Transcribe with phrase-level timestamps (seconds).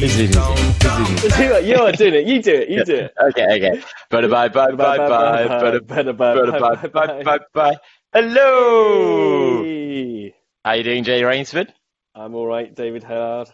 [0.00, 0.58] you have to This leave is town.
[0.58, 1.14] easy.
[1.14, 1.42] This is easy.
[1.44, 2.26] You are- you are doing it.
[2.26, 2.68] You do it.
[2.68, 3.14] You do it.
[3.20, 3.82] Okay, okay.
[4.10, 5.46] Bye bye bye bye bye.
[5.48, 7.76] Bye bye bye bye bye bye.
[8.12, 9.62] Hello.
[9.64, 10.34] Hey.
[10.64, 11.68] How you doing, Jay Rainsford?
[12.14, 13.50] I'm all right, David Hellard.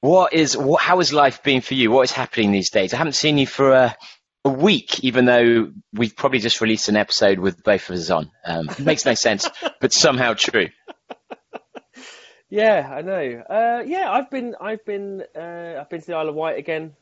[0.00, 0.80] What is what?
[0.82, 1.90] How has life been for you?
[1.90, 2.94] What is happening these days?
[2.94, 3.96] I haven't seen you for a,
[4.44, 8.30] a week, even though we've probably just released an episode with both of us on.
[8.44, 9.48] Um, makes no sense,
[9.80, 10.68] but somehow true.
[12.48, 13.42] Yeah, I know.
[13.48, 16.94] Uh, yeah, I've been, I've been, uh, I've been to the Isle of Wight again.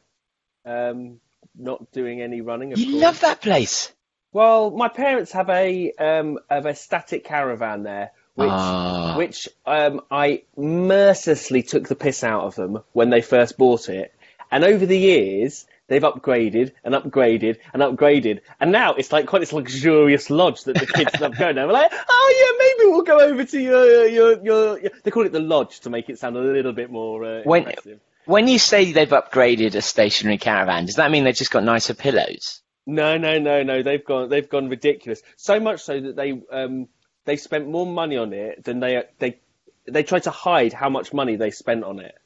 [0.64, 1.20] Um,
[1.56, 2.72] not doing any running.
[2.72, 3.02] Of You course.
[3.02, 3.92] love that place.
[4.32, 9.14] Well, my parents have a um, have a static caravan there, which Ah.
[9.16, 14.12] which um, I mercilessly took the piss out of them when they first bought it,
[14.50, 19.38] and over the years they've upgraded and upgraded and upgraded, and now it's like quite
[19.38, 21.66] this luxurious lodge that the kids love going there.
[21.66, 24.78] We're like, oh yeah, maybe we'll go over to your your your.
[24.80, 24.90] your...
[25.04, 27.62] They call it the lodge to make it sound a little bit more uh, When-
[27.62, 28.00] impressive.
[28.26, 31.92] When you say they've upgraded a stationary caravan, does that mean they've just got nicer
[31.92, 32.62] pillows?
[32.86, 33.82] No, no, no, no.
[33.82, 34.30] They've gone.
[34.30, 35.22] They've gone ridiculous.
[35.36, 36.88] So much so that they um
[37.26, 39.40] they spent more money on it than they they
[39.86, 42.16] they tried to hide how much money they spent on it.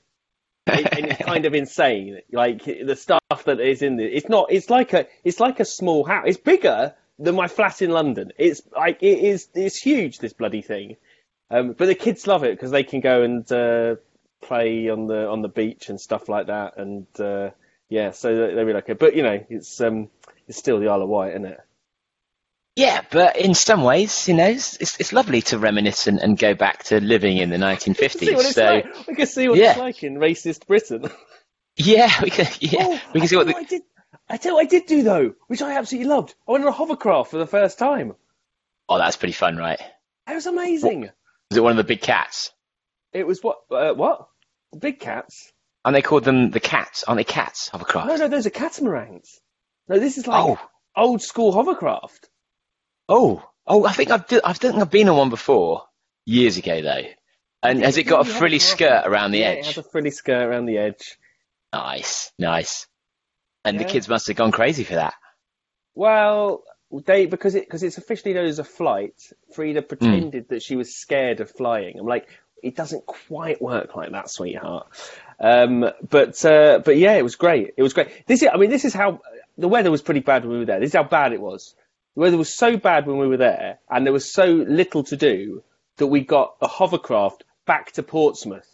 [0.69, 2.21] And it's kind of insane.
[2.33, 4.09] Like the stuff that is in there.
[4.09, 4.51] It's not.
[4.51, 5.07] It's like a.
[5.25, 6.25] It's like a small house.
[6.27, 8.33] It's bigger than my flat in London.
[8.39, 9.49] It's like it is.
[9.55, 10.19] It's huge.
[10.19, 10.97] This bloody thing.
[11.51, 13.97] Um, but the kids love it because they can go and uh,
[14.43, 16.77] play on the on the beach and stuff like that.
[16.77, 17.51] And uh,
[17.89, 18.99] yeah, so they, they really like it.
[18.99, 20.11] But you know, it's um,
[20.47, 21.61] it's still the Isle of Wight, isn't it?
[22.79, 26.39] Yeah, but in some ways, you know, it's, it's, it's lovely to reminisce and, and
[26.39, 28.45] go back to living in the see what 1950s.
[28.45, 29.07] it's So, like.
[29.09, 29.71] We can see what yeah.
[29.71, 31.11] it's like in racist Britain.
[31.77, 33.83] yeah, we can, yeah, Oh, we I can see what the, I did.
[34.29, 36.37] I tell you I did do though, which I absolutely loved.
[36.47, 38.15] I went on a hovercraft for the first time.
[38.89, 39.81] Oh, that's pretty fun, right?
[40.31, 41.11] It was amazing.
[41.51, 42.53] Was it one of the big cats?
[43.13, 43.59] It was what?
[43.73, 44.29] Uh, what?
[44.71, 45.53] The big cats?
[45.85, 47.25] And they called them the cats, aren't they?
[47.25, 48.07] Cats hovercraft.
[48.07, 49.41] No, no, those are catamarans.
[49.89, 50.61] No, this is like Oh,
[50.95, 52.29] old school hovercraft.
[53.09, 53.85] Oh, oh!
[53.87, 55.85] I think I've d- I think I've been on one before
[56.27, 57.03] years ago though.
[57.63, 59.67] And Yeah, has it got a frilly skirt around the yeah, It edge?
[59.67, 61.19] has a frilly skirt around the edge.
[61.73, 62.87] Nice, nice.
[63.65, 65.15] And the kids must have gone crazy for that.
[65.95, 66.63] Well,
[67.05, 69.15] they because it because it's officially known as a flight.
[69.49, 69.53] Hmm.
[69.55, 71.99] Frida pretended that she was scared of flying.
[71.99, 72.29] I'm like,
[72.63, 74.87] it doesn't quite work like that, sweetheart.
[75.41, 77.75] Um, but uh, but yeah, it was great.
[77.77, 78.27] It was great.
[78.27, 79.21] This is, I mean, this is how
[79.59, 80.81] the weather was pretty bad when we were there.
[80.81, 81.75] This is how bad it was.
[82.19, 85.17] The weather was so bad when we were there, and there was so little to
[85.17, 85.63] do
[85.99, 88.69] that we got a hovercraft back to Portsmouth.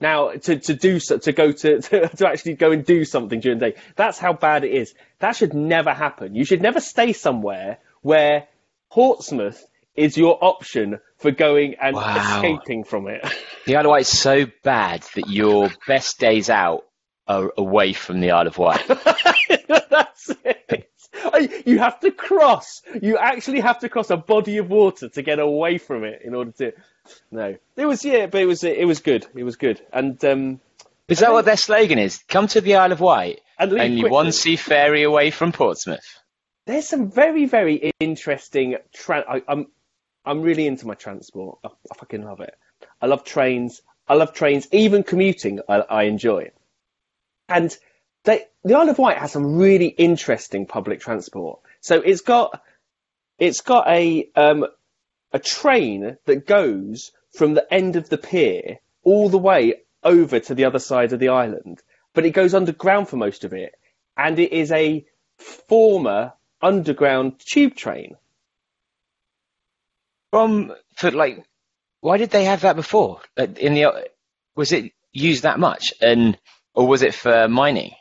[0.00, 3.38] Now to, to do so, to go to, to to actually go and do something
[3.38, 3.76] during the day.
[3.94, 4.94] That's how bad it is.
[5.20, 6.34] That should never happen.
[6.34, 8.48] You should never stay somewhere where
[8.90, 9.64] Portsmouth
[9.94, 12.16] is your option for going and Wow.
[12.16, 13.24] escaping from it.
[13.64, 16.84] The Isle of Wight's so bad that your best days out
[17.28, 18.84] are away from the Isle of Wight.
[19.68, 20.51] That's it.
[21.66, 22.82] You have to cross.
[23.00, 26.34] You actually have to cross a body of water to get away from it in
[26.34, 26.72] order to.
[27.30, 29.26] No, it was yeah, but it was it was good.
[29.34, 30.60] It was good, and um,
[31.08, 32.22] Is that what their slogan is?
[32.28, 36.20] Come to the Isle of Wight, and leave only one seafaring away from Portsmouth.
[36.66, 38.76] There's some very very interesting.
[38.94, 39.66] Tra- I, I'm
[40.24, 41.58] I'm really into my transport.
[41.64, 42.54] I, I fucking love it.
[43.00, 43.80] I love trains.
[44.06, 44.68] I love trains.
[44.72, 46.50] Even commuting, I, I enjoy.
[47.48, 47.76] And
[48.24, 51.60] they, the Isle of Wight has some really interesting public transport.
[51.80, 52.62] So it's got
[53.38, 54.66] it's got a um,
[55.32, 59.74] a train that goes from the end of the pier all the way
[60.04, 61.82] over to the other side of the island,
[62.14, 63.74] but it goes underground for most of it,
[64.16, 65.04] and it is a
[65.38, 68.16] former underground tube train.
[70.30, 71.44] From for like,
[72.00, 73.20] why did they have that before?
[73.36, 74.08] In the
[74.54, 76.38] was it used that much, and
[76.74, 77.92] or was it for mining?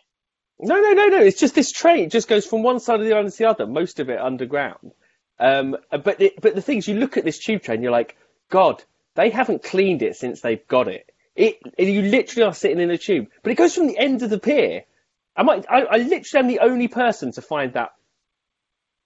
[0.61, 1.19] No, no, no, no.
[1.19, 2.05] It's just this train.
[2.05, 3.67] It just goes from one side of the island to the other.
[3.67, 4.93] Most of it underground.
[5.39, 8.15] Um, but it, but the thing is, you look at this tube train, you're like,
[8.49, 8.83] God,
[9.15, 11.09] they haven't cleaned it since they've got it.
[11.35, 14.29] It you literally are sitting in a tube, but it goes from the end of
[14.29, 14.83] the pier.
[15.35, 17.91] I might, I, I literally am the only person to find that.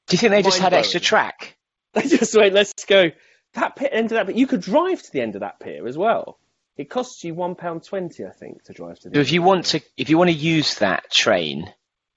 [0.07, 1.57] Do you think they just had extra track?
[1.93, 3.11] They just went, let's go
[3.53, 4.25] that pit end of that.
[4.25, 6.37] But you could drive to the end of that pier as well.
[6.77, 9.15] It costs you one pound twenty, I think, to drive to the.
[9.15, 11.73] So if you want to, if you want to use that train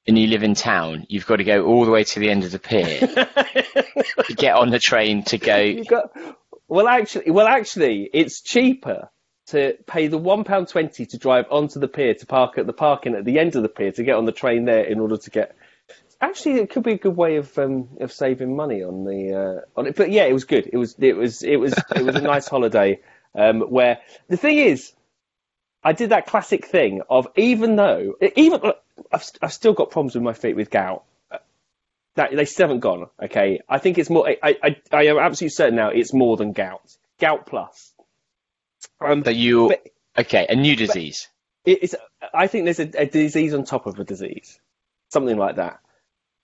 [0.07, 2.43] and you live in town, you've got to go all the way to the end
[2.43, 2.99] of the pier
[4.27, 5.85] to get on the train to go.
[5.85, 6.11] Got,
[6.67, 9.11] well, actually, well, actually, it's cheaper
[9.47, 12.73] to pay the one pound twenty to drive onto the pier to park at the
[12.73, 15.17] parking at the end of the pier to get on the train there in order
[15.17, 15.57] to get.
[16.21, 19.79] Actually, it could be a good way of um, of saving money on the uh,
[19.79, 19.95] on it.
[19.95, 20.69] But yeah, it was good.
[20.73, 23.01] It was it was it was it was a nice holiday.
[23.35, 23.99] Um, where
[24.29, 24.93] the thing is,
[25.83, 28.61] I did that classic thing of even though even
[29.13, 31.05] I've, I've still got problems with my feet with gout.
[32.17, 33.07] That they still haven't gone.
[33.23, 34.29] Okay, I think it's more.
[34.29, 36.83] I I, I am absolutely certain now it's more than gout.
[37.21, 37.93] Gout plus.
[39.01, 39.87] Um, that you but-
[40.19, 40.47] okay?
[40.49, 41.29] A new disease.
[41.65, 41.95] it's
[42.35, 44.59] I think there's a, a disease on top of a disease,
[45.11, 45.79] something like that.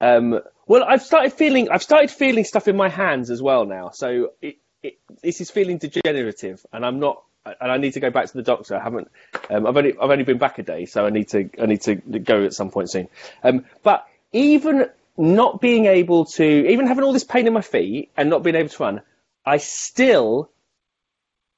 [0.00, 3.90] Um, well, I've started feeling I've started feeling stuff in my hands as well now.
[3.90, 7.22] So it, it, this is feeling degenerative, and I'm not.
[7.46, 8.76] And I need to go back to the doctor.
[8.76, 9.10] I haven't.
[9.50, 11.82] Um, I've only I've only been back a day, so I need to I need
[11.82, 13.08] to go at some point soon.
[13.42, 18.10] Um, but even not being able to, even having all this pain in my feet
[18.16, 19.02] and not being able to run,
[19.44, 20.50] I still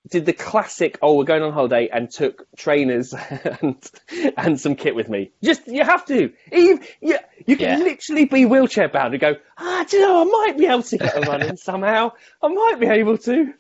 [0.09, 3.13] did the classic oh we're going on holiday and took trainers
[3.63, 3.91] and
[4.37, 7.85] and some kit with me just you have to Even, you, you can Yeah.
[7.85, 10.99] literally be wheelchair bound and go ah do you know i might be able to
[10.99, 12.13] get a run in somehow
[12.43, 13.53] i might be able to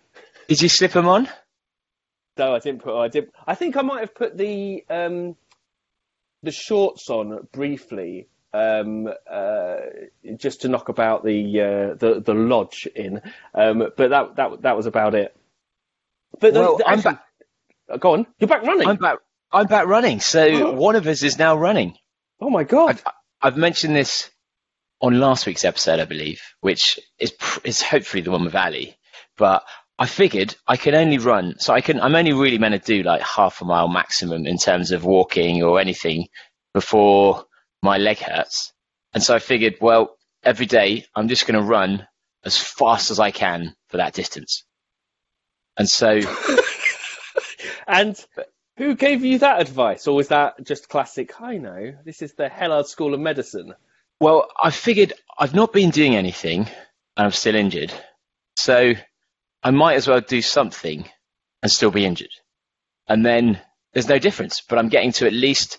[0.48, 1.28] Did you slip them on?
[2.38, 5.36] no i didn't put i did i think i might have put the um
[6.42, 9.76] the shorts on briefly um, uh,
[10.36, 13.20] just to knock about the uh, the the lodge in,
[13.54, 15.36] um, but that that that was about it.
[16.40, 17.22] But the- Well, the- I'm actually- back.
[17.88, 18.88] Uh, Go on, you're back running.
[18.88, 19.18] I'm back.
[19.52, 20.20] I'm back running.
[20.20, 21.96] So one of us is now running.
[22.40, 22.90] Oh my god!
[22.90, 23.04] I've,
[23.40, 24.28] I've mentioned this
[25.00, 27.32] on last week's episode, I believe, which is
[27.64, 28.96] is hopefully the one with Ali.
[29.38, 29.64] But
[29.98, 32.00] I figured I can only run, so I can.
[32.00, 35.62] I'm only really meant to do like half a mile maximum in terms of walking
[35.62, 36.26] or anything
[36.74, 37.44] before
[37.82, 38.72] my leg hurts.
[39.14, 42.06] And so I figured, well, every day I'm just going to run
[42.44, 44.64] as fast as I can for that distance.
[45.78, 46.20] And so
[47.86, 48.22] And
[48.76, 51.40] who gave you that advice, or was that just classic?
[51.40, 53.74] I know this is the Hellard School of Medicine.
[54.20, 56.60] Well, I figured I've not been doing anything
[57.16, 57.92] and I'm still injured.
[58.56, 58.94] So
[59.62, 61.08] I might as well do something
[61.62, 62.30] and still be injured.
[63.08, 63.60] And then
[63.92, 65.78] there's no difference, but I'm getting to at least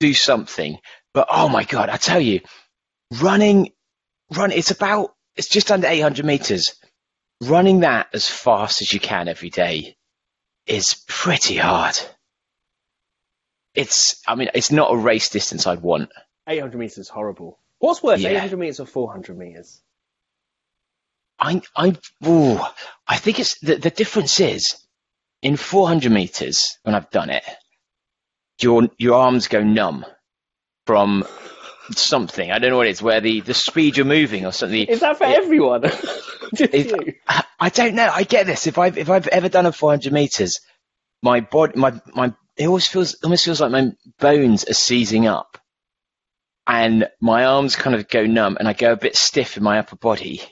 [0.00, 0.78] do something.
[1.14, 2.40] But oh my God, I tell you,
[3.20, 3.72] running,
[4.34, 6.74] run, it's about, it's just under 800 meters.
[7.42, 9.96] Running that as fast as you can every day
[10.66, 11.96] is pretty hard.
[13.74, 16.10] It's, I mean, it's not a race distance I'd want.
[16.46, 17.58] 800 meters is horrible.
[17.78, 18.30] What's worse, Yeah.
[18.30, 19.80] 800 meters or 400 meters?
[21.38, 21.96] I I
[22.26, 22.60] ooh,
[23.08, 24.76] I think it's the the difference is
[25.40, 27.42] in 400 meters when I've done it,
[28.60, 30.04] your your arms go numb
[30.84, 31.24] from
[31.98, 32.50] something.
[32.50, 33.02] I don't know what it is.
[33.02, 34.86] Where the the speed you're moving or something.
[34.86, 35.84] Is that for It- everyone?
[36.52, 37.14] it- you?
[37.58, 38.10] I don't know.
[38.12, 38.66] I get this.
[38.66, 40.60] If I've if I've ever done a 400 meters,
[41.22, 45.58] my body my my it always feels almost feels like my bones are seizing up,
[46.66, 49.78] and my arms kind of go numb, and I go a bit stiff in my
[49.78, 50.42] upper body,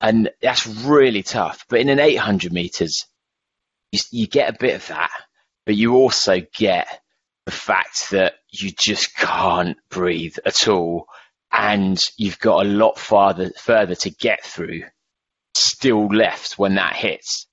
[0.00, 1.64] and that's really tough.
[1.68, 3.06] But in an 800 meters,
[3.92, 5.10] you, you get a bit of that,
[5.66, 6.86] but you also get
[7.46, 11.06] the fact that you just can't breathe at all,
[11.52, 14.82] and you've got a lot farther further to get through
[15.54, 17.46] still left when that hits.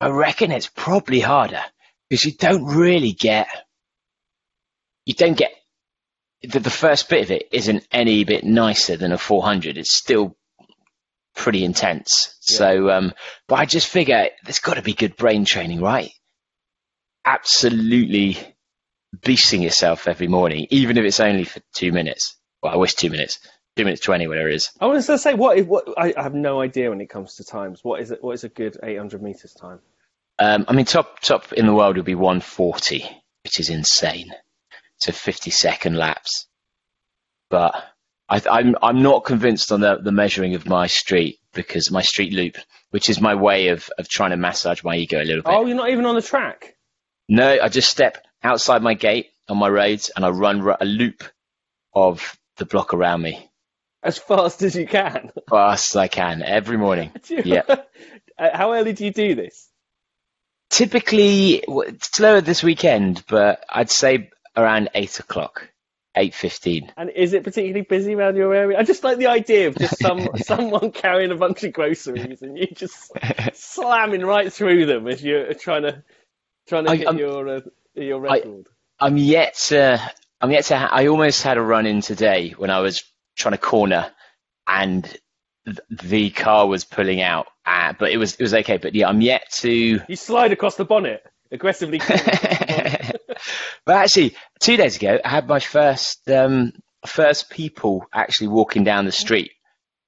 [0.00, 1.62] I reckon it's probably harder
[2.08, 3.48] because you don't really get,
[5.06, 5.52] you don't get,
[6.42, 9.78] the, the first bit of it isn't any bit nicer than a 400.
[9.78, 10.36] It's still
[11.34, 12.36] pretty intense.
[12.40, 13.12] So, um,
[13.48, 16.10] but I just figure there's got to be good brain training, right?
[17.24, 18.53] Absolutely
[19.22, 22.36] beasting yourself every morning, even if it's only for two minutes.
[22.62, 23.38] Well, I wish two minutes,
[23.76, 24.70] two minutes 20, whatever it is.
[24.80, 27.36] I was going to say, what, what, I I have no idea when it comes
[27.36, 27.80] to times.
[27.82, 28.22] What is it?
[28.22, 29.80] What is a good 800 meters time?
[30.38, 33.04] Um, I mean, top top in the world would be 140,
[33.44, 34.32] which is insane.
[35.06, 36.46] a 50 second laps.
[37.50, 37.74] But
[38.28, 42.32] I, I'm I'm not convinced on the, the measuring of my street because my street
[42.32, 42.56] loop,
[42.90, 45.54] which is my way of, of trying to massage my ego a little bit.
[45.54, 46.74] Oh, you're not even on the track.
[47.28, 51.24] No, I just step outside my gate on my roads and I run a loop
[51.94, 53.50] of the block around me
[54.02, 55.30] As fast as you can.
[55.48, 57.10] fast as I can every morning.
[57.28, 57.62] Yeah.
[58.36, 59.68] Uh, How early do you do this?
[60.70, 61.62] Typically
[62.00, 65.68] slower this weekend, but I'd say around eight o'clock,
[66.16, 66.90] eight fifteen.
[66.96, 68.76] And is it particularly busy around your area?
[68.76, 72.58] I just like the idea of just some someone carrying a bunch of groceries and
[72.58, 73.12] you just
[73.52, 76.02] slamming right through them as you're trying to
[76.66, 77.60] trying to I- hit I'm- your uh,
[77.94, 78.66] your I- record.
[79.00, 80.00] I'm yet to
[80.40, 80.76] I'm yet to.
[80.76, 83.02] Ha- I almost had a run in today when I was
[83.36, 84.10] trying to corner,
[84.66, 85.04] and
[85.66, 87.46] th- the car was pulling out.
[87.66, 88.76] Uh, but it was it was okay.
[88.76, 90.00] But yeah, I'm yet to.
[90.06, 91.98] You slide across the bonnet aggressively.
[92.06, 93.18] but
[93.88, 96.72] actually, two days ago, I had my first um,
[97.06, 99.52] first people actually walking down the street,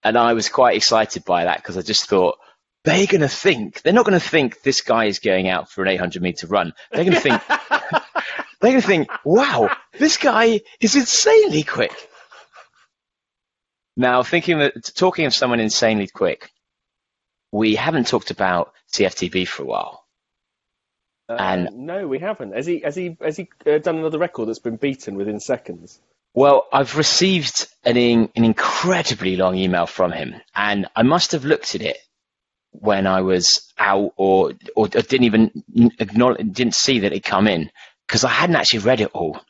[0.04, 2.36] and I was quite excited by that because I just thought
[2.86, 5.82] they're going to think they're not going to think this guy is going out for
[5.82, 6.72] an 800 meter run.
[6.92, 7.42] They're going to think
[8.60, 11.92] they're going to think, wow, this guy is insanely quick.
[13.96, 16.50] Now, thinking of, talking of someone insanely quick,
[17.50, 20.04] we haven't talked about CFTB for a while.
[21.28, 22.54] Uh, And- no, we haven't.
[22.54, 22.80] Has he?
[22.80, 23.16] Has he?
[23.20, 25.98] Has he uh, done another record that's been beaten within seconds?
[26.34, 31.44] Well, I've received an, in, an incredibly long email from him, and I must have
[31.46, 31.96] looked at it
[32.80, 35.50] when I was out, or or didn't even
[35.98, 37.70] acknowledge, didn't see that it come in
[38.06, 39.40] because I hadn't actually read it all.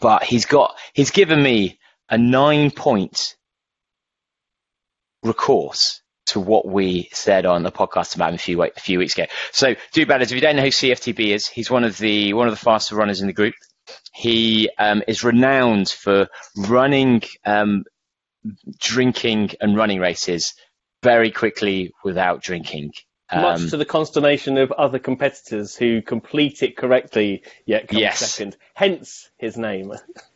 [0.00, 1.78] But he's got, he's given me
[2.08, 3.36] a nine point
[5.22, 9.14] recourse to what we said on the podcast about him a few a few weeks
[9.14, 9.26] ago.
[9.52, 10.22] So, do better.
[10.22, 12.94] If you don't know who CFTB is, he's one of the one of the faster
[12.94, 13.54] runners in the group.
[14.12, 17.84] He um, is renowned for running, um,
[18.78, 20.54] drinking, and running races
[21.02, 22.92] very quickly without drinking.
[23.30, 28.18] Um, Much to the consternation of other competitors who complete it correctly yet come Yes.
[28.18, 28.56] second.
[28.74, 29.92] Hence his name.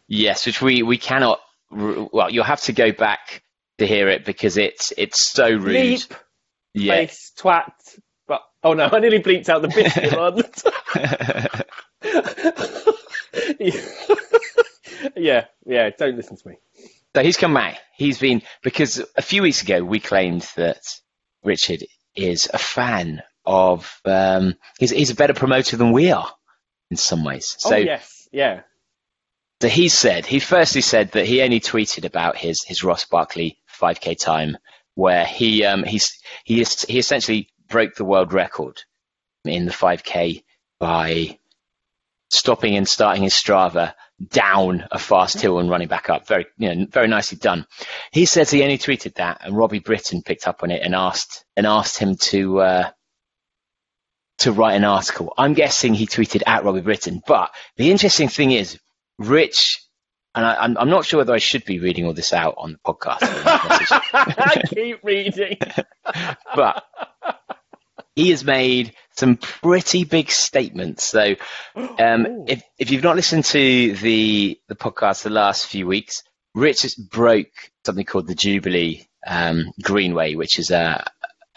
[0.06, 1.40] yes, which we we cannot.
[1.70, 3.42] Well, you'll have to go back
[3.78, 5.74] to hear it because it's it's so rude.
[5.98, 6.12] Bleep,
[6.72, 6.94] Yeah.
[6.94, 7.72] face, twat.
[8.28, 10.44] But oh no, I nearly bleeped out the biscuit one.
[15.16, 15.90] yeah, yeah.
[15.98, 16.56] Don't listen to me.
[17.14, 17.78] So he's come back.
[17.96, 20.82] He's been because a few weeks ago we claimed that
[21.44, 21.84] Richard
[22.16, 24.00] is a fan of.
[24.04, 26.30] Um, he's he's a better promoter than we are
[26.90, 27.54] in some ways.
[27.58, 28.62] So, oh yes, yeah.
[29.62, 33.58] so he said he firstly said that he only tweeted about his his Ross Barkley
[33.80, 34.56] 5k time
[34.94, 38.82] where he um he's he is, he essentially broke the world record
[39.44, 40.42] in the 5k
[40.80, 41.38] by
[42.30, 43.94] stopping and starting his Strava
[44.30, 46.26] down a fast hill and running back up.
[46.26, 47.66] Very, you know, very nicely done.
[48.12, 51.44] He says he only tweeted that, and Robbie Britton picked up on it and asked
[51.56, 52.90] and asked him to uh,
[54.38, 55.32] to write an article.
[55.36, 58.78] I'm guessing he tweeted at Robbie Britton, but the interesting thing is,
[59.18, 59.80] Rich.
[60.36, 62.72] And I, I'm, I'm not sure whether I should be reading all this out on
[62.72, 65.58] the podcast, I keep reading.
[66.56, 66.84] but
[68.14, 71.04] he has made some pretty big statements.
[71.04, 71.34] So,
[71.74, 76.22] um, if if you've not listened to the the podcast the last few weeks,
[76.54, 81.04] Rich has broke something called the Jubilee um, Greenway, which is a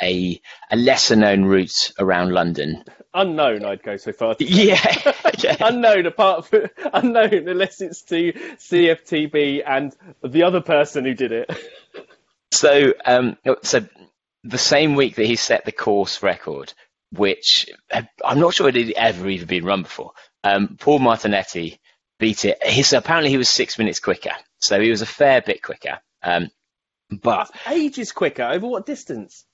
[0.02, 0.40] a,
[0.72, 2.84] a lesser known route around London.
[3.14, 4.36] Unknown, I'd go so far.
[4.40, 5.58] Yeah, yeah.
[5.62, 11.52] unknown apart from unknown unless it's to CFTB and the other person who did it.
[12.52, 13.88] So, um, so
[14.44, 16.74] the same week that he set the course record,
[17.12, 20.12] which I'm not sure it had ever even been run before,
[20.44, 21.79] um, Paul Martelletti
[22.20, 22.62] beat it.
[22.63, 26.00] He's, apparently he was six minutes quicker, so he was a fair bit quicker.
[26.24, 26.50] Um,
[27.10, 28.44] but That's ages quicker.
[28.44, 29.46] Over what distance?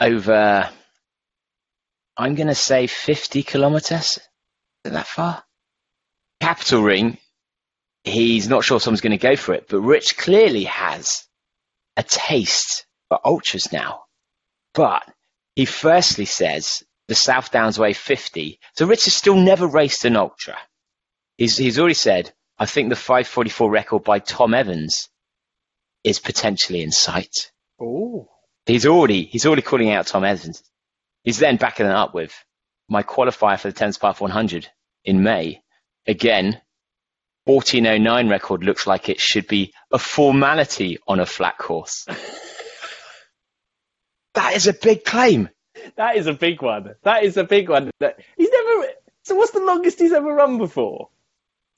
[0.00, 0.68] over,
[2.16, 4.18] I'm going to say 50 kilometres.
[4.18, 4.20] Is
[4.84, 5.44] it that far?
[6.40, 7.18] Capital Ring,
[8.04, 11.24] he's not sure someone's going to go for it, but Rich clearly has
[11.96, 14.04] a taste for ultras now.
[14.74, 15.02] But
[15.54, 18.58] he firstly says the South Downs Way 50.
[18.76, 20.56] So Rich has still never raced an ultra.
[21.36, 25.08] He's, he's already said, I think the 544 record by Tom Evans
[26.04, 27.50] is potentially in sight.
[27.80, 28.28] Oh,
[28.66, 30.62] He's already he's already calling out Tom Evans.
[31.24, 32.32] He's then backing it up with
[32.88, 34.68] my qualifier for the Thames Path 100
[35.04, 35.62] in May.
[36.06, 36.60] Again,
[37.44, 42.06] 1409 record looks like it should be a formality on a flat course.
[44.34, 45.48] that is a big claim.
[45.96, 46.94] that is a big one.
[47.02, 47.90] That is a big one.
[48.36, 48.86] He's never.
[49.24, 51.08] So what's the longest he's ever run before?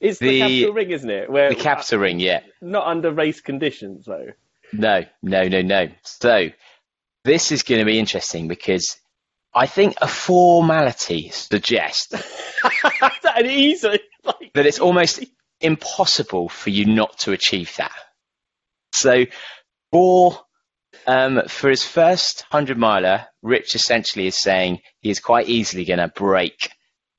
[0.01, 1.31] It's the, The- capital ring, isn't it?
[1.31, 2.41] Where The capital ring, yeah.
[2.61, 4.29] not under race conditions though.
[4.73, 5.89] No, no, no, no.
[6.03, 6.49] So
[7.25, 8.97] this is going to be interesting because
[9.55, 12.07] I think a formality suggests
[13.23, 14.01] that easy.
[14.25, 15.25] Like, that it's almost
[15.61, 17.93] impossible for you not to achieve that.
[18.93, 19.27] So
[19.93, 20.41] for
[21.07, 25.99] um, for his first hundred miler, Rich essentially is saying he is quite easily going
[25.99, 26.71] to break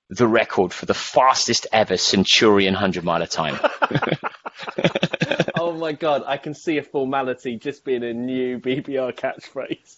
[0.10, 3.60] the record for the fastest ever Centurion hundred miler time.
[5.58, 9.98] oh my god, I can see a formality just being a new BBR catchphrase.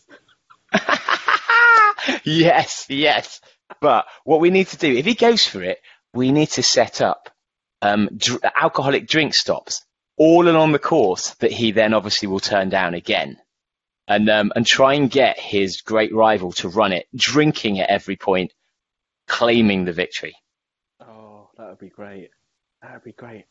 [2.23, 3.41] yes, yes.
[3.81, 5.79] But what we need to do, if he goes for it,
[6.13, 7.29] we need to set up
[7.81, 9.85] um, dr- alcoholic drink stops
[10.17, 13.37] all along the course that he then obviously will turn down again.
[14.07, 18.15] And, um, and try and get his great rival to run it, drinking at every
[18.15, 18.53] point,
[19.27, 20.35] claiming the victory.
[21.01, 22.29] Oh, that would be great.
[22.81, 23.45] That would be great.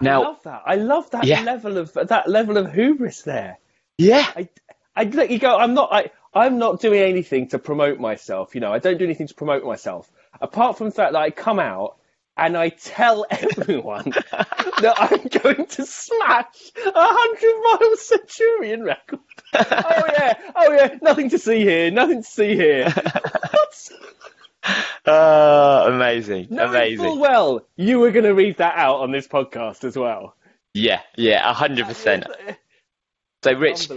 [0.00, 0.62] Now- I love that.
[0.64, 1.42] I love that Yeah.
[1.42, 3.58] level of that level of hubris there.
[3.98, 4.26] Yeah.
[4.34, 4.48] I,
[4.96, 5.56] I let you go.
[5.58, 5.92] I'm not.
[5.92, 8.54] I, I'm not doing anything to promote myself.
[8.54, 11.30] You know, I don't do anything to promote myself apart from the fact that I
[11.30, 11.96] come out
[12.36, 19.20] and I tell everyone that I'm going to smash a hundred mile Centurion record.
[19.54, 20.98] oh yeah, oh yeah.
[21.02, 21.90] Nothing to see here.
[21.90, 22.90] Nothing to see here.
[22.90, 23.90] What?
[25.04, 26.46] Uh, amazing.
[26.50, 27.04] Knowing amazing.
[27.04, 30.36] full well you were going to read that out on this podcast as well.
[30.74, 32.28] Yeah, yeah, a hundred percent.
[33.42, 33.90] So, Rich,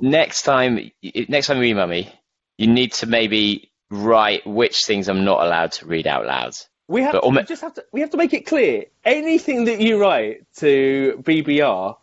[0.00, 0.90] next time,
[1.28, 2.10] next time you email me,
[2.56, 6.54] you need to maybe write which things I'm not allowed to read out loud.
[6.88, 8.84] We have to, we just have to we have to make it clear.
[9.04, 11.96] Anything that you write to BBR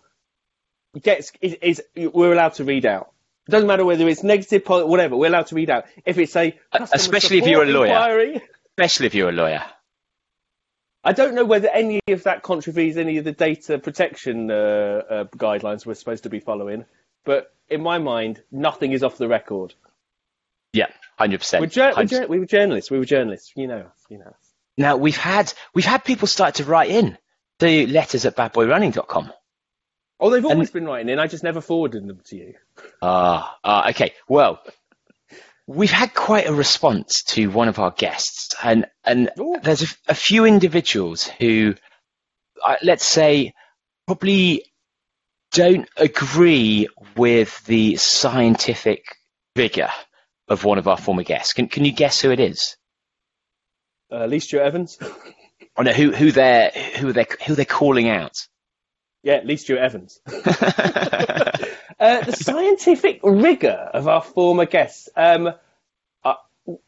[1.02, 3.12] gets is, is we're allowed to read out.
[3.48, 5.16] It doesn't matter whether it's negative, positive, whatever.
[5.18, 5.86] We're allowed to read out.
[6.06, 7.88] If it's a customer especially if you're a lawyer.
[7.88, 8.42] inquiry,
[8.78, 9.64] Especially if you're a lawyer.
[11.04, 14.54] I don't know whether any of that contravenes any of the data protection uh,
[15.10, 16.86] uh, guidelines we're supposed to be following.
[17.26, 19.74] But in my mind, nothing is off the record.
[20.72, 20.88] Yeah,
[21.18, 21.62] hundred percent.
[21.62, 22.90] We're, jour- we're, jour- we were journalists.
[22.90, 23.52] We were journalists.
[23.56, 23.86] You know.
[24.10, 24.34] You know.
[24.78, 27.18] Now we've had we've had people start to write in
[27.60, 29.32] the letters at badboyrunning.com.
[30.20, 31.20] Oh, they've always been writing in.
[31.20, 32.54] I just never forwarded them to you.
[33.02, 34.14] Ah, ah, okay.
[34.30, 34.62] Well,
[35.68, 39.58] we've had quite a response to one of our guests, and and Ooh.
[39.62, 41.76] there's a, a few individuals who,
[42.66, 43.54] uh, let's say,
[44.08, 44.64] probably
[45.52, 49.04] don't agree with the scientific
[49.56, 49.90] vigor
[50.48, 51.54] of one of our former guests.
[51.54, 52.78] Can can you guess who it is?
[54.14, 55.00] Uh, Lee Stewart Evans.
[55.76, 58.48] Oh no, who who they're who they're who they're calling out?
[59.24, 60.20] yeah, Lee Stewart Evans.
[62.00, 65.08] Uh, the scientific rigor of our former guests.
[65.16, 65.54] Um,
[66.26, 66.34] uh,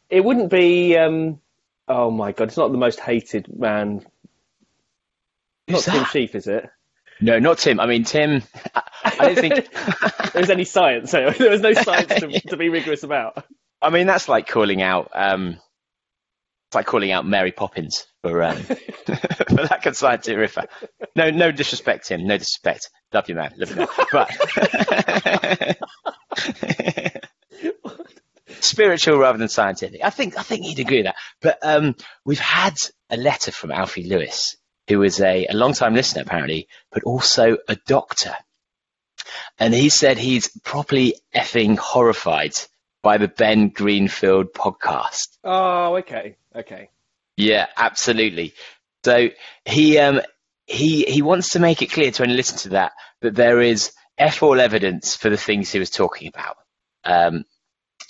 [0.10, 0.97] it wouldn't be.
[0.97, 1.39] Um,
[1.88, 4.06] oh my god, it's not the most hated man.
[5.67, 6.08] Who's not Tim that?
[6.08, 6.69] Shieff, is it?
[7.21, 7.80] No, not Tim.
[7.80, 8.43] I mean Tim.
[8.73, 9.71] I, I don't think.
[10.34, 11.12] there was any science.
[11.12, 13.45] So there was no science to, to be rigorous about.
[13.82, 15.12] I mean, that's like calling out.
[15.13, 15.60] Um,
[16.76, 20.58] it's like calling out Mary Poppins for um, for lack of scientific riff.
[21.16, 22.28] No, no disrespect, Tim.
[22.28, 22.90] No disrespect.
[23.14, 23.54] Love you, man.
[23.56, 23.88] Love you, man.
[24.12, 24.30] But
[28.60, 30.04] spiritual rather than scientific.
[30.04, 31.16] I think I think he'd agree with that.
[31.40, 32.76] But um, we've had
[33.10, 34.58] a letter from Alfie Lewis,
[34.90, 38.36] who is a, a long time listener apparently, but also a doctor.
[39.58, 42.52] And he said he's properly effing horrified
[43.02, 45.38] by the Ben Greenfield podcast.
[45.42, 46.89] Oh, okay, okay.
[47.38, 48.54] Yeah, absolutely.
[49.04, 49.30] So
[49.65, 50.22] he um
[50.65, 53.91] he he wants to make it clear to anyone listen to that that there is
[54.18, 56.58] F all evidence for the things he was talking about.
[57.04, 57.46] Um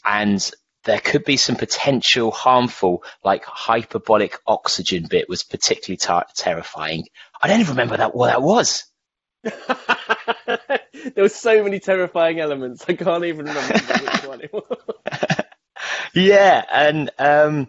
[0.03, 0.51] and
[0.86, 7.05] there could be some potential harmful, like hyperbolic oxygen bit was particularly tar- terrifying.
[7.41, 8.86] I don't even remember that what that was.
[9.43, 12.86] there were so many terrifying elements.
[12.88, 15.41] I can't even remember which one it was.
[16.13, 17.67] yeah, and um,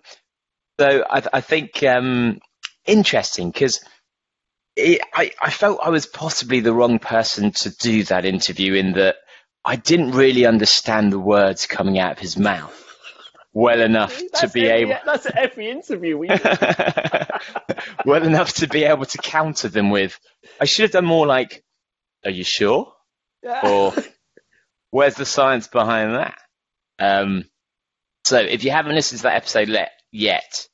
[0.78, 2.40] so I, I think um,
[2.86, 3.80] interesting because
[4.78, 9.16] I, I felt I was possibly the wrong person to do that interview in that
[9.64, 12.82] I didn't really understand the words coming out of his mouth
[13.56, 16.28] well enough to be every, able That's every interview we
[18.04, 20.20] well enough to be able to counter them with.
[20.60, 21.64] I should have done more like,
[22.22, 22.92] "Are you sure?"
[23.62, 23.94] or
[24.90, 26.38] "Where's the science behind that?"
[26.98, 27.46] Um,
[28.24, 30.66] so if you haven't listened to that episode le- yet,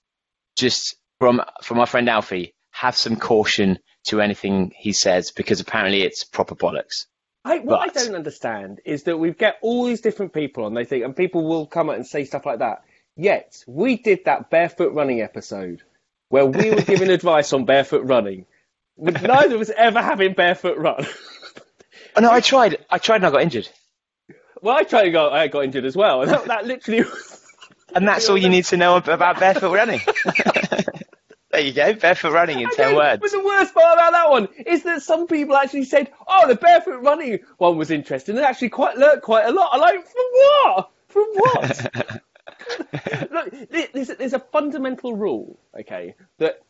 [0.57, 6.03] just from from our friend Alfie, have some caution to anything he says because apparently
[6.03, 7.07] it's proper bollocks.
[7.45, 10.75] I, what But- I don't understand is that we get all these different people on,
[10.75, 12.83] they think, and people will come out and say stuff like that.
[13.17, 15.83] Yet, we did that barefoot running episode
[16.29, 18.47] where we were giving advice on barefoot running,
[18.97, 21.05] with neither of us ever having barefoot run.
[22.17, 22.85] Oh no, I tried.
[22.91, 23.69] I tried and I got injured.
[24.63, 27.42] well, I tried to go, I got injured as well, and that, that literally was.
[27.95, 30.01] And that's all you need to know about barefoot running.
[31.51, 33.21] there you go, barefoot running in ten words.
[33.21, 36.55] But the worst part about that one is that some people actually said, "Oh, the
[36.55, 40.25] barefoot running one was interesting and actually quite learnt quite a lot." I'm like, "From
[40.33, 40.91] what?
[41.09, 42.23] From what?"
[43.31, 46.61] Look, there- there's, there's a fundamental rule, okay, that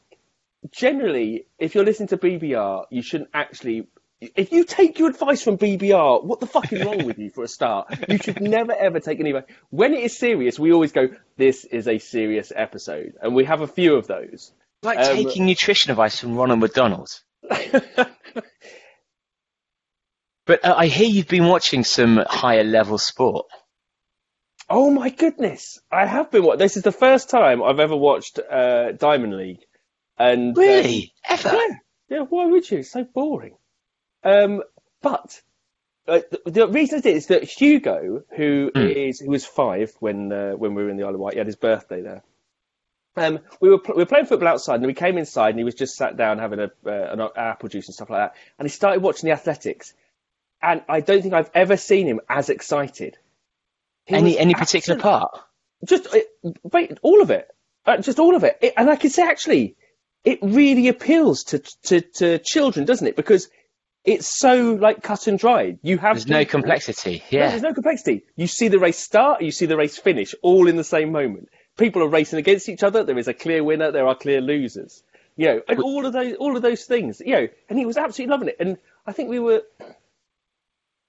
[0.70, 3.88] generally, if you're listening to BBR, you shouldn't actually.
[4.36, 7.42] If you take your advice from BBR, what the fuck is wrong with you for
[7.42, 7.92] a start?
[8.08, 9.50] You should never ever take any advice.
[9.70, 13.14] When it is serious, we always go, this is a serious episode.
[13.20, 14.52] And we have a few of those.
[14.82, 17.08] Like Um, taking nutrition advice from Ronald McDonald.
[20.44, 23.46] But uh, I hear you've been watching some higher level sport.
[24.68, 26.42] oh my goodness, I have been.
[26.42, 29.60] wa- This is the first time I've ever watched uh, Diamond League,
[30.18, 31.12] and um, Really?
[31.28, 31.50] Ever?
[31.54, 31.66] Yeah,
[32.08, 32.20] yeah.
[32.22, 32.78] Why would you?
[32.78, 33.54] It's so boring.
[34.24, 34.62] Um,
[35.02, 35.40] but
[36.08, 39.24] uh, the, the reason is that Hugo, who is Hmm.
[39.24, 41.46] who was five when uh, when we were in the Isle of Wight, he had
[41.46, 42.22] his birthday there.
[43.16, 45.64] Um, we were pl- we were playing football outside, and we came inside, and he
[45.64, 48.36] was just sat down having a uh, an apple juice and stuff like that.
[48.58, 49.92] And he started watching the athletics,
[50.62, 53.18] and I don't think I've ever seen him as excited.
[54.06, 55.38] He Any any particular part?
[55.84, 56.08] just
[56.62, 57.48] wait, all of it,
[57.86, 58.58] uh, just all of it.
[58.62, 58.74] it.
[58.76, 59.76] And I can say actually,
[60.24, 63.16] it really appeals to to to children, doesn't it?
[63.16, 63.48] Because
[64.04, 65.78] it's so like cut and dried.
[65.82, 67.18] You have There's no complexity.
[67.30, 67.48] no, Yeah.
[67.50, 68.24] there's no complexity.
[68.36, 71.48] You see the race start, you see the race finish, all in the same moment.
[71.78, 73.04] People are racing against each other.
[73.04, 73.90] There is a clear winner.
[73.92, 75.02] There are clear losers.
[75.36, 77.22] You know, and all of those, all of those things.
[77.24, 78.56] You know, and he was absolutely loving it.
[78.60, 79.62] And I think we were.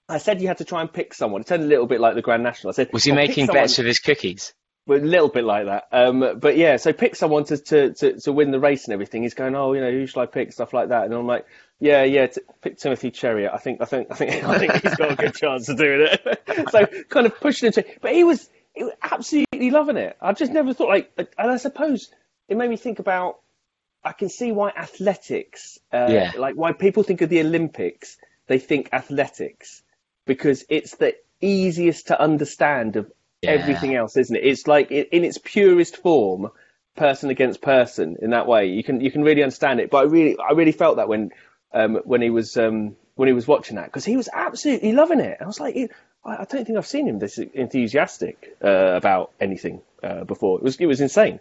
[0.08, 1.40] I said you had to try and pick someone.
[1.42, 2.70] It sounded a little bit like the Grand National.
[2.70, 4.52] I said, Was he "Oh, making bets with his cookies?
[4.86, 5.84] A little bit like that.
[5.92, 9.22] Um, but yeah, so pick someone to, to, to, to win the race and everything.
[9.22, 10.52] He's going, oh, you know, who should I pick?
[10.52, 11.04] Stuff like that.
[11.06, 11.46] And I'm like,
[11.80, 13.52] yeah, yeah, t- pick Timothy Cheruiyot.
[13.52, 16.08] I think, I think, I think, I think he's got a good chance of doing
[16.10, 16.68] it.
[16.70, 20.16] so kind of pushing him to, but he was, he was absolutely loving it.
[20.20, 22.10] I just never thought like, and I suppose
[22.48, 23.40] it made me think about.
[24.06, 26.32] I can see why athletics, uh, Yeah.
[26.36, 29.82] like why people think of the Olympics, they think athletics
[30.26, 33.10] because it's the easiest to understand of
[33.40, 33.52] Yeah.
[33.52, 34.44] everything else, isn't it?
[34.44, 36.50] It's like in its purest form,
[36.96, 38.16] person against person.
[38.20, 39.88] In that way, you can you can really understand it.
[39.90, 41.30] But I really I really felt that when
[41.74, 45.20] um, when he was um, when he was watching that because he was absolutely loving
[45.20, 45.38] it.
[45.40, 45.76] I was like,
[46.24, 50.58] I, don't think I've seen him this enthusiastic uh, about anything uh, before.
[50.58, 51.40] It was it was insane.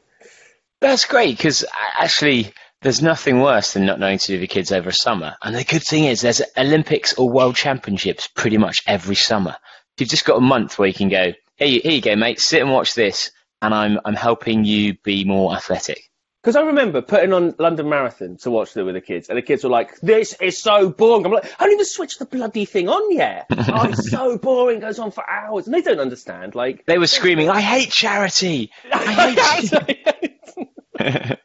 [0.81, 1.63] That's great because
[1.97, 5.35] actually, there's nothing worse than not knowing to do your kids over a summer.
[5.41, 9.55] And the good thing is, there's Olympics or World Championships pretty much every summer.
[9.97, 12.41] You've just got a month where you can go, here you, here you go, mate,
[12.41, 16.09] sit and watch this, and I'm I'm helping you be more athletic.
[16.43, 19.41] Because I remember putting on London Marathon to watch it with the kids, and the
[19.41, 22.65] kids were like, "This is so boring." I'm like, "I haven't even switched the bloody
[22.65, 24.79] thing on yet." oh, it's so boring.
[24.79, 26.53] It goes on for hours, and they don't understand.
[26.53, 28.71] Like, They were screaming, "I hate charity!
[28.91, 31.39] I hate."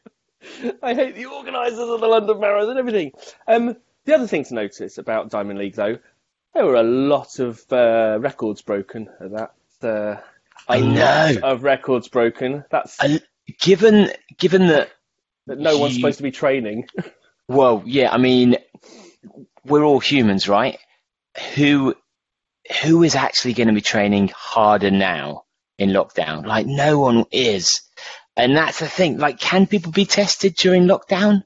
[0.82, 3.12] I hate the organisers of the London Marathon and everything.
[3.46, 5.98] Um, the other thing to notice about Diamond League, though,
[6.54, 9.52] there were a lot of uh, records broken at that.
[9.80, 10.20] Uh,
[10.68, 11.38] a I know.
[11.40, 12.64] lot of records broken.
[12.70, 13.20] That's I-
[13.60, 14.90] given given that
[15.46, 16.86] that no one's supposed to be training.
[17.50, 18.56] Well, yeah, I mean,
[19.64, 20.76] we're all humans, right?
[21.54, 21.94] Who
[22.82, 25.44] who is actually going to be training harder now
[25.78, 26.44] in lockdown?
[26.44, 27.80] Like, no one is,
[28.36, 29.16] and that's the thing.
[29.16, 31.42] Like, can people be tested during lockdown?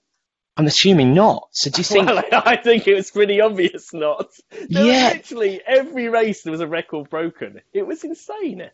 [0.57, 1.51] I'm assuming not.
[1.53, 2.07] So, do you think?
[2.09, 4.29] Well, I think it was pretty obvious not.
[4.51, 5.13] There Yeah.
[5.15, 7.61] literally every race there was a record broken.
[7.73, 8.69] It was insane.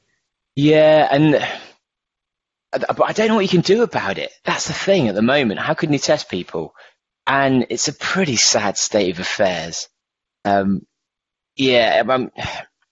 [0.56, 1.46] yeah, and
[2.72, 4.30] but I don't know what you can do about it.
[4.44, 5.60] That's the thing at the moment.
[5.60, 6.74] How can you test people?
[7.26, 9.88] And it's a pretty sad state of affairs.
[10.44, 10.86] Um,
[11.56, 12.30] yeah, um,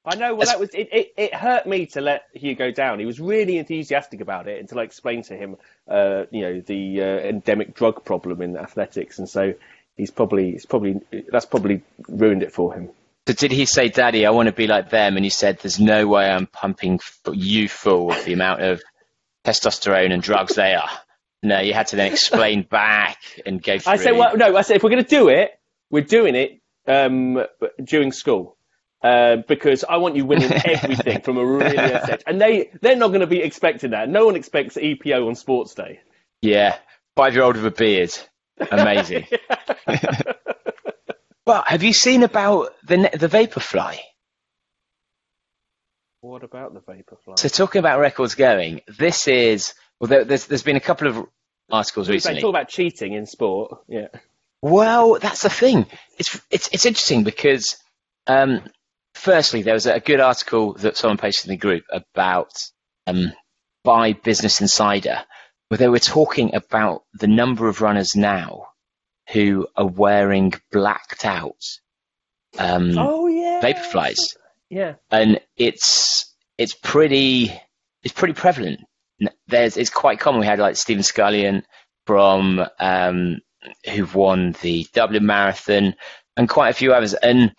[0.04, 0.36] I know.
[0.36, 1.12] Well, that was it, it.
[1.16, 3.00] It hurt me to let Hugo down.
[3.00, 5.56] He was really enthusiastic about it until I explained to him,
[5.88, 9.54] uh, you know, the uh, endemic drug problem in athletics, and so
[9.96, 12.90] he's probably, he's probably, that's probably ruined it for him.
[13.26, 15.16] So did he say, "Daddy, I want to be like them"?
[15.16, 17.00] And you said, "There's no way I'm pumping
[17.32, 18.80] you full of the amount of
[19.46, 20.90] testosterone and drugs they are."
[21.42, 23.92] No, you had to then explain back and go through.
[23.92, 25.52] I said, well, no, I said if we're going to do it,
[25.90, 27.44] we're doing it um,
[27.82, 28.56] during school.
[29.02, 32.96] Uh, because I want you winning everything from a really early stage, and they they're
[32.96, 34.08] not going to be expecting that.
[34.08, 36.00] No one expects EPO on Sports Day.
[36.40, 36.78] yeah,
[37.14, 38.10] five-year-old with a beard,
[38.72, 39.26] amazing.
[41.46, 43.98] well, have you seen about the the Vaporfly?
[46.26, 47.38] What about the Vaporfly?
[47.38, 51.26] So talking about records going, this is well, there, there's there's been a couple of
[51.70, 52.36] articles recently.
[52.36, 53.78] They talk about cheating in sport.
[53.86, 54.08] Yeah.
[54.60, 55.86] Well, that's the thing.
[56.18, 57.76] It's it's it's interesting because,
[58.26, 58.62] um,
[59.14, 62.50] firstly, there was a good article that someone posted in the group about
[63.06, 63.32] um,
[63.84, 65.22] by Business Insider,
[65.68, 68.66] where they were talking about the number of runners now
[69.32, 71.62] who are wearing blacked out
[72.58, 73.60] um, Oh yeah.
[73.62, 74.36] vaporflies,
[74.70, 74.94] Yeah.
[75.10, 77.52] and it's it's pretty
[78.02, 78.80] it's pretty prevalent.
[79.46, 80.40] There's it's quite common.
[80.40, 81.62] We had like Stephen Scullion
[82.06, 83.38] from um,
[83.92, 85.94] who've won the Dublin Marathon
[86.36, 87.52] and quite a few others, and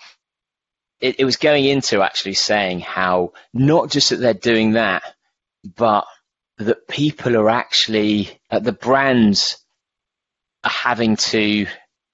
[0.99, 5.03] it, it was going into actually saying how not just that they're doing that,
[5.75, 6.05] but
[6.57, 9.57] that people are actually uh, the brands
[10.63, 11.67] are having to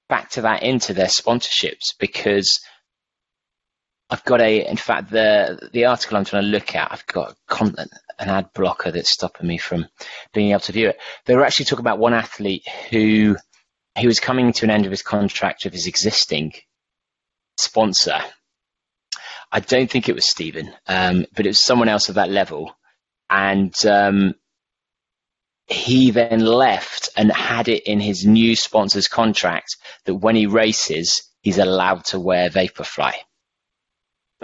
[0.10, 2.60] factor that into their sponsorships because
[4.10, 7.36] I've got a, in fact, the the article I'm trying to look at, I've got
[7.48, 9.88] content, an ad blocker that's stopping me from
[10.34, 11.00] being able to view it.
[11.26, 13.38] They were actually talking about one athlete who
[13.98, 16.54] he was coming to an end of his contract with his existing
[17.58, 18.20] sponsor.
[19.52, 22.76] I don't think it was Stephen, um, but it was someone else of that level.
[23.30, 24.34] And um,
[25.68, 31.24] he then left and had it in his new sponsor's contract that when he races,
[31.42, 33.14] he's allowed to wear Vaporfly.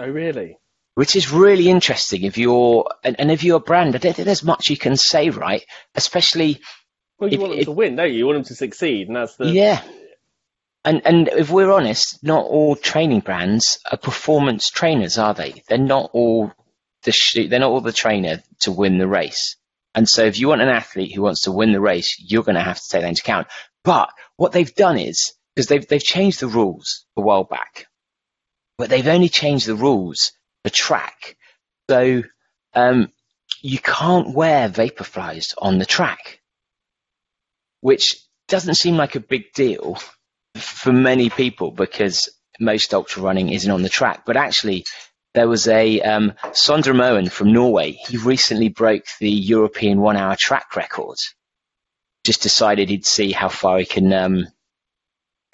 [0.00, 0.56] Oh, really?
[0.94, 4.26] Which is really interesting if you're, and, and if you're a brand, I don't think
[4.26, 5.62] there's much you can say, right?
[5.94, 6.60] Especially.
[7.18, 8.18] Well, you If want them it- to win, don't you?
[8.18, 9.46] You want them to succeed, and that's the.
[9.46, 9.82] Yeah.
[10.84, 15.62] And and if we're honest, not all training brands are performance trainers, are they?
[15.68, 16.50] They're not all
[17.04, 19.56] the sh- they're not all the trainer to win the race.
[19.94, 22.54] And so if you want an athlete who wants to win the race, you're going
[22.54, 23.48] to have to take that into account.
[23.84, 27.84] But what they've done is because they've they've changed the rules a while back,
[28.80, 30.32] but they've only changed the rules
[30.64, 31.36] for track.
[31.90, 32.22] So
[32.72, 33.12] um,
[33.60, 36.40] you can't wear vaporflies on the track,
[37.82, 38.16] which
[38.48, 39.98] doesn't seem like a big deal
[40.54, 44.22] for many people because most ultra running isn't on the track.
[44.24, 44.86] But actually,
[45.34, 47.92] there was a um, Sondre Moen from Norway.
[47.92, 51.18] He recently broke the European one-hour track record.
[52.24, 54.46] Just decided he'd see how far he can um,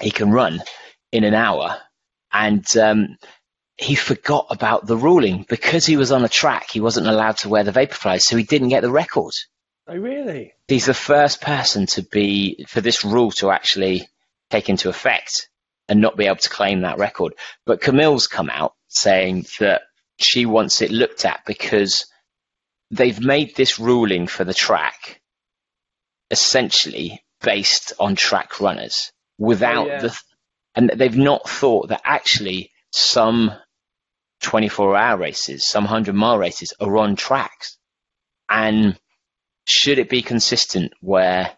[0.00, 0.62] he can run
[1.10, 1.80] in an hour,
[2.38, 3.16] and um,
[3.76, 6.70] he forgot about the ruling because he was on a track.
[6.70, 9.32] He wasn't allowed to wear the vaporflies, so he didn't get the record
[9.88, 10.52] Oh, really?
[10.68, 14.08] he's the first person to be for this rule to actually
[14.50, 15.48] take into effect
[15.88, 17.34] and not be able to claim that record.
[17.64, 19.82] But Camille's come out saying that
[20.18, 22.06] she wants it looked at because
[22.90, 25.20] they've made this ruling for the track
[26.30, 30.00] essentially based on track runners without Oh, yeah.
[30.02, 30.20] the
[30.76, 33.52] and they've not thought that actually some
[34.42, 37.78] 24 hour races, some 100 mile races are on tracks.
[38.48, 38.98] And
[39.66, 41.50] should it be consistent where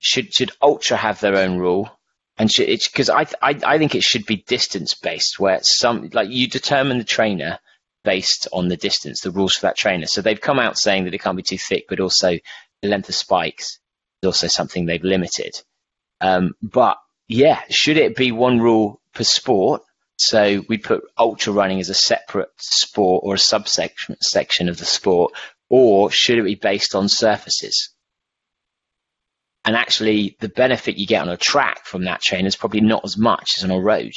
[0.00, 1.90] should should ultra have their own rule?
[2.36, 6.28] And should because I, I I think it should be distance based where some like
[6.28, 7.58] you determine the trainer
[8.02, 10.06] based on the distance the rules for that trainer.
[10.06, 12.38] So they've come out saying that it can't be too thick but also
[12.82, 13.78] the length of spikes
[14.22, 15.54] is also something they've limited.
[16.20, 19.82] Um, but yeah should it be one rule per sport
[20.16, 24.84] so we put ultra running as a separate sport or a subsection section of the
[24.84, 25.32] sport
[25.68, 27.90] or should it be based on surfaces?
[29.64, 33.04] And actually, the benefit you get on a track from that train is probably not
[33.04, 34.12] as much as on a road.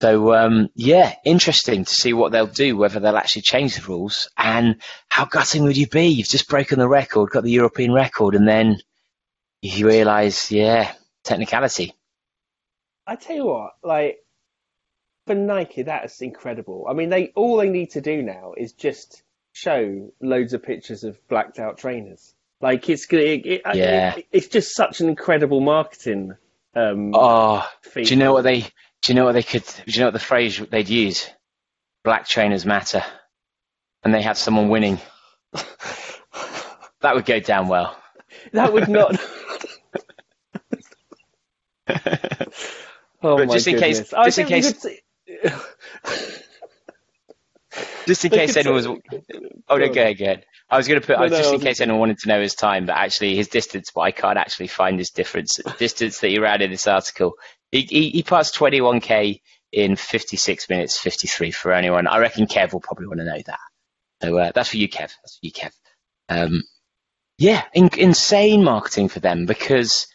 [0.00, 4.28] So, um, yeah, interesting to see what they'll do, whether they'll actually change the rules.
[4.36, 6.06] And how gutting would you be?
[6.06, 8.78] You've just broken the record, got the European record, and then
[9.60, 10.92] you realise, yeah,
[11.24, 11.94] technicality.
[13.06, 14.18] I tell you what, like
[15.26, 16.86] for Nike, that is incredible.
[16.88, 21.04] I mean, they all they need to do now is just show loads of pictures
[21.04, 22.34] of blacked out trainers.
[22.60, 24.14] Like it's it, it, Yeah.
[24.16, 26.34] it- it's just such an incredible marketing.
[26.74, 28.06] Um, Oh, feat.
[28.08, 28.60] do you know what they?
[28.60, 29.64] Do you know what they could?
[29.64, 31.28] Do you know what the phrase they'd use?
[32.04, 33.02] Black trainers matter,
[34.02, 34.98] and they have someone winning.
[37.00, 37.94] That would go down well.
[38.52, 39.20] That would not.
[43.24, 44.14] oh But just in case- goodness.
[44.14, 44.72] I just in case-
[48.06, 48.86] Just in They case anyone was.
[48.86, 50.46] Oh no, go ahead.
[50.70, 51.18] I was going to put.
[51.18, 53.90] No, no, just in case anyone wanted to know his time, but actually his distance.
[53.94, 57.34] But I can't actually find his difference distance that he ran in this article.
[57.72, 59.40] He he, he passed 21k
[59.72, 62.06] in 56 minutes 53 for anyone.
[62.06, 63.58] I reckon Kev will probably want to know that.
[64.22, 65.10] So uh, that's for you, Kev.
[65.22, 65.72] That's for you, Kev.
[66.28, 66.62] Um,
[67.38, 70.06] yeah, in, insane marketing for them because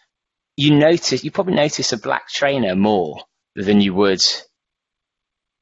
[0.59, 3.23] you notice you probably notice a black trainer more
[3.55, 4.19] than you would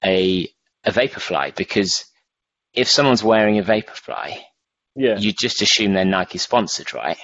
[0.04, 0.50] a
[0.84, 2.06] a vaporfly because
[2.74, 4.40] if someone's wearing a vaporfly,
[4.96, 5.18] yeah.
[5.18, 7.18] you just assume they're Nike sponsored, right?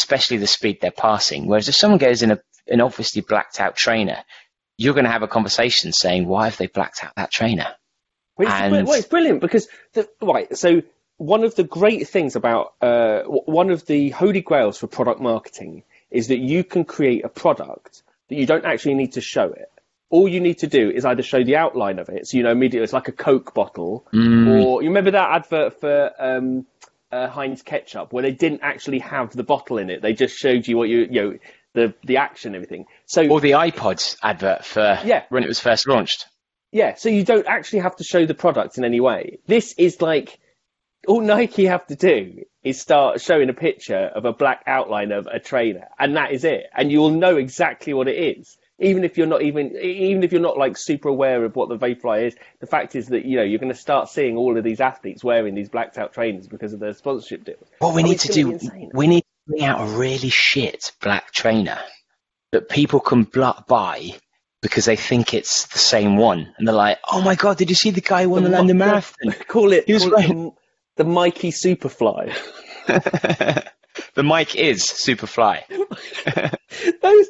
[0.00, 1.46] Especially the speed they're passing.
[1.46, 4.24] Whereas if someone goes in a, an obviously blacked out trainer,
[4.76, 7.68] you're going to have a conversation saying, why have they blacked out that trainer?
[8.36, 10.56] Well, it's, And- well, it's brilliant because the, right.
[10.56, 10.82] So
[11.18, 15.84] one of the great things about uh, one of the holy grails for product marketing
[16.14, 19.70] is that you can create a product that you don't actually need to show it.
[20.10, 22.52] All you need to do is either show the outline of it, so you know
[22.52, 24.06] immediately it's like a Coke bottle,
[24.48, 26.66] or you remember that advert for um,
[27.10, 30.68] uh, Heinz ketchup where they didn't actually have the bottle in it; they just showed
[30.68, 31.38] you what you you know
[31.74, 32.86] the the action and everything.
[33.06, 35.24] So Or the iPods advert for Yeah.
[35.30, 36.26] when it was first launched.
[36.70, 39.38] Yeah, so you don't actually have to show the product in any way.
[39.46, 40.38] This is like
[41.08, 45.26] all Nike have to do is start showing a picture of a black outline of
[45.26, 48.56] a trainer, and that is it, and you'll know exactly what it is.
[48.80, 51.78] Even if you're not even, even if you're not like super aware of what the
[51.78, 54.64] Vaporfly is, the fact is that you know you're going to start seeing all of
[54.64, 57.68] these athletes wearing these blacked out trainers because of their sponsorship deals.
[57.78, 58.58] What we Oh, need to do,
[58.92, 61.78] we need to bring out a really shit black trainer
[62.50, 64.10] that people can bl- buy
[64.60, 67.76] because they think it's the same one, and they're like, "Oh my god, did you
[67.76, 70.16] see the guy who won the, The London Marathon?" Call it, He was call it
[70.16, 70.52] right.
[70.96, 72.34] The, Mikey Superfly.
[74.14, 75.62] the mic is Superfly.
[77.02, 77.28] Those,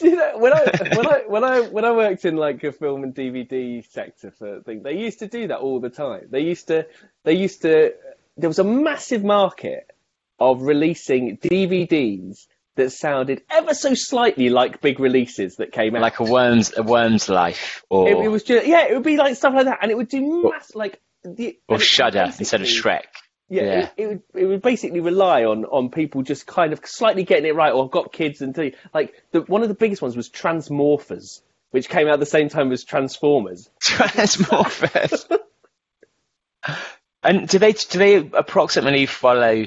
[0.00, 0.64] you know, when I
[0.96, 4.60] when I when I when I worked in like a film and DVD sector for
[4.62, 6.28] things, they used to do that all the time.
[6.30, 6.86] They used to
[7.24, 7.94] they used to
[8.36, 9.90] there was a massive market
[10.38, 16.02] of releasing DVDs that sounded ever so slightly like big releases that came out.
[16.02, 19.16] like a worm's a worm's life, or it, it was just yeah, it would be
[19.16, 21.00] like stuff like that, and it would do mass like
[21.34, 23.04] the or Shudder instead of Shrek.
[23.48, 23.78] Yeah, Yeah.
[23.78, 27.46] It, it would it would basically rely on on people just kind of slightly getting
[27.46, 30.16] it right, or I've got kids and do like the one of the biggest ones
[30.16, 33.70] was Transmorphers, which came out at the same time as Transformers.
[33.82, 35.38] Transmorphers.
[37.22, 39.66] and do they do they approximately follow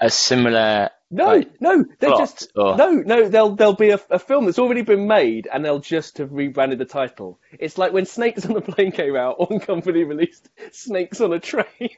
[0.00, 0.90] a similar?
[1.14, 2.76] No, like, no, they just or...
[2.76, 3.28] no, no.
[3.28, 6.80] There'll there'll be a, a film that's already been made, and they'll just have rebranded
[6.80, 7.38] the title.
[7.52, 11.38] It's like when Snakes on a Plane came out, one company released Snakes on a
[11.38, 11.66] Train.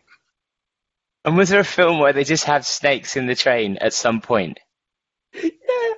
[1.25, 4.21] And was there a film where they just have snakes in the train at some
[4.21, 4.61] point?
[5.35, 5.95] yeah,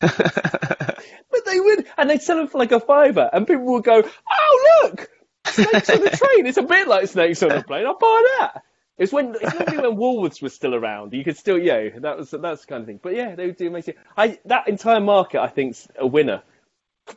[0.00, 4.02] but they would, and they'd sell them for like a fiver, and people would go,
[4.02, 5.10] "Oh look,
[5.46, 6.46] Snakes on a Train!
[6.46, 7.84] It's a bit like Snakes on a Plane.
[7.84, 8.62] I'll buy that."
[9.00, 11.14] It's when it's normally when Woolworths was still around.
[11.14, 13.00] You could still, yeah, that was that's the kind of thing.
[13.02, 13.94] But yeah, they would do amazing.
[14.14, 16.42] I that entire market, I think's a winner.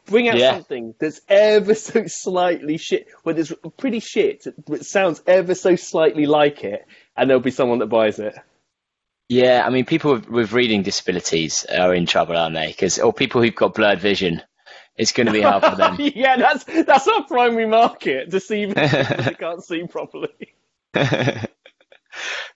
[0.05, 0.53] Bring out Yeah.
[0.55, 6.25] something that's ever so slightly shit, whether it's pretty shit, but sounds ever so slightly
[6.25, 6.85] like it,
[7.17, 8.33] and there'll be someone that buys it.
[9.27, 12.67] Yeah, I mean, people with, with reading disabilities are in trouble, aren't they?
[12.67, 14.41] Because or people who've got blurred vision,
[14.95, 15.97] it's going to be hard for them.
[15.99, 20.29] yeah, that's that's our primary market to see people that can't see properly.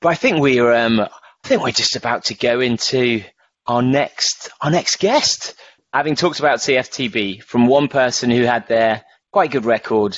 [0.01, 3.23] But I think we're um, I think we're just about to go into
[3.65, 5.55] our next our next guest.
[5.93, 10.17] Having talked about CFTB from one person who had their quite good record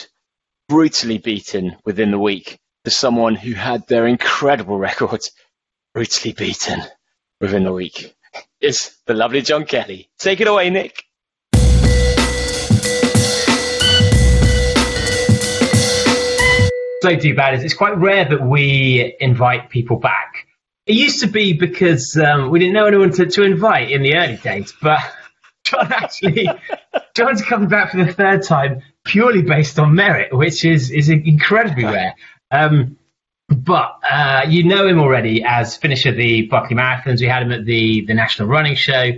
[0.68, 5.22] brutally beaten within the week to someone who had their incredible record
[5.94, 6.82] brutally beaten
[7.42, 8.16] within the week
[8.62, 10.10] is the lovely John Kelly.
[10.20, 11.04] Take it away, Nick.
[17.02, 20.48] So too bad is it's quite rare that we invite people back.
[20.86, 24.16] It used to be because um, we didn't know anyone to, to invite in the
[24.16, 25.00] early days, but
[25.64, 26.50] John actually,
[27.16, 31.86] John's coming back for the third time purely based on merit, which is is incredibly
[31.86, 32.16] rare.
[32.52, 32.98] Um,
[33.48, 37.22] but uh, you know him already as finisher of the Barkley Marathons.
[37.22, 39.14] We had him at the the National Running Show,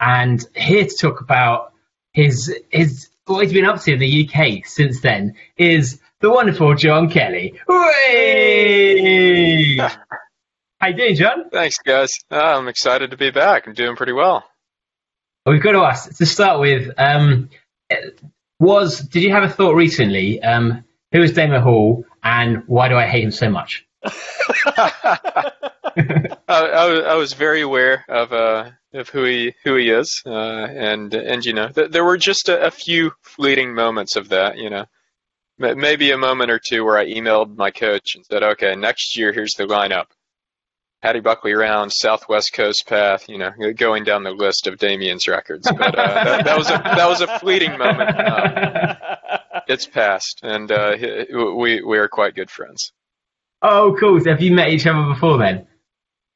[0.00, 1.72] and here to talk about
[2.12, 6.74] his his what he's been up to in the UK since then is the wonderful
[6.74, 7.54] John Kelly.
[7.68, 9.76] Hooray!
[10.80, 11.50] How you doing, John?
[11.50, 12.10] Thanks, guys.
[12.30, 13.66] Uh, I'm excited to be back.
[13.66, 14.44] I'm doing pretty well.
[15.46, 16.90] We've got to ask to start with.
[16.98, 17.48] Um,
[18.60, 20.42] was did you have a thought recently?
[20.42, 23.86] Um, who is Damian Hall, and why do I hate him so much?
[24.04, 25.50] I,
[26.48, 30.30] I, was- I was very aware of uh, of who he who he is, uh,
[30.32, 34.58] and and you know th- there were just a, a few fleeting moments of that.
[34.58, 34.84] You know,
[35.58, 39.32] maybe a moment or two where I emailed my coach and said, "Okay, next year
[39.32, 40.06] here's the lineup:
[41.02, 43.28] Paddy Buckley round, Southwest Coast Path.
[43.28, 46.78] You know, going down the list of Damian's records." But uh, that, that was a
[46.78, 48.10] that was a fleeting moment.
[48.10, 48.94] Uh,
[49.68, 50.96] it's past, and uh,
[51.56, 52.92] we we are quite good friends.
[53.62, 54.20] oh, cool.
[54.20, 55.66] So have you met each other before then?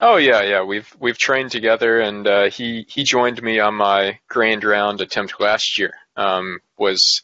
[0.01, 0.65] Oh yeah, yeah.
[0.65, 5.41] We've we've trained together, and uh, he he joined me on my grand round attempt
[5.41, 5.93] last year.
[6.17, 7.23] Um, was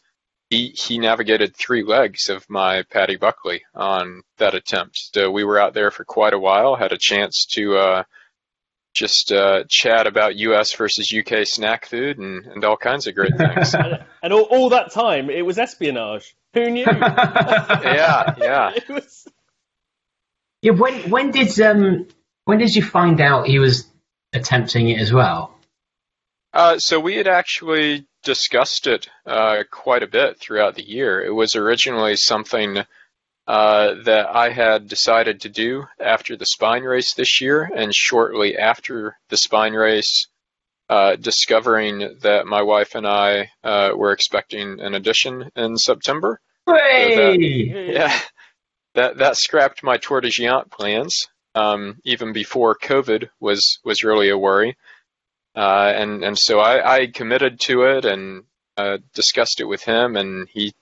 [0.49, 4.97] he he navigated three legs of my Paddy Buckley on that attempt.
[5.13, 6.75] So we were out there for quite a while.
[6.75, 8.03] Had a chance to uh,
[8.95, 10.73] just uh, chat about U.S.
[10.73, 13.75] versus UK snack food and, and all kinds of great things.
[14.21, 16.35] And all, all that time, it was espionage.
[16.53, 16.83] Who knew?
[16.85, 18.71] yeah, yeah.
[18.89, 19.27] Was.
[20.61, 22.07] Yeah, when when did um
[22.43, 23.87] when did you find out he was
[24.33, 25.57] attempting it as well?
[26.53, 31.23] Uh, so we had actually discussed it uh, quite a bit throughout the year.
[31.23, 32.79] It was originally something
[33.47, 38.57] uh, that I had decided to do after the spine race this year, and shortly
[38.57, 40.27] after the spine race,
[40.89, 46.39] uh, discovering that my wife and I uh, were expecting an addition in September.
[46.67, 47.93] Hooray!
[47.93, 48.19] Yeah,
[48.95, 51.27] that that scrapped my Tor des Géants plans.
[51.55, 54.77] um, even before COVID was was really a worry.
[55.59, 58.45] Uh, and and so I, I committed to it and
[58.77, 60.73] uh, discussed it with him, and he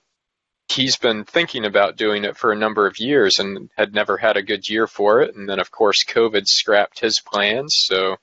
[0.70, 4.38] he's been thinking about doing it for a number of years and had never had
[4.38, 5.36] a good year for it.
[5.36, 8.18] And then of course COVID scrapped his plans, so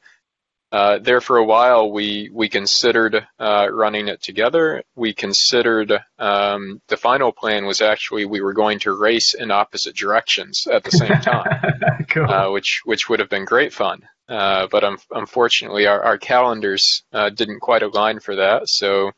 [0.75, 4.83] uh, there for a while, we we considered uh, running it together.
[4.97, 9.95] We considered um, the final plan was actually we were going to race in opposite
[9.95, 12.29] directions at the same time, cool.
[12.29, 14.03] uh, which which would have been great fun.
[14.29, 18.69] Uh, but um, unfortunately, our, our calendars uh, didn't quite align for that.
[18.69, 19.13] So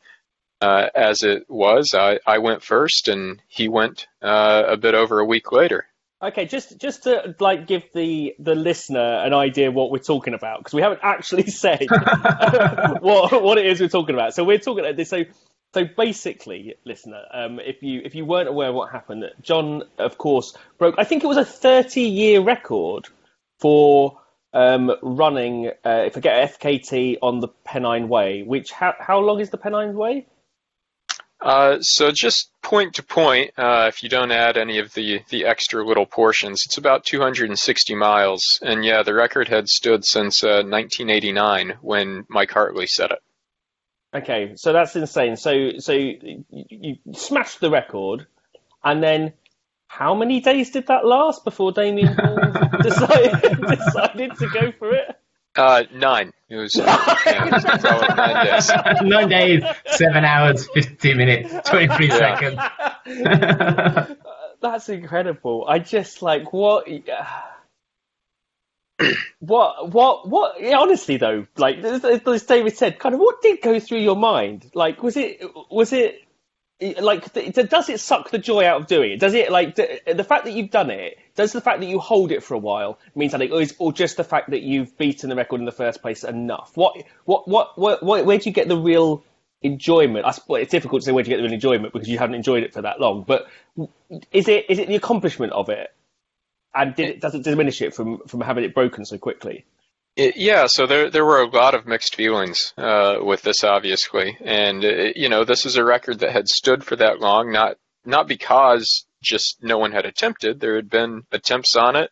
[0.61, 5.51] as it was, I, I went first, and he went a bit over a week
[5.51, 5.85] later.
[6.19, 10.57] Okay, just just to like give the the listener an idea what we're talking about
[10.57, 11.85] because we haven't actually said
[13.01, 14.33] what what it is we're talking about.
[14.33, 15.09] So we're talking about this.
[15.09, 15.25] So
[15.75, 20.17] so basically, listener, um, if you if you weren't aware of what happened, John, of
[20.17, 20.95] course, broke.
[20.97, 23.05] I think it was a thirty year record
[23.59, 24.19] for
[24.53, 25.67] um, running.
[25.85, 29.57] Uh, if I get FKT on the Pennine Way, which how how long is the
[29.57, 30.27] Pennine Way?
[31.39, 35.45] Uh, so just point to point, uh, if you don't add any of the, the
[35.45, 38.41] extra little portions, it's about 260 miles.
[38.63, 43.19] And yeah, the record had stood since uh, 1989 when Mike Hartley set it.
[44.13, 45.35] Okay, so that's insane.
[45.35, 48.25] So so you, you smashed the record,
[48.83, 49.33] and then
[49.87, 52.15] how many days did that last before Damian
[52.81, 55.17] decided, decided to go for it?
[55.55, 56.31] Uh, nine.
[56.49, 58.71] It was, yeah, it was nine days.
[59.01, 62.59] nine days, seven hours, 52 minutes, 23 seconds.
[64.61, 65.65] That's incredible.
[65.67, 66.87] I just like what.
[69.39, 73.79] what what what yeah, honestly though like as david said kind of what did go
[73.79, 76.26] through your mind like was it was it
[76.79, 79.19] like does it suck the joy out of doing it?
[79.19, 82.31] Does it like the fact that you've done it does the fact that you hold
[82.31, 85.29] it for a while mean something or, is, or just the fact that you've beaten
[85.29, 86.71] the record in the first place enough?
[86.75, 89.23] What what what, what, what where do you get the real
[89.63, 90.25] enjoyment?
[90.25, 92.19] I, well, it's difficult to say where do you get the real enjoyment because you
[92.19, 93.47] haven't enjoyed it for that long but
[94.31, 95.91] is it is it the accomplishment of it?
[96.75, 99.65] And did it does it diminish it from from having it broken so quickly
[100.17, 104.83] yeah, so there there were a lot of mixed feelings uh, with this, obviously, and
[104.83, 108.27] it, you know this is a record that had stood for that long, not not
[108.27, 110.59] because just no one had attempted.
[110.59, 112.09] There had been attempts on it,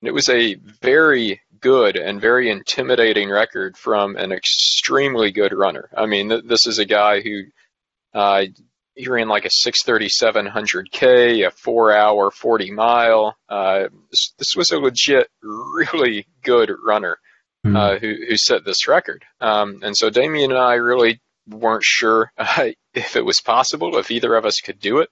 [0.00, 5.90] and it was a very good and very intimidating record from an extremely good runner.
[5.96, 7.42] I mean, th- this is a guy who
[8.14, 8.44] uh,
[8.94, 13.36] he ran like a 637 100k, a four hour 40 mile.
[13.48, 17.18] Uh, this, this was a legit, really good runner
[17.64, 17.76] mm-hmm.
[17.76, 19.24] uh, who, who set this record.
[19.40, 24.10] Um, and so Damian and I really weren't sure uh, if it was possible, if
[24.10, 25.10] either of us could do it.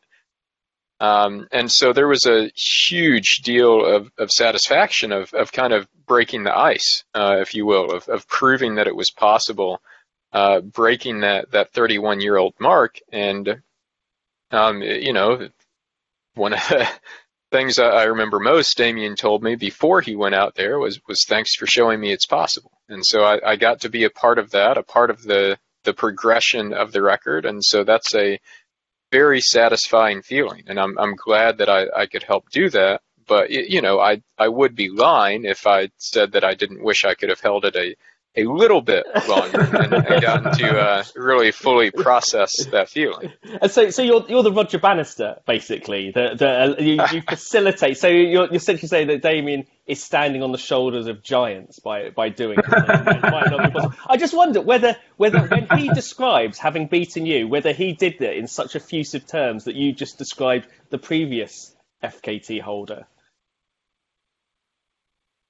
[1.00, 5.88] Um, and so there was a huge deal of, of satisfaction of, of kind of
[6.06, 9.80] breaking the ice, uh, if you will, of, of proving that it was possible,
[10.34, 12.98] uh, breaking that, that 31 year old mark.
[13.10, 13.62] And,
[14.50, 15.48] um, you know,
[16.34, 16.86] one of the,
[17.50, 21.56] things I remember most Damian told me before he went out there was was thanks
[21.56, 22.72] for showing me it's possible.
[22.88, 25.58] And so I, I got to be a part of that, a part of the
[25.84, 28.38] the progression of the record, and so that's a
[29.10, 30.64] very satisfying feeling.
[30.66, 33.02] And I'm I'm glad that I, I could help do that.
[33.26, 37.04] But you know, I I would be lying if I said that I didn't wish
[37.04, 37.96] I could have held it a
[38.36, 43.32] a little bit longer and, and gotten to uh, really fully process that feeling.
[43.60, 46.12] And so, so you're you're the Roger Bannister, basically.
[46.12, 47.98] The, the uh, you, you, facilitate.
[47.98, 52.10] So you're, you're essentially saying that Damian is standing on the shoulders of giants by
[52.10, 52.64] by doing it.
[52.68, 58.36] I just wonder whether whether when he describes having beaten you, whether he did it
[58.36, 63.06] in such effusive terms that you just described the previous FKT holder.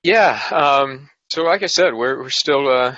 [0.03, 0.41] Yeah.
[0.51, 2.97] Um, so, like I said, we're we're still uh,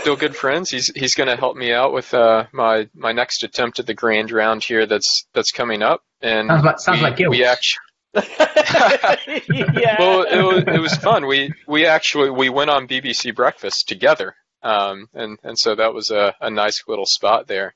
[0.00, 0.70] still good friends.
[0.70, 3.94] He's he's going to help me out with uh, my my next attempt at the
[3.94, 4.86] grand round here.
[4.86, 6.02] That's that's coming up.
[6.20, 7.30] And sounds like, sounds we, like guilt.
[7.30, 7.80] we actually.
[8.14, 9.96] yeah.
[9.98, 11.26] Well, it was, it was fun.
[11.26, 16.10] We we actually we went on BBC Breakfast together, um, and and so that was
[16.10, 17.74] a, a nice little spot there.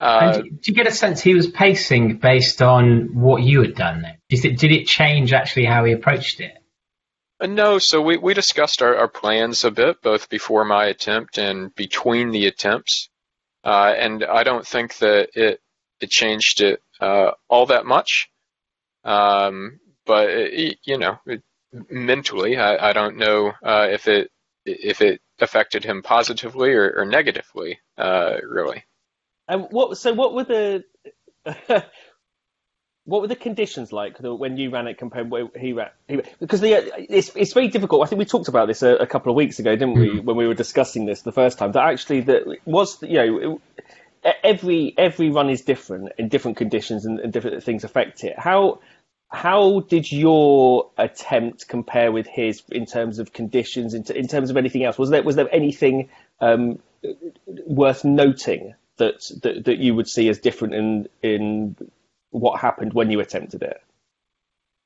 [0.00, 4.02] Uh, did, you get a sense he was pacing based on what you had done?
[4.02, 6.52] Then did it, did it change actually how he approached it?
[7.42, 11.38] Uh, no, so we, we discussed our, our plans a bit, both before my attempt
[11.38, 13.08] and between the attempts.
[13.64, 15.60] Uh, and I don't think that it
[16.00, 18.28] it changed it uh, all that much.
[19.04, 21.42] Um, but it, you know, it,
[21.90, 24.30] mentally, I, I don't know uh, if it
[24.64, 28.84] if it affected him positively or, or negatively, uh, really.
[29.48, 29.96] And what?
[29.98, 30.84] So what were the
[33.04, 35.90] what were the conditions like when you ran it compared where he ran?
[36.06, 38.02] He, because the, it's it's very difficult.
[38.02, 40.10] I think we talked about this a, a couple of weeks ago, didn't we?
[40.10, 40.24] Mm.
[40.24, 43.60] When we were discussing this the first time, that actually that was you know
[44.44, 48.38] every every run is different in different conditions and, and different things affect it.
[48.38, 48.80] How
[49.32, 54.50] how did your attempt compare with his in terms of conditions, in, t- in terms
[54.50, 54.98] of anything else?
[54.98, 56.78] Was there was there anything um,
[57.66, 61.76] worth noting that, that that you would see as different in in
[62.32, 63.80] what happened when you attempted it?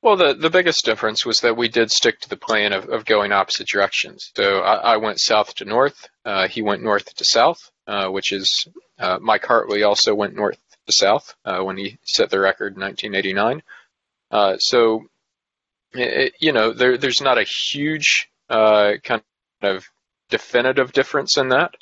[0.03, 3.05] Well, the, the biggest difference was that we did stick to the plan of, of
[3.05, 4.31] going opposite directions.
[4.35, 6.07] So I, I went south to north.
[6.23, 8.67] Uh, he went north to south, uh, which is
[8.99, 12.81] uh, Mike Hartley also went north to south uh, when he set the record in
[12.81, 13.63] 1989.
[14.29, 15.05] Uh, so,
[15.93, 19.23] it, you know, there, there's not a huge uh, kind
[19.63, 19.85] of
[20.29, 21.73] definitive difference in that.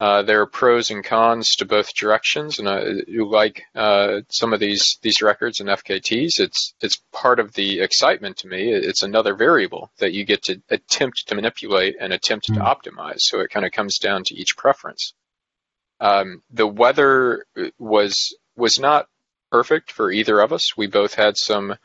[0.00, 4.54] Uh, there are pros and cons to both directions, and uh, you like uh, some
[4.54, 6.40] of these these records and FKTs.
[6.40, 8.72] It's it's part of the excitement to me.
[8.72, 12.60] It's another variable that you get to attempt to manipulate and attempt mm-hmm.
[12.62, 12.66] to hmm.
[12.66, 13.18] optimize.
[13.18, 15.12] So it kind of comes down to each preference.
[16.00, 17.44] Um, the weather
[17.78, 18.14] was
[18.56, 19.06] was not
[19.52, 20.78] perfect for either of us.
[20.78, 21.76] We both had some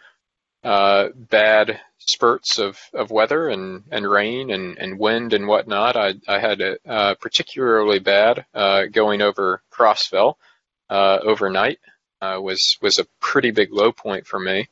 [0.64, 5.96] uh, bad spurts of, of weather and, and rain and, and wind and whatnot.
[5.96, 10.38] I, I had it uh, particularly bad uh, going over Cross Fell
[10.90, 11.80] uh, overnight.
[12.22, 14.68] Uh, was was a pretty big low point for me.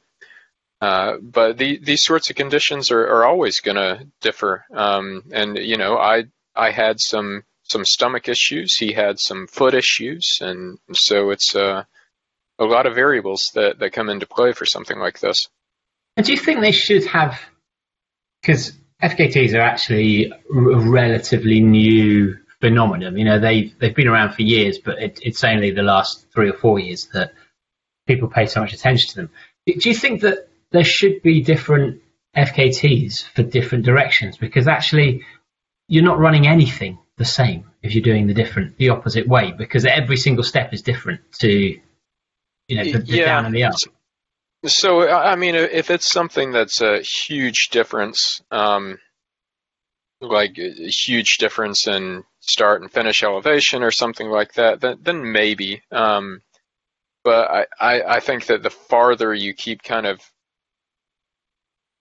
[0.81, 4.65] Uh, but the, these sorts of conditions are, are always going to differ.
[4.73, 6.25] Um, and you know, I
[6.55, 8.75] I had some some stomach issues.
[8.75, 11.83] He had some foot issues, and so it's uh,
[12.59, 15.47] a lot of variables that, that come into play for something like this.
[16.15, 17.39] And do you think they should have?
[18.41, 23.17] Because FKTs are actually a relatively new phenomenon.
[23.17, 26.49] You know, they they've been around for years, but it, it's only the last three
[26.49, 27.33] or four years that
[28.07, 29.29] people pay so much attention to them.
[29.65, 32.01] Do you think that there should be different
[32.35, 34.37] FKTs for different directions?
[34.37, 35.23] Because actually,
[35.87, 39.85] you're not running anything the same if you're doing the different, the opposite way, because
[39.85, 43.25] every single step is different to, you know, the, the yeah.
[43.25, 43.75] down and the up.
[44.65, 48.97] So, I mean, if it's something that's a huge difference, um,
[50.21, 55.31] like a huge difference in start and finish elevation or something like that, then, then
[55.31, 55.81] maybe.
[55.91, 56.41] Um,
[57.23, 60.21] but I, I, I think that the farther you keep kind of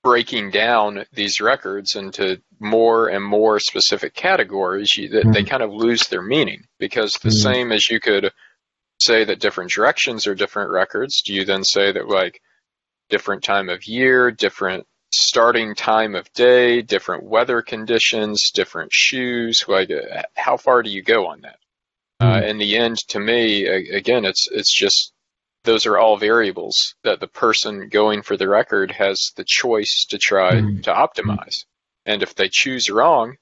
[0.05, 5.33] breaking down these records into more and more specific categories, you, mm-hmm.
[5.33, 6.65] they kind of lose their meaning.
[6.79, 7.53] Because the mm-hmm.
[7.53, 8.31] same as you could
[9.01, 12.41] say that different directions are different records, do you then say that like
[13.09, 19.65] different time of year, different starting time of day, different weather conditions, different shoes.
[19.69, 19.91] Like,
[20.35, 21.59] how far do you go on that?
[22.21, 22.47] Uh, hmm.
[22.47, 25.13] in the end, to me, again, it's it's just
[25.65, 30.19] those are all variables that the person going for the record has the choice to
[30.19, 30.83] try mm.
[30.83, 31.65] to optimize.
[32.05, 33.37] And if they choose wrong,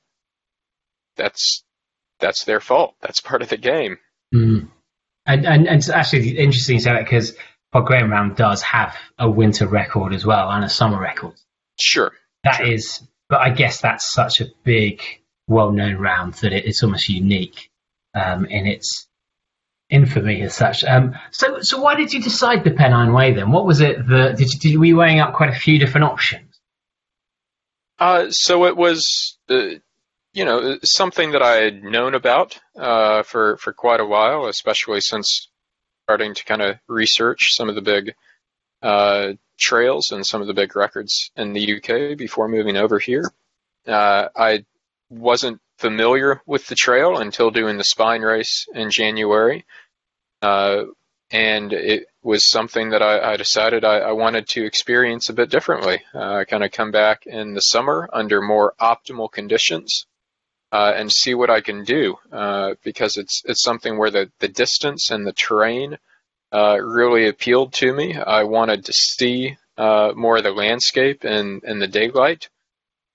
[1.17, 1.65] that's
[2.19, 2.95] that's their fault.
[3.01, 3.99] That's part of the game.
[4.35, 4.69] Mm.
[5.27, 7.37] And, and and it's actually interesting to say that because
[7.73, 11.35] Bob Graham Round does have a winter record as well and a summer record.
[11.79, 12.12] Sure.
[12.45, 12.66] that sure.
[12.66, 15.03] is, but I guess that's such a big,
[15.47, 17.71] well-known round that it, it's almost unique
[18.14, 19.07] um, in its
[19.89, 20.85] infamy as such.
[20.85, 23.51] Um, so, so why did you decide the Pennine Way then?
[23.51, 26.05] What was it that did you, did, were you weighing up quite a few different
[26.05, 26.61] options?
[27.99, 29.75] Uh, so it was, uh,
[30.33, 35.01] you know, something that I had known about uh, for for quite a while, especially
[35.01, 35.50] since
[36.11, 38.17] starting to kind of research some of the big
[38.83, 43.31] uh, trails and some of the big records in the UK before moving over here.
[43.87, 44.65] Uh, I
[45.09, 49.65] wasn't familiar with the trail until doing the spine race in January.
[50.43, 50.87] Uh,
[51.31, 55.49] and it was something that I, I decided I, I, wanted to experience a bit
[55.49, 56.03] differently.
[56.13, 60.07] Uh, kind of come back in the summer under more optimal conditions
[60.73, 64.49] uh, and see what I can do uh, because it's it's something where the, the
[64.49, 65.99] distance and the terrain
[66.53, 68.16] uh, really appealed to me.
[68.16, 72.49] I wanted to see uh, more of the landscape and, and the daylight.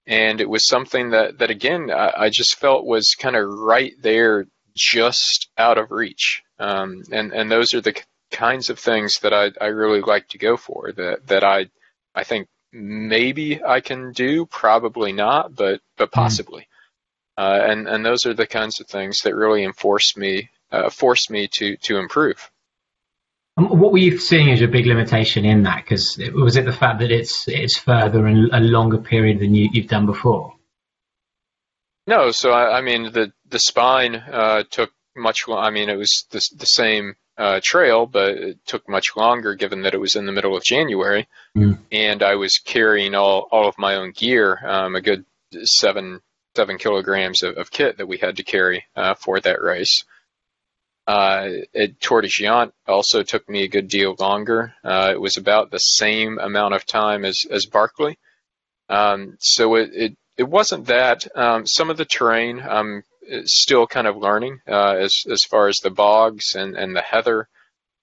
[0.07, 3.93] And it was something that, that again, I, I just felt was kind of right
[4.01, 4.45] there,
[4.75, 6.43] just out of reach.
[6.59, 7.99] Um, and, and those are the
[8.31, 11.69] kinds of things that I, I really like to go for that, that I,
[12.13, 16.19] I think maybe I can do, probably not, but, but hmm.
[16.19, 16.61] possibly.
[16.61, 16.74] Mm.
[17.37, 21.29] Uh, and, and those are the kinds of things that really enforce me, uh, force
[21.29, 22.49] me to, to improve.
[23.57, 25.83] What were you seeing as your big limitation in that?
[25.83, 29.69] Because was it the fact that it's it's further and a longer period than you,
[29.71, 30.53] you've done before?
[32.05, 35.45] No, so I, I mean the the spine uh, took much.
[35.47, 39.83] I mean it was the, the same uh, trail, but it took much longer given
[39.83, 41.79] that it was in the middle of January, Mm.
[41.93, 45.23] and I was carrying all all of my own gear, um, a good
[45.63, 46.19] seven
[46.55, 50.03] seven kilograms of, of kit that we had to carry uh, for that race.
[51.07, 54.73] Uh, it, Tor des Géants also took me a good deal longer.
[54.83, 58.17] Uh, it was about the same amount of time as as Barkley.
[58.89, 61.27] Um, so it, it it wasn't that.
[61.37, 63.03] Um, some of the terrain I'm
[63.45, 67.47] still kind of learning uh, as as far as the bogs and and the heather,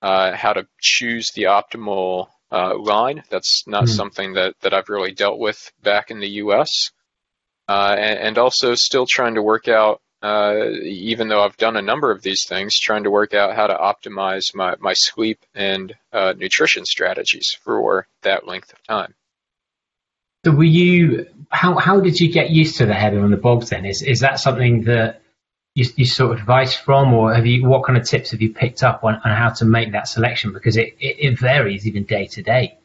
[0.01, 3.25] uh, how to choose the optimal uh, line.
[3.31, 3.89] That's not Mhm.
[3.89, 6.69] something that that I've really dealt with back in the U.S.
[7.69, 10.01] Uh, and, also still trying to work out.
[10.21, 13.67] Uh, even though I've done a number of these things, trying to work out how
[13.67, 19.15] to optimize my, my sleep and uh, nutrition strategies for that length of time.
[20.45, 21.27] So were you?
[21.51, 23.71] How how did you get used to the heather and the bogs?
[23.71, 25.23] Then is is that something that
[25.75, 27.65] you, you sort of advice from, or have you?
[27.67, 30.53] What kind of tips have you picked up on, on how to make that selection?
[30.53, 32.79] Because it, it, it varies even day to day.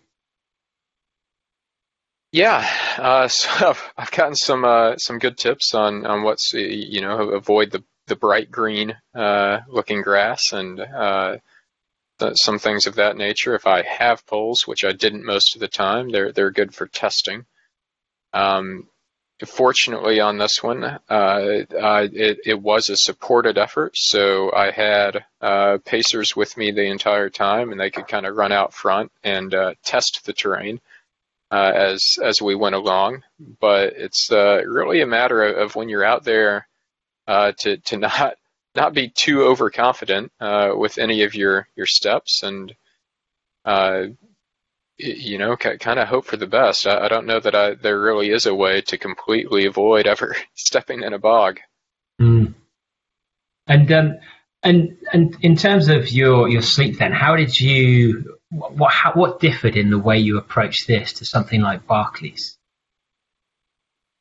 [2.38, 2.70] Yeah,
[3.00, 7.72] uh, so I've, gotten some uh, some good tips on on what's you know avoid
[7.72, 11.38] the the bright green uh, looking grass and uh,
[12.36, 13.56] some things of that nature.
[13.56, 16.86] If I have poles, which I didn't most of the time, they're they're good for
[16.86, 17.48] testing.
[18.34, 18.88] Um,
[19.44, 25.26] fortunately, on this one, uh, I, it it was a supported effort, so I had
[25.42, 29.12] uh, pacers with me the entire time, and they could kind of run out front
[29.24, 30.80] and uh, test the terrain
[31.52, 33.24] uh, as as we went along.
[33.40, 36.68] But it's uh, really a matter of, of when you're out there
[37.28, 38.36] uh, to to not
[38.76, 42.74] not be too overconfident uh, with any of your your steps and
[43.66, 44.04] uh,
[44.98, 46.88] you know kind of hope for the best.
[46.88, 50.36] I, I don't know that I, there really is a way to completely avoid ever
[50.56, 51.60] stepping in a bog.
[52.22, 52.54] Mm.
[53.68, 54.18] And um,
[54.64, 59.40] and and in terms of your your sleep, then how did you what how, what
[59.40, 62.58] differed in the way you approached this to something like Barkley's?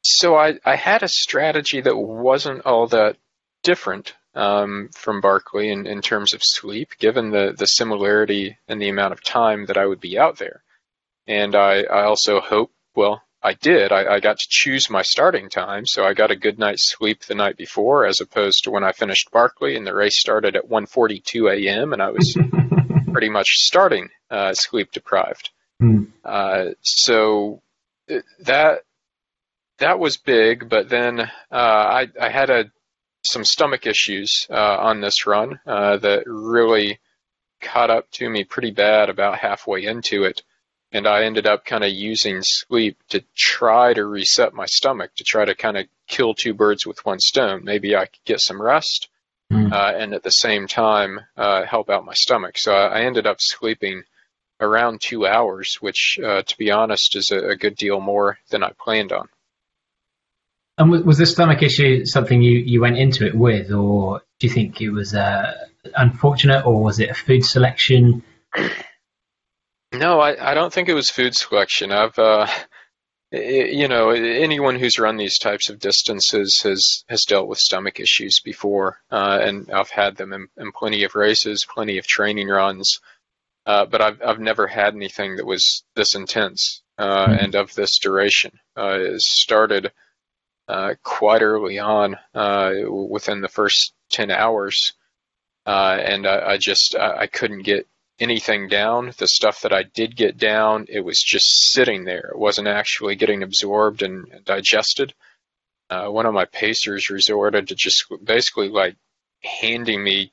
[0.02, 3.16] So I, I had a strategy that wasn't all that
[3.62, 8.88] different um, from Barkley in, in terms of sleep, given the, the similarity and the
[8.88, 10.62] amount of time that I would be out there.
[11.26, 13.92] And I, I also hope, well, I did.
[13.92, 17.24] I, I got to choose my starting time, so I got a good night's sleep
[17.24, 20.68] the night before, as opposed to when I finished Barkley and the race started at
[20.68, 21.92] 1:42 a.m.
[21.92, 22.36] and I was
[23.16, 25.48] pretty much starting uh, sleep deprived.
[25.80, 26.04] Hmm.
[26.22, 27.62] Uh, so
[28.10, 28.80] uh, that
[29.78, 32.70] that was big, but then uh, I, I had a
[33.24, 36.98] some stomach issues uh, on this run uh, that really
[37.62, 40.42] caught up to me pretty bad about halfway into it,
[40.92, 45.24] and I ended up kind of using sleep to try to reset my stomach to
[45.24, 47.64] try to kind of kill two birds with one stone.
[47.64, 49.08] Maybe I could get some rest,
[49.52, 49.72] Mm.
[49.72, 52.58] uh, and at the same time uh, help out my stomach.
[52.58, 54.02] So I, I ended up sleeping
[54.60, 58.64] around two hours, which, uh, to be honest, is a, a good deal more than
[58.64, 59.28] I planned on.
[60.78, 64.46] And was, was the stomach issue something you, you went into it with, or do
[64.46, 65.52] you think it was uh,
[65.94, 68.24] unfortunate, or was it a food selection?
[69.92, 71.92] No, I, I don't think it was food selection.
[71.92, 72.48] I've, uh,
[73.38, 78.40] you know, anyone who's run these types of distances has has dealt with stomach issues
[78.44, 83.00] before, uh, and I've had them in, in plenty of races, plenty of training runs.
[83.66, 87.44] Uh, but I've I've never had anything that was this intense uh, Mhm.
[87.44, 88.52] and of this duration.
[88.76, 89.92] Uh, it started
[90.68, 94.94] uh, quite early on, uh, within the first ten hours,
[95.66, 97.86] uh, and I, I just I, I couldn't get
[98.18, 99.12] anything down.
[99.18, 102.30] The stuff that I did get down, it was just sitting there.
[102.32, 105.14] It wasn't actually getting absorbed and, and digested.
[105.90, 108.96] Uh, one of my pacers resorted to just basically like
[109.42, 110.32] handing me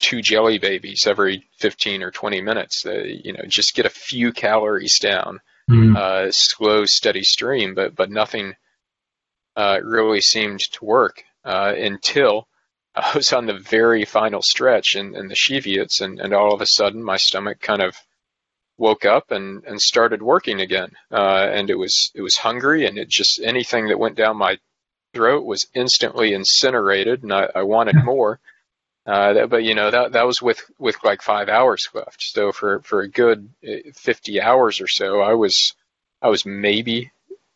[0.00, 2.84] two jelly babies every 15 or 20 minutes.
[2.86, 5.40] Uh, you know, just get a few calories down,
[5.70, 5.96] Mm.
[5.96, 8.54] uh, slow, steady stream, but but nothing
[9.56, 12.48] uh, really seemed to work uh, until
[12.98, 16.60] I was on the very final stretch in, in the Cheviots, and, and all of
[16.60, 17.96] a sudden my stomach kind of
[18.76, 20.90] woke up and, and started working again.
[21.10, 24.58] Uh, and it was it was hungry, and it just anything that went down my
[25.14, 28.40] throat was instantly incinerated, and I, I wanted more.
[29.06, 32.22] Uh, that, but you know that that was with with like five hours left.
[32.22, 35.74] So for for a good uh, 50 hours or so, I was
[36.20, 37.10] I was maybe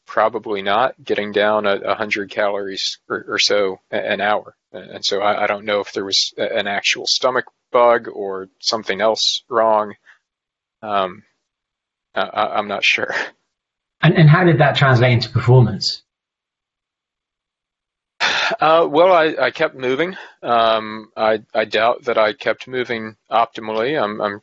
[0.06, 4.54] probably not getting down a, a hundred calories or, or so an hour.
[4.72, 9.00] And so I, I don't know if there was an actual stomach bug or something
[9.00, 9.94] else wrong.
[10.82, 11.22] Um,
[12.14, 13.14] I, I'm not sure.
[14.04, 16.02] And and how did that translate into performance?
[18.60, 20.16] Uh, well, I, I kept moving.
[20.42, 24.00] Um, I, I doubt that I kept moving optimally.
[24.00, 24.42] I'm, I'm,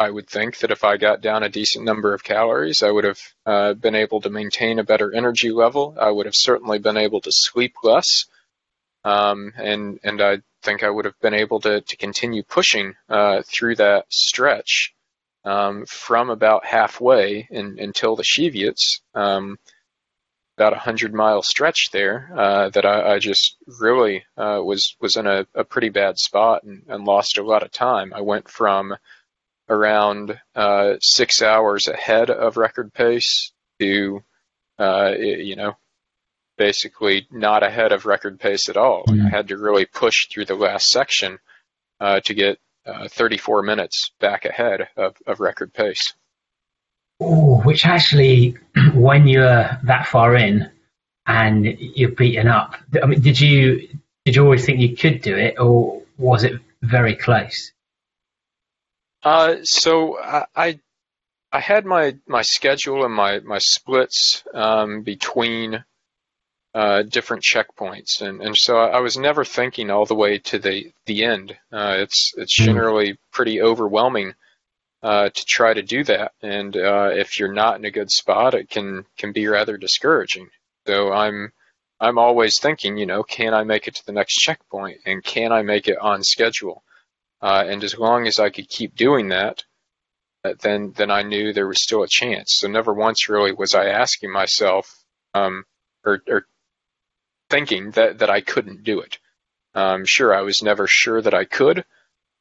[0.00, 3.04] I would think that if I got down a decent number of calories, I would
[3.04, 5.94] have uh, been able to maintain a better energy level.
[6.00, 8.24] I would have certainly been able to sleep less,
[9.04, 13.42] um, and and I think I would have been able to to continue pushing uh,
[13.46, 14.94] through that stretch
[15.44, 19.00] um, from about halfway in, until the Cheviots.
[19.14, 19.58] Um,
[20.56, 25.16] about a hundred mile stretch there uh, that I, I, just really uh, was was
[25.16, 28.12] in a, a, pretty bad spot and, and, lost a lot of time.
[28.14, 28.94] I went from
[29.70, 34.22] around uh, six hours ahead of record pace to
[34.78, 35.76] uh, you know
[36.58, 39.04] basically not ahead of record pace at all.
[39.04, 39.26] Mm-hmm.
[39.26, 41.38] I had to really push through the last section
[42.00, 46.12] uh, to get uh, 34 minutes back ahead of, of record pace.
[47.22, 48.56] Ooh, which actually,
[48.94, 50.70] when you're that far in
[51.26, 53.88] and you're beaten up, I mean, did you
[54.24, 57.72] did you always think you could do it, or was it very close?
[59.22, 60.80] Uh, so I, I,
[61.52, 65.84] I had my my schedule and my my splits um, between
[66.74, 70.92] uh, different checkpoints, and and so I was never thinking all the way to the
[71.06, 71.56] the end.
[71.72, 72.64] Uh, it's it's hmm.
[72.64, 74.34] generally pretty overwhelming
[75.02, 76.32] uh, to try to do that.
[76.42, 80.48] And uh, if you're not in a good spot, it can can be rather discouraging.
[80.86, 81.52] So I'm
[81.98, 85.52] I'm always thinking, you know, can I make it to the next checkpoint, and can
[85.52, 86.84] I make it on schedule?
[87.42, 89.64] Uh, and as long as I could keep doing that,
[90.44, 92.56] uh, then then I knew there was still a chance.
[92.58, 95.64] So never once really was I asking myself um,
[96.04, 96.46] or, or
[97.48, 99.18] thinking that that I couldn't do it.
[99.74, 101.84] Um, sure, I was never sure that I could,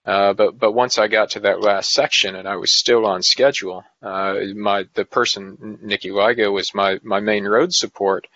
[0.06, 3.22] uh, but but once I got to that last section and I was still on
[3.22, 8.28] schedule, uh, my the person Nikki Ligo was my my main road support,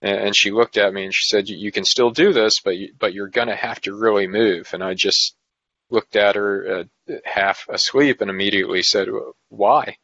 [0.00, 2.94] and, she looked at me and she said, "You can still do this, but you,
[2.98, 5.36] but you're gonna have to really move." And I just
[5.92, 9.08] looked at her uh, half asleep and immediately said,
[9.50, 9.96] "Why?"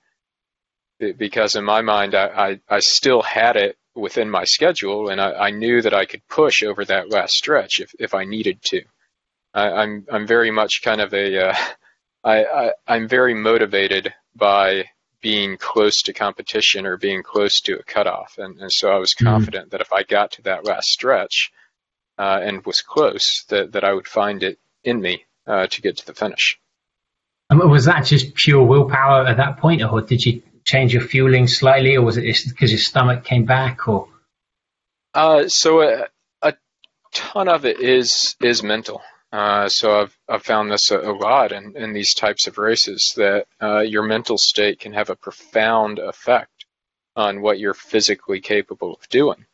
[0.99, 5.32] Because in my mind, I, I, I still had it within my schedule, and I,
[5.32, 8.82] I knew that I could push over that last stretch if if I needed to.
[9.55, 11.57] I, am I'm, I'm very much kind of a uh,
[12.24, 14.84] I, I I'm very motivated by
[15.20, 19.14] being close to competition or being close to a cutoff, and, and so I was
[19.14, 19.26] mm-hmm.
[19.26, 19.70] confident mm-hmm.
[19.70, 21.51] that if I got to that last stretch
[22.18, 25.96] uh, and was close, that that I would find it in me uh, to get
[25.96, 26.61] to the finish.
[27.51, 31.49] And was that just pure willpower at that point, or did you change your fueling
[31.49, 34.09] slightly, or was it because your stomach came back, or?
[35.14, 36.07] Uh, so a,
[36.42, 36.55] a
[37.14, 39.01] ton of it is is mental.
[39.32, 43.14] Uh, so I've I've found this a, a, lot in, in these types of races
[43.16, 46.66] that uh, your mental state can have a profound effect
[47.16, 49.46] on what you're physically capable of doing.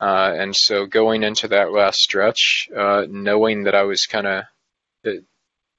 [0.00, 4.38] Uh, and so going into that last stretch, uh, knowing that I was kind of
[4.40, 4.46] uh,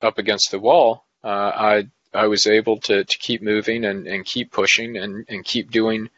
[0.02, 4.52] up against the wall, I I was able to, to keep moving and, and keep
[4.52, 6.10] pushing and, and keep doing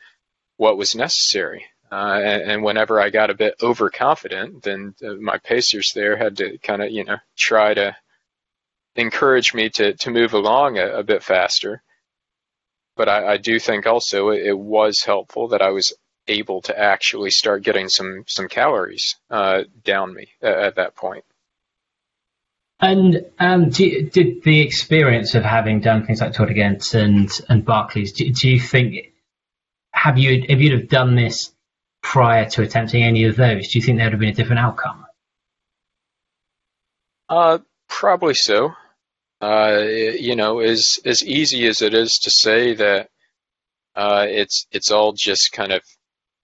[0.57, 1.65] what was necessary.
[1.91, 6.35] Uh, and, and, whenever I got a bit overconfident, then uh, my pacers there had
[6.37, 7.95] to kind of, you know, try to
[8.97, 11.81] encourage me to, to move along a, a bit faster.
[12.97, 15.93] But I, I do think also it, it, was helpful that I was
[16.27, 21.23] able to actually start getting some some calories uh, down me at, at, that point.
[22.79, 27.65] And um, do, did the experience of having done things like Tour Gent and and
[27.65, 29.13] Barkley's, do, do you think
[29.91, 31.51] have you if you'd have done this
[32.03, 34.59] prior to attempting any of those, do you think there would have been a different
[34.59, 35.05] outcome?
[37.29, 37.57] Uh,
[37.89, 38.73] probably so.
[39.41, 43.09] Uh, you know, as as easy as it is to say that
[43.95, 45.81] uh, it's it's all just kind of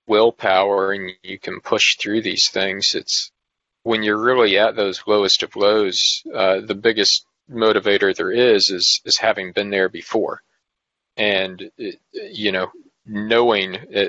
[0.07, 2.93] willpower and you can push through these things.
[2.95, 3.31] It's
[3.83, 9.01] when you're really at those lowest of lows, uh, the biggest motivator there is is
[9.05, 10.41] is having been there before,
[11.17, 11.69] and
[12.13, 12.71] you know,
[13.05, 14.05] knowing uh,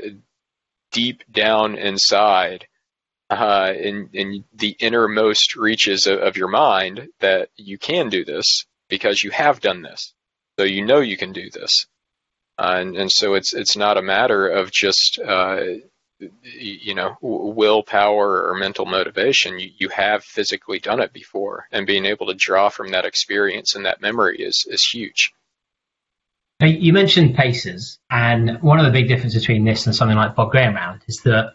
[0.93, 2.67] deep down inside,
[3.31, 8.65] uh, in in the innermost reaches of, of your mind, that you can do this
[8.89, 10.15] because you have done this,
[10.59, 11.87] so you know you can do this,
[12.59, 15.65] uh, and and so it's it's not a matter of just uh,
[16.43, 22.05] you know willpower or mental motivation you, you have physically done it before and being
[22.05, 25.33] able to draw from that experience and that memory is is huge.
[26.61, 30.53] You mentioned paces, and one of the big differences between this and something like Bob
[30.53, 31.55] Graham Round is that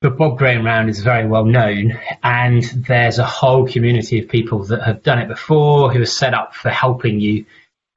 [0.00, 4.64] the Bob Graham Round is very well known, and there's a whole community of people
[4.64, 7.44] that have done it before who are set up for helping you,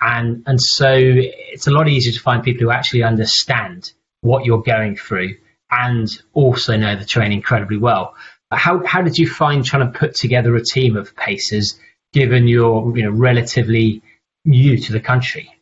[0.02, 4.62] and and so it's a lot easier to find people who actually understand what you're
[4.62, 5.36] going through
[5.72, 8.16] and also know the terrain incredibly well.
[8.52, 11.80] How how did you find trying to put together a team of pacers,
[12.14, 14.02] given you're you know relatively
[14.46, 15.54] new to the country?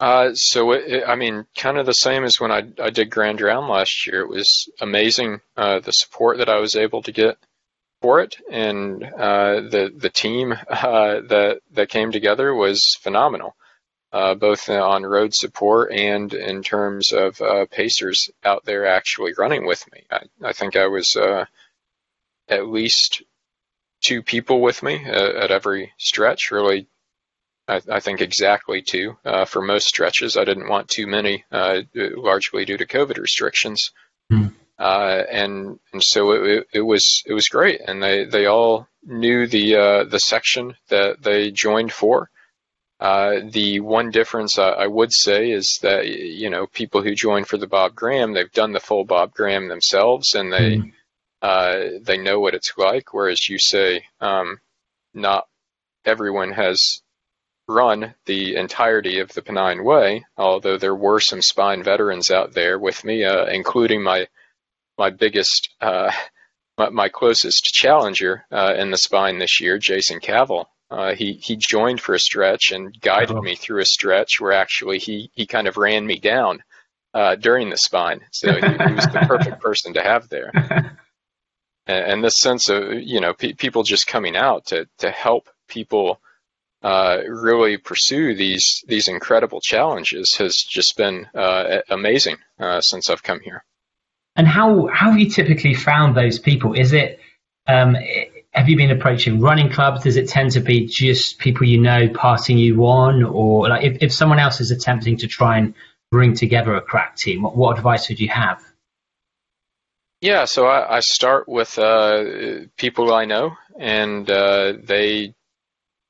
[0.00, 3.10] Uh, so it, it, I mean, kind of the same as when I I did
[3.10, 4.20] Grand Round last year.
[4.20, 7.36] It was amazing uh, the support that I was able to get
[8.00, 13.56] for it, and uh, the the team uh, that that came together was phenomenal,
[14.12, 19.66] uh, both on road support and in terms of uh, pacers out there actually running
[19.66, 20.04] with me.
[20.10, 21.16] I, I think I was
[22.48, 23.22] at least
[24.02, 26.50] two people with me at, at every stretch.
[26.50, 26.88] Really
[27.68, 30.36] I, I think exactly two uh, for most stretches.
[30.36, 33.92] I didn't want too many, uh, largely due to COVID restrictions.
[34.32, 34.54] Mm.
[34.78, 39.46] Uh, and and so it, it, was it was great, and they, they all knew
[39.46, 42.30] the uh, the section that they joined for.
[43.00, 47.44] Uh, the one difference I, I, would say is that you know people who join
[47.44, 50.78] for the Bob Graham, they've done the full Bob Graham themselves, and they
[51.40, 52.04] mm.
[52.04, 53.14] they know what it's like.
[53.14, 54.58] Whereas you say um,
[55.14, 55.46] not
[56.04, 57.02] everyone has
[57.68, 62.78] run the entirety of the Pennine Way, although there were some spine veterans out there
[62.78, 64.26] with me, uh, including my
[64.96, 66.10] my biggest, uh,
[66.78, 70.66] my, my, closest challenger uh, in the spine this year, Jason Cavill.
[70.90, 73.42] Uh, he he joined for a stretch and guided oh.
[73.42, 76.62] me through a stretch where actually he he kind of ran me down
[77.14, 80.50] uh, during the spine, so he, he was the perfect person to have there.
[81.86, 85.48] And, and this sense of you know pe- people just coming out to to help
[85.68, 86.20] people
[86.82, 93.22] uh, really pursue these these incredible challenges has just been uh, amazing uh, since I've
[93.22, 93.64] come here.
[94.36, 96.74] And how how have you typically found those people?
[96.74, 97.18] Is it
[97.66, 97.96] um,
[98.58, 100.02] have you been approaching running clubs?
[100.02, 104.02] Does it tend to be just people you know passing you on, or like if,
[104.02, 105.74] if someone else is attempting to try and
[106.10, 108.60] bring together a crack team, what, what advice would you have?
[110.20, 115.34] Yeah, so I, I start with uh, people I know, and uh, they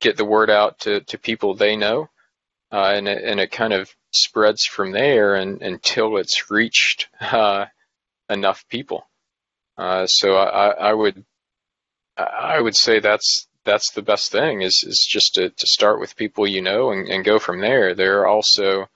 [0.01, 2.09] get the word out to, to people they know,
[2.71, 7.65] uh, and it, and it kind of spreads from there and, until it's reached uh,
[8.27, 9.07] enough people.
[9.77, 11.23] Uh, so I, I would
[12.19, 16.15] I would say that's that's the best thing is is just to, to start with
[16.15, 17.93] people you know and, and go from there.
[17.93, 18.89] There are also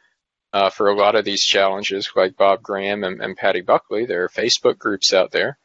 [0.51, 4.23] uh, for a lot of these challenges like Bob Graham and, and Paddy Buckley, there
[4.23, 5.57] are Facebook groups out there.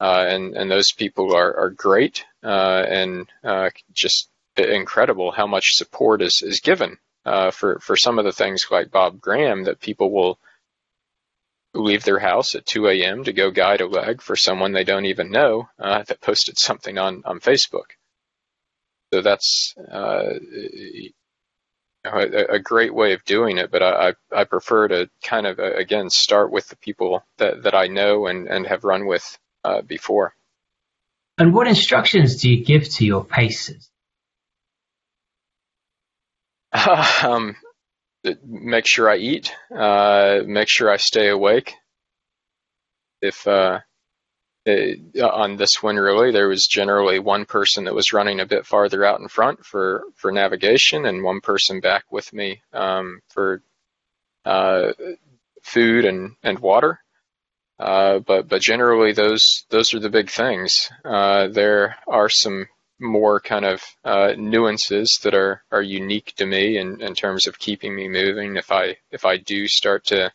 [0.00, 5.74] Uh, and and those people are are great uh, and uh, just incredible how much
[5.74, 9.80] support is, is given uh, for, for some of the things like Bob Graham that
[9.80, 10.38] people will
[11.74, 13.24] leave their house at 2 a.m.
[13.24, 16.98] to go guide a leg for someone they don't even know uh, that posted something
[16.98, 17.92] on, on Facebook.
[19.12, 20.34] So that's uh,
[22.04, 25.74] a, a, great way of doing it, but I, I prefer to kind of, uh,
[25.74, 29.80] again, start with the people that, that I know and, and have run with uh,
[29.82, 30.34] before.
[31.38, 33.90] And what instructions do you give to your pacers?
[37.22, 37.56] um,
[38.44, 39.52] make sure I eat.
[39.74, 41.74] Uh, make sure I stay awake.
[43.20, 43.80] If uh,
[44.64, 48.66] it, on this one, really, there was generally one person that was running a bit
[48.66, 53.62] farther out in front for for navigation, and one person back with me um, for
[54.44, 54.92] uh,
[55.62, 57.00] food and and water.
[57.78, 60.90] Uh, but but generally, those those are the big things.
[61.04, 62.66] Uh, there are some
[63.00, 67.58] more kind of uh, nuances that are, are unique to me in, in terms of
[67.58, 68.56] keeping me moving.
[68.56, 70.32] If I if I do start to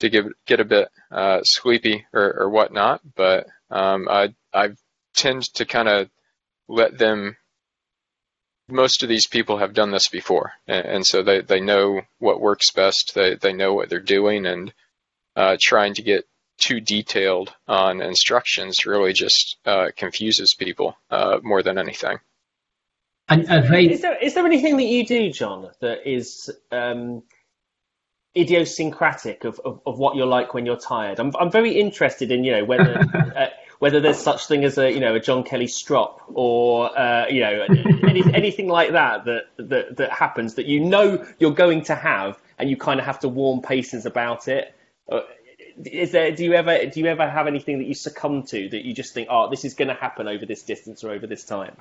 [0.00, 4.70] to get get a bit uh, sleepy or, or whatnot, but um, I I
[5.14, 6.10] tend to kind of
[6.68, 7.36] let them.
[8.68, 12.40] Most of these people have done this before, and, and so they, they know what
[12.40, 13.12] works best.
[13.14, 14.72] They they know what they're doing, and
[15.36, 16.26] uh, trying to get
[16.58, 22.18] too detailed on instructions really just uh, confuses people uh, more than anything.
[23.28, 23.86] And they...
[23.86, 27.22] is there is there anything that you do, John, that is um,
[28.36, 31.18] idiosyncratic of, of, of, what you're like when you're tired?
[31.20, 32.98] I'm I'm very interested in you know whether.
[33.36, 33.46] uh,
[33.80, 37.40] whether there's such thing as a you know a John Kelly strop or uh, you
[37.40, 37.66] know
[38.08, 42.40] any, anything like that, that that that happens that you know you're going to have
[42.58, 44.74] and you kind of have to warn pacers about it.
[45.10, 45.20] Uh,
[45.84, 48.84] is there do you ever do you ever have anything that you succumb to that
[48.84, 51.44] you just think oh this is going to happen over this distance or over this
[51.44, 51.76] time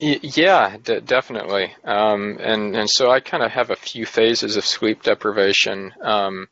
[0.00, 1.74] yeah d- definitely.
[1.84, 5.92] Um, and and so i kind of have a few phases of sleep deprivation.
[6.00, 6.48] Um,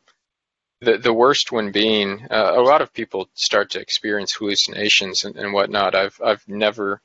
[0.81, 5.35] the the worst one being uh, a lot of people start to experience hallucinations and,
[5.35, 5.95] and whatnot.
[5.95, 7.01] I've i've never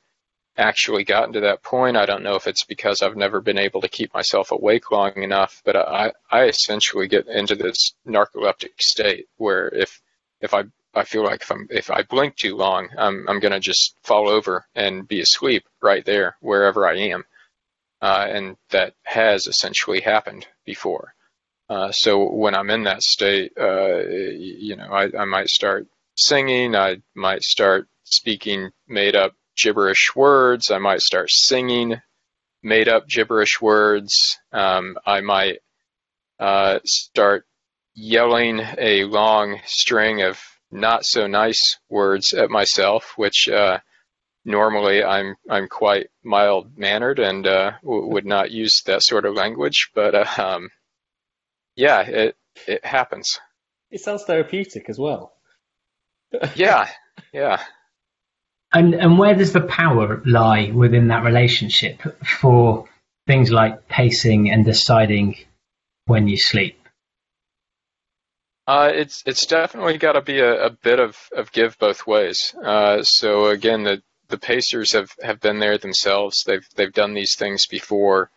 [0.57, 1.97] actually gotten to that point.
[1.97, 5.13] I don't know if it's because I've never been able to keep myself awake long
[5.17, 10.01] enough, but I, I essentially get into this narcoleptic state where if
[10.41, 13.59] if I I feel like if I'm if I blink too long, I'm I'm gonna
[13.59, 17.25] just fall over and be asleep right there wherever I am,
[18.01, 21.13] uh, and that has essentially happened before.
[21.69, 26.75] Uh, so when I'm in that state, uh, you know, I, I might start singing.
[26.75, 30.71] I might start speaking made up gibberish words.
[30.71, 32.01] I might start singing
[32.63, 34.37] made up gibberish words.
[34.51, 35.59] Um, I might
[36.39, 37.45] uh, start
[37.93, 40.39] yelling a long string of
[40.71, 43.79] not so nice words at myself, which uh,
[44.43, 49.35] normally I'm I'm quite mild mannered and uh, w- would not use that sort of
[49.35, 49.91] language.
[49.93, 50.69] But uh, um,
[51.75, 52.35] yeah, it
[52.67, 53.39] it happens.
[53.91, 55.33] It sounds therapeutic as well.
[56.55, 56.89] yeah,
[57.33, 57.61] yeah.
[58.75, 62.01] And and where does the power lie within that relationship
[62.39, 62.89] for
[63.25, 65.37] things like pacing and deciding
[66.07, 66.77] when you sleep?
[68.67, 72.53] Uh, it's it's definitely got to be a, a, bit of, of give both ways.
[72.61, 76.43] Uh, so again, the the Pacers have, have been there themselves.
[76.45, 78.29] They've they've done these things before.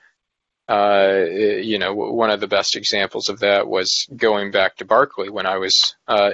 [0.69, 5.31] Uh, you know, one of the best examples of that was going back to Barkley
[5.31, 6.31] when I was uh,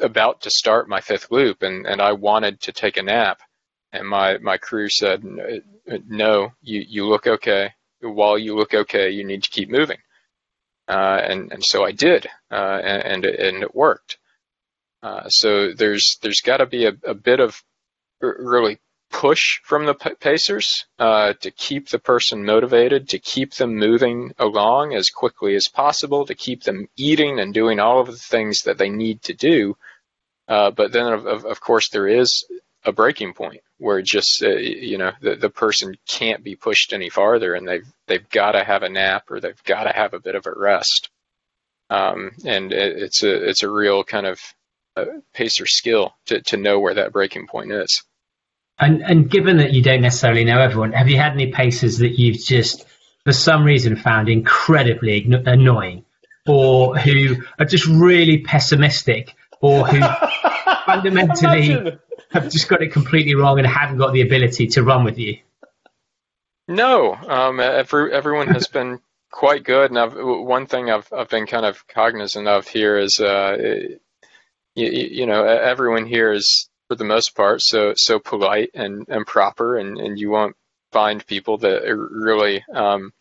[0.00, 3.40] about to start my fifth loop, and, and I wanted to take a nap,
[3.92, 5.24] and my my crew said,
[6.06, 7.72] "No, you you look okay.
[8.00, 9.98] While you look okay, you need to keep moving."
[10.88, 14.18] Uh, and and so I did, uh, and, and it worked.
[15.02, 17.62] Uh, so there's there's got to be a, a bit of
[18.20, 18.78] really
[19.14, 24.92] push from the pacers uh, to keep the person motivated, to keep them moving along
[24.92, 28.76] as quickly as possible, to keep them eating and doing all of the things that
[28.76, 29.76] they need to do.
[30.48, 32.44] Uh, but then, of, of, course, there is
[32.84, 37.08] a breaking point where just uh, you know the, the person can't be pushed any
[37.08, 40.20] farther, and they've they've got to have a nap or they've got to have a
[40.20, 41.08] bit of a rest.
[41.88, 44.40] Um, and it, it's a it's a real kind of
[44.96, 48.02] uh, pacer skill to to know where that breaking point is.
[48.78, 52.18] And and given that you don't necessarily know everyone, have you had any paces that
[52.18, 52.84] you've just,
[53.24, 56.04] for some reason, found incredibly annoying,
[56.46, 60.00] or who are just really pessimistic, or who
[60.86, 61.98] fundamentally
[62.30, 65.38] have just got it completely wrong and haven't got the ability to run with you?
[66.66, 69.00] No, um, every, everyone has been
[69.30, 73.20] quite good, and I've, one thing I've I've been kind of cognizant of here is,
[73.20, 73.56] uh,
[74.74, 79.26] you, you know, everyone here is for the most part so so polite and, and
[79.26, 80.54] proper and, and you won't
[80.92, 83.12] find people that are really um,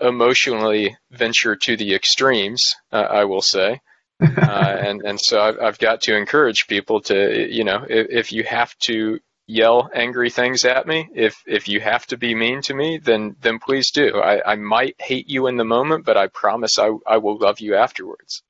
[0.00, 2.62] emotionally venture to the extremes
[2.92, 3.80] uh, I will say.
[4.20, 8.32] Uh, and and so I've, I've got to encourage people to you know if, if
[8.32, 9.18] you have to
[9.48, 13.34] yell angry things at me if if you have to be mean to me then
[13.40, 14.20] then please do.
[14.20, 17.58] I, I might hate you in the moment but I promise I, I will love
[17.58, 18.42] you afterwards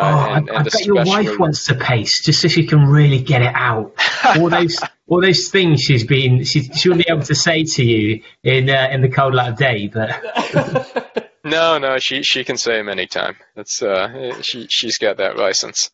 [0.00, 2.86] Oh, and, I, and I bet your wife wants to pace just so she can
[2.86, 3.92] really get it out.
[4.24, 4.78] all those,
[5.08, 8.70] all those things she's been, she, she wouldn't be able to say to you in
[8.70, 9.88] uh, in the cold light of day.
[9.88, 13.36] But no, no, she she can say them anytime.
[13.54, 15.90] That's uh, she she's got that license.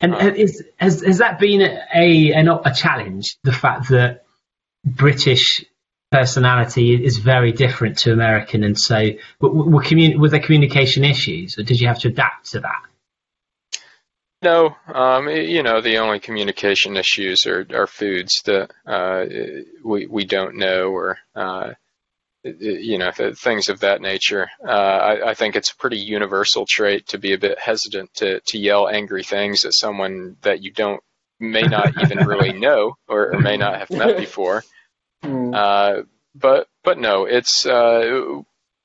[0.00, 3.36] And uh, is, has has that been a a, a challenge?
[3.44, 4.24] The fact that
[4.84, 5.64] British
[6.10, 9.10] personality is very different to American, and so
[9.40, 12.82] were, were, commun- were there communication issues, or did you have to adapt to that?
[14.44, 19.24] No, um, you know the only communication issues are, are foods that uh,
[19.82, 21.70] we we don't know or uh,
[22.42, 24.50] you know things of that nature.
[24.62, 28.40] Uh, I, I, think it's a pretty universal trait to be a bit hesitant to
[28.40, 31.02] to yell angry things at someone that you don't
[31.40, 34.62] may not even really know or, or, may not have met before.
[35.22, 36.02] Uh,
[36.34, 38.42] but but no, it's uh,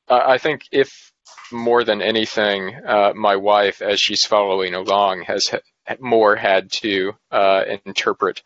[0.07, 1.08] I think if
[1.51, 7.13] more than anything, uh, my wife, as she's following along, has ha- more had to
[7.31, 8.41] uh, interpret,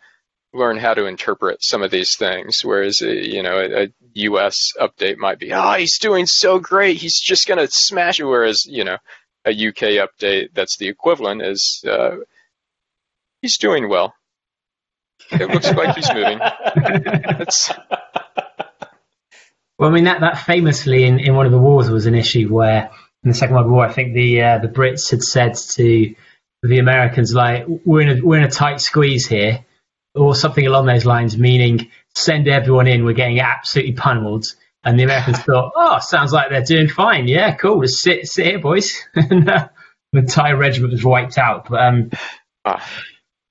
[0.53, 2.63] learn how to interpret some of these things.
[2.63, 4.55] Whereas, uh, you know, a, a, U.S.
[4.79, 8.83] update might be, "Oh, he's doing so great, he's just gonna smash it." Whereas, you
[8.83, 8.97] know,
[9.45, 12.17] a UK update that's the equivalent is, uh,
[13.41, 14.13] "He's doing well.
[15.31, 16.39] It looks like he's moving."
[19.77, 22.47] well, I mean that that famously in, in one of the wars was an issue
[22.53, 22.91] where
[23.23, 26.15] in the Second World War, I think the uh, the Brits had said to
[26.61, 29.65] the Americans like we're in a we're in a tight squeeze here,
[30.15, 33.05] or something along those lines, meaning send everyone in.
[33.05, 34.45] We're getting absolutely pummeled.
[34.83, 37.27] And the Americans thought, oh, sounds like they're doing fine.
[37.27, 37.81] Yeah, cool.
[37.81, 39.03] Just sit sit here, boys.
[39.15, 39.69] and uh,
[40.11, 41.69] the entire regiment was wiped out.
[41.69, 42.11] But um,
[42.65, 42.85] ah.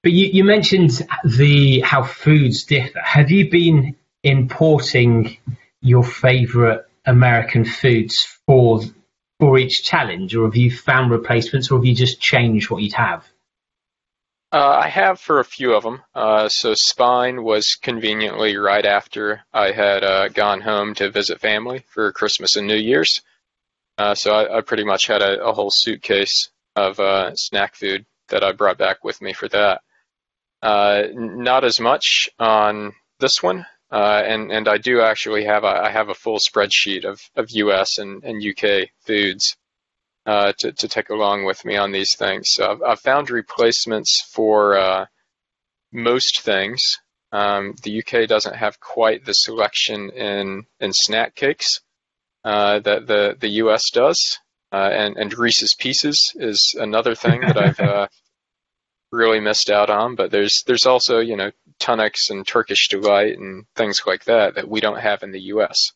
[0.02, 0.90] but you, you mentioned
[1.24, 3.00] the how foods differ.
[3.00, 5.38] Have you been importing
[5.82, 8.16] your favourite American foods
[8.46, 8.80] for
[9.38, 12.92] for each challenge, or have you found replacements, or have you just changed what you'd
[12.92, 13.28] have?
[14.52, 16.02] Uh, I have for a few of them.
[16.14, 21.84] Uh, so Spine was conveniently right after I had uh, gone home to visit family
[21.88, 23.20] for Christmas and New Year's.
[23.96, 28.04] Uh, so I, I, pretty much had a, a whole suitcase of uh, snack food
[28.28, 29.80] that I brought back with me for that.
[30.62, 33.66] Uh, not as much on this one,
[34.00, 37.98] and and I do actually have a, I have a full spreadsheet of, of U.S.
[37.98, 39.56] and, and UK foods
[40.26, 42.46] uh, to, to take along with me on these things.
[42.52, 45.06] So I've, I've found replacements for uh,
[45.92, 46.80] most things.
[47.32, 51.80] Um, the UK doesn't have quite the selection in, in snack cakes
[52.44, 54.38] uh, that the, the US does.
[54.70, 58.08] Uh, and, and Reese's Pieces is another thing that I've uh,
[59.12, 60.16] really missed out on.
[60.16, 64.68] But there's there's also you know Tunnocks and Turkish delight and things like that that
[64.68, 65.92] we don't have in the US.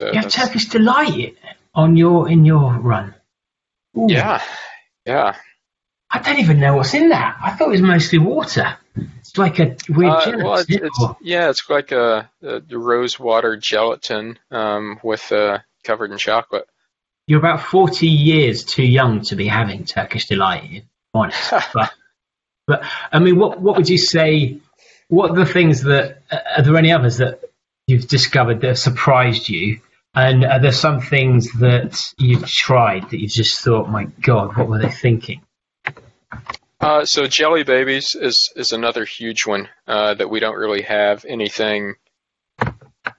[0.00, 1.36] So you have Turkish delight
[1.74, 3.14] on your in your run.
[3.98, 4.06] Ooh.
[4.08, 4.42] Yeah,
[5.04, 5.36] yeah.
[6.10, 7.36] I don't even know what's in that.
[7.42, 8.76] I thought it was mostly water.
[9.18, 10.44] It's like a weird uh, gelatin.
[10.44, 16.12] Well, it's, it's, yeah, it's like a, a rose water gelatin um, with uh, covered
[16.12, 16.68] in chocolate.
[17.26, 21.52] You're about 40 years too young to be having Turkish delight, honest.
[21.74, 21.92] but,
[22.66, 24.58] but I mean, what what would you say?
[25.08, 27.40] What are the things that are there any others that
[27.86, 29.80] you've discovered that have surprised you
[30.14, 34.68] and are there some things that you've tried that you just thought, my God, what
[34.68, 35.42] were they thinking?
[36.80, 41.24] Uh, so Jelly Babies is is another huge one uh, that we don't really have
[41.24, 41.94] anything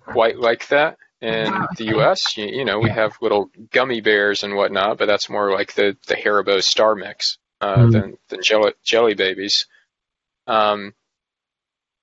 [0.06, 2.38] quite like that in the U.S.
[2.38, 5.98] You, you know, we have little gummy bears and whatnot, but that's more like the
[6.08, 7.92] the Haribo Star Mix uh, mm.
[7.92, 9.68] than than jelly, jelly Babies.
[10.48, 10.94] Um,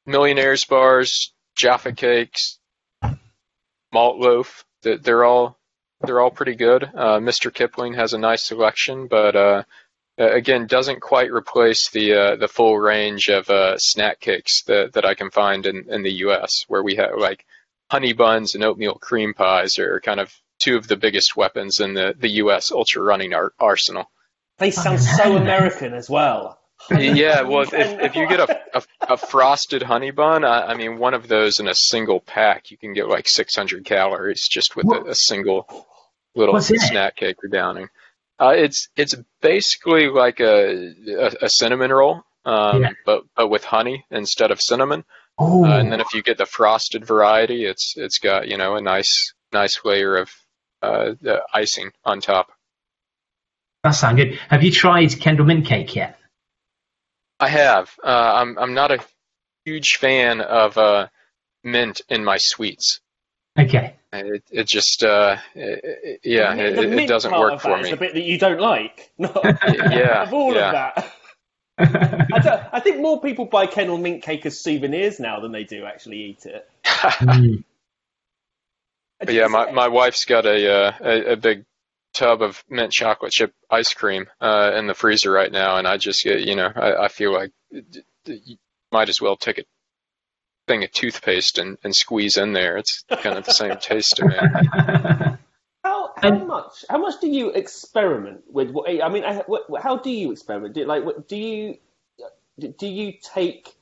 [0.04, 2.58] Millionaires bars, Jaffa cakes,
[3.92, 5.58] malt loaf they're all
[6.00, 6.82] they're all pretty good.
[6.82, 7.52] Uh, Mr.
[7.52, 9.62] Kipling has a nice selection, but uh,
[10.18, 15.04] again, doesn't quite replace the uh, the full range of uh, snack cakes that, that
[15.04, 17.44] I can find in, in the U.S., where we have like
[17.90, 21.94] honey buns and oatmeal cream pies are kind of two of the biggest weapons in
[21.94, 22.72] the, the U.S.
[22.72, 24.10] ultra running ar- arsenal.
[24.62, 26.58] They sound so American as well
[26.90, 30.98] yeah, well, if, if you get a, a, a frosted honey bun, I, I, mean,
[30.98, 34.86] one of those in a single pack, you can get like 600 calories just with
[34.86, 35.66] a, a, single
[36.34, 37.88] little snack cake you're downing.
[38.40, 42.90] Uh, it's it's basically like a a, a cinnamon roll, um, yeah.
[43.06, 45.04] but but with honey instead of cinnamon.
[45.38, 48.80] Uh, and then if you get the frosted variety, it's it's got you know a
[48.80, 50.30] nice nice layer of
[50.82, 51.12] uh,
[51.54, 52.50] icing on top.
[53.84, 54.38] That sounds good.
[54.48, 56.18] Have you tried Kendal mint cake yet?
[57.40, 57.90] I have.
[58.02, 58.98] Uh, I'm I'm not a
[59.64, 61.08] huge fan of uh,
[61.64, 63.00] mint in my sweets.
[63.58, 63.94] Okay.
[64.12, 67.90] It it just uh, it, yeah the, the it, it, doesn't work for me.
[67.90, 69.10] the bit that you don't like.
[69.18, 70.22] yeah.
[70.22, 70.92] of all yeah.
[70.94, 71.12] of that.
[71.78, 75.86] I, I, think more people buy Kendal mint cake as souvenirs now than they do
[75.86, 76.68] actually eat it.
[76.84, 77.64] Mm.
[79.18, 81.64] but yeah, my, my wife's got a, uh, a, a big
[82.12, 85.96] tub of mint chocolate chip ice cream uh, in the freezer right now, and I
[85.96, 87.52] just get, you know, I, I feel like
[88.26, 88.56] you
[88.90, 89.64] might as well take a
[90.68, 92.76] thing of toothpaste and, and squeeze in there.
[92.76, 94.34] It's kind of the same taste to me.
[95.84, 98.70] How, how much how much do you experiment with?
[98.70, 100.74] what I mean, how do you experiment?
[100.74, 101.78] Do, like, what, do you
[102.76, 103.74] do you take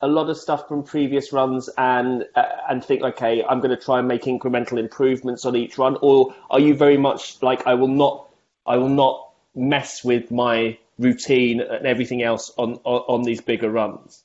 [0.00, 3.82] a lot of stuff from previous runs and uh, and think, okay, I'm going to
[3.82, 7.74] try and make incremental improvements on each run, or are you very much like I
[7.74, 8.28] will not,
[8.66, 13.70] I will not mess with my routine and everything else on on, on these bigger
[13.70, 14.22] runs?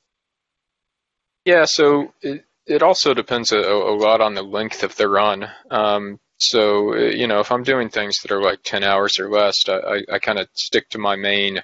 [1.44, 5.48] Yeah, so it it also depends a, a lot on the length of the run.
[5.70, 9.68] Um, so you know, if I'm doing things that are like ten hours or less,
[9.68, 11.62] I, I, I kind of stick to my main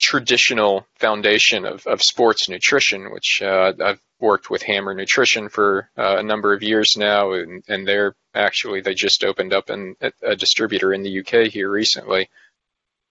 [0.00, 6.16] traditional foundation of, of sports nutrition, which uh, I've worked with Hammer Nutrition for uh,
[6.18, 10.36] a number of years now, and, and they're actually they just opened up in, a
[10.36, 12.28] distributor in the UK here recently.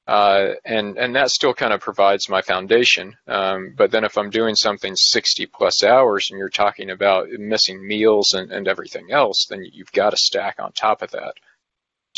[0.07, 3.13] Uh, and and that still kind of provides my foundation.
[3.27, 7.85] Um, but then if I'm doing something 60 plus hours and you're talking about missing
[7.85, 11.33] meals and, and everything else, then you've got to stack on top of that.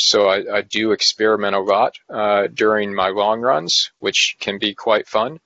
[0.00, 4.74] So I, I do experiment a lot uh, during my long runs, which can be
[4.74, 5.40] quite fun.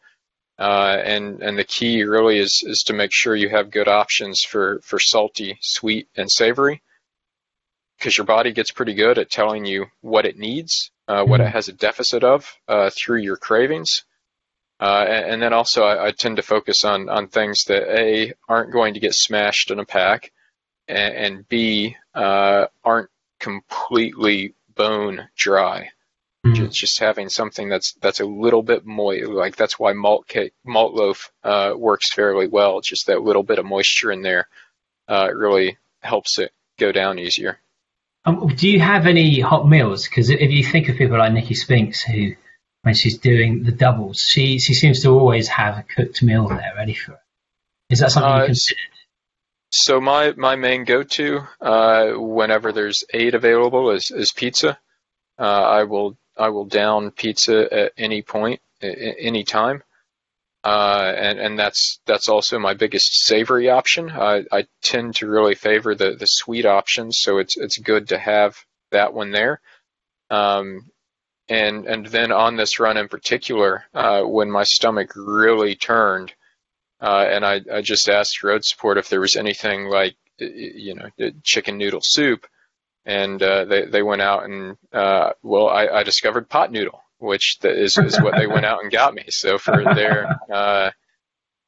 [0.58, 4.42] Uh, and and the key really is is to make sure you have good options
[4.42, 6.80] for for salty, sweet, and savory,
[7.98, 11.48] because your body gets pretty good at telling you what it needs, uh, what it
[11.48, 14.04] has a deficit of uh, through your cravings.
[14.80, 18.34] Uh, and, and, then also I, I, tend to focus on on things that a
[18.48, 20.32] aren't going to get smashed in a pack,
[20.88, 23.08] and, and b uh, aren't
[23.44, 25.90] completely bone dry.
[26.44, 26.54] Mm.
[26.54, 29.30] just, just having something that's that's a little bit moist.
[29.30, 32.80] Like that's why malt cake, malt loaf uh, works fairly well.
[32.80, 34.46] Just that little bit of moisture in there
[35.08, 37.58] uh, really helps it go down easier.
[38.26, 40.04] Um, do you have any hot meals?
[40.08, 42.34] Because if you think of people like Nicky Spinks, who
[42.82, 46.72] when she's doing the doubles, she she seems to always have a cooked meal there
[46.76, 47.20] ready for her.
[47.90, 48.80] Is that something Uh, you consider?
[49.76, 54.78] So my my main go-to uh, whenever there's aid available is is pizza.
[55.36, 59.82] Uh, I will I will down pizza at any point, any time,
[60.62, 64.10] uh, and and that's that's also my biggest savory option.
[64.10, 68.18] I, I tend to really favor the the sweet options, so it's it's good to
[68.18, 68.56] have
[68.92, 69.60] that one there.
[70.30, 70.88] Um,
[71.48, 76.32] and and then on this run in particular, uh, when my stomach really turned.
[77.04, 81.30] Uh, and I, I just asked road support if there was anything like, you know,
[81.42, 82.46] chicken noodle soup.
[83.04, 87.58] And uh, they, they went out and, uh, well, I, I discovered pot noodle, which
[87.62, 89.24] is, is what they went out and got me.
[89.28, 90.92] So for their, uh,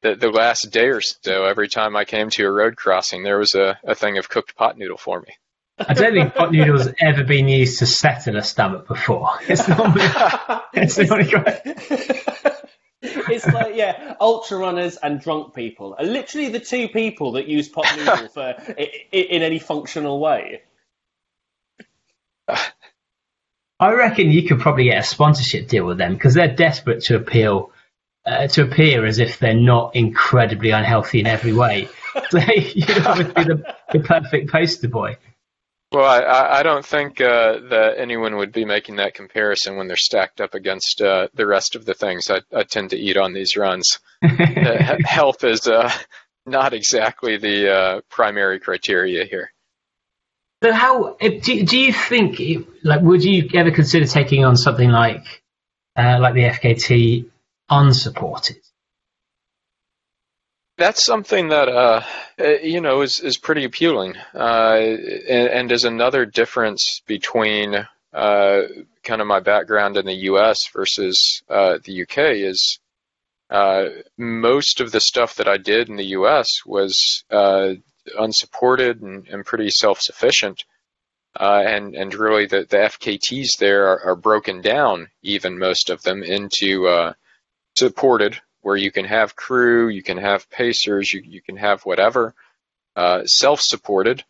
[0.01, 3.39] the, the last day or so, every time I came to a road crossing, there
[3.39, 5.35] was a, a thing of cooked pot noodle for me.
[5.79, 9.29] I don't think pot noodles ever been used to settle a stomach before.
[9.47, 10.01] It's normally
[10.73, 11.29] it's normally
[13.03, 17.69] it's like yeah, ultra runners and drunk people are literally the two people that use
[17.69, 20.63] pot noodle for i- i- in any functional way.
[23.79, 27.17] I reckon you could probably get a sponsorship deal with them because they're desperate to
[27.17, 27.73] appeal
[28.25, 31.89] uh, to appear as if they're not incredibly unhealthy in every way.
[32.31, 35.19] So you'd always be the, the perfect poster boy.
[35.97, 39.97] Well, I, I don't think uh, that anyone would be making that comparison when they're
[39.97, 43.33] stacked up against uh, the rest of the things I, I tend to eat on
[43.33, 43.99] these runs.
[44.23, 45.91] Uh, health is uh,
[46.45, 49.53] not exactly the uh, primary criteria here.
[50.63, 52.41] So how do, do you think
[52.83, 55.43] like would you ever consider taking on something like
[55.97, 57.31] uh, like the FKT
[57.71, 58.57] unsupported?
[60.79, 62.03] That's something that uh,
[62.39, 67.75] uh, you know is is pretty appealing, uh, and, and is another difference between
[68.13, 68.61] uh,
[69.03, 70.69] kind of my background in the U.S.
[70.75, 72.41] versus uh, the U.K.
[72.43, 72.79] is
[73.49, 73.87] uh,
[74.19, 76.47] most of the stuff that I did in the U.S.
[76.67, 77.73] was uh,
[78.19, 80.63] unsupported and, and pretty self-sufficient,
[81.41, 86.23] and and really the the FKTs there are, are broken down, even most of them
[86.23, 87.15] into
[87.79, 92.35] supported where you can have crew, you can have pacers, you, you can have whatever.
[92.97, 94.25] Uh, self-supported,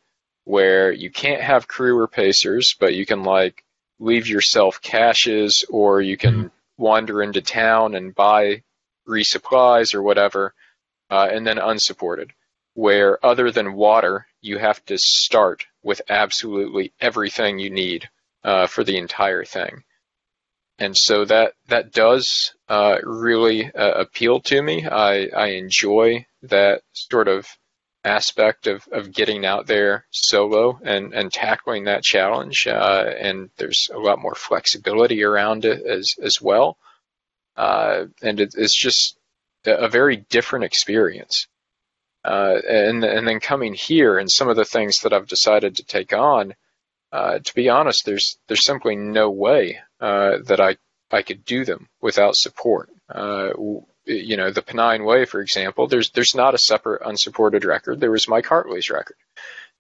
[0.45, 3.65] where you can't have crew or pacers, but you can like
[3.99, 8.63] leave yourself caches or you can wander into town and buy
[9.09, 10.53] resupplies or whatever.
[11.09, 12.31] Uh, and then unsupported,
[12.75, 18.07] where other than water, you have to start with absolutely everything you need
[18.45, 19.83] uh, for the entire thing
[20.79, 24.87] and so that that does uh, really uh, appeal to me.
[24.87, 27.47] I, I enjoy that sort of
[28.05, 32.67] aspect of, of getting out there solo and, and tackling that challenge.
[32.69, 36.77] Uh, and there's a lot more flexibility around it as as well.
[37.57, 39.19] Uh, and it, it's just
[39.65, 41.47] a very different experience.
[42.23, 45.85] Uh, and and then coming here and some of the things that I've decided to
[45.85, 46.55] take on.
[47.13, 50.77] Uh, to be honest, there's there's simply no way uh, that I
[51.11, 52.91] I could do them without support.
[53.09, 53.51] Uh,
[54.05, 58.01] you know, the Pennine Way, for example, there's there's not a separate unsupported record.
[58.01, 59.17] There was Mike Hartley's record,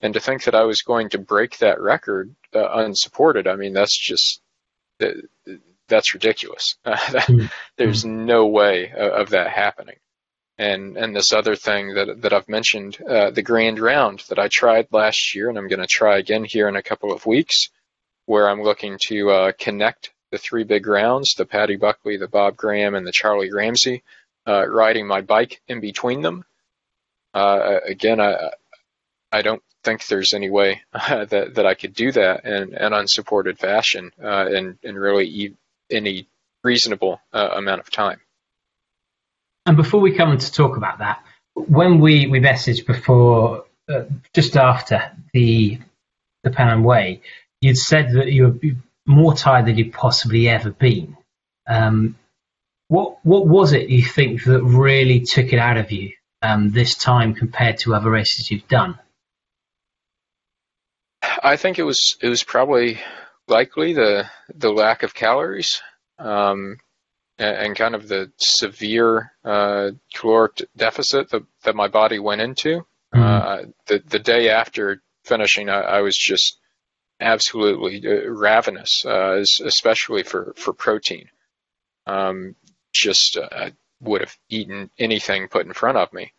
[0.01, 3.73] and to think that I was going to break that record uh, unsupported, I mean,
[3.73, 4.41] that's just
[5.01, 5.09] uh,
[5.89, 6.77] that's ridiculous.
[7.27, 7.51] Mm.
[7.77, 9.97] there's no way of, of that happening.
[10.59, 14.49] And and this other thing that that I've mentioned, uh, the Grand Round that I
[14.49, 17.69] tried last year, and I'm going to try again here in a couple of weeks,
[18.27, 22.57] where I'm looking to uh, connect the three big rounds: the Paddy Buckley, the Bob
[22.57, 24.03] Graham, and the Charlie Ramsay.
[24.49, 26.45] Uh, riding my bike in between them.
[27.35, 28.51] Uh, again, I
[29.33, 33.59] I don't think there's any way that that I could do that in an unsupported
[33.59, 35.57] fashion uh, in in really e-
[35.91, 36.29] any
[36.63, 38.21] reasonable uh, amount of time.
[39.67, 41.25] And before we come to talk about that,
[41.55, 45.79] when we, we messaged before, uh, just after the
[46.45, 47.23] the Pennine Way,
[47.61, 48.59] you'd said that you were
[49.07, 51.17] more tired than you'd possibly ever been.
[51.67, 52.17] Um,
[52.89, 56.13] what what was it you think that really took it out of you
[56.43, 58.99] um, this time compared to other races you've done?
[61.43, 63.01] I think it was it was probably
[63.49, 65.83] likely the the lack of calories
[66.19, 66.79] um,
[67.39, 72.87] and, and kind of the severe uh, caloric deficit that, that my body went into.
[73.15, 73.23] Mhm.
[73.23, 76.59] Uh, the the day after finishing, I, I was just
[77.21, 81.29] absolutely uh, ravenous, uh, especially for for protein.
[82.07, 82.55] Um,
[82.93, 83.71] just uh,
[84.01, 86.33] would have eaten anything put in front of me,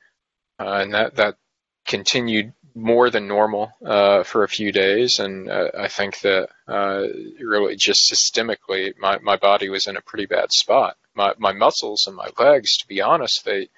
[0.60, 1.38] and that that
[1.86, 7.08] continued more than normal uh, for a few days, and uh, I think that uh,
[7.40, 10.96] really just systemically, my, my body was in a pretty bad spot.
[11.16, 13.70] My my muscles and my legs, to be honest, they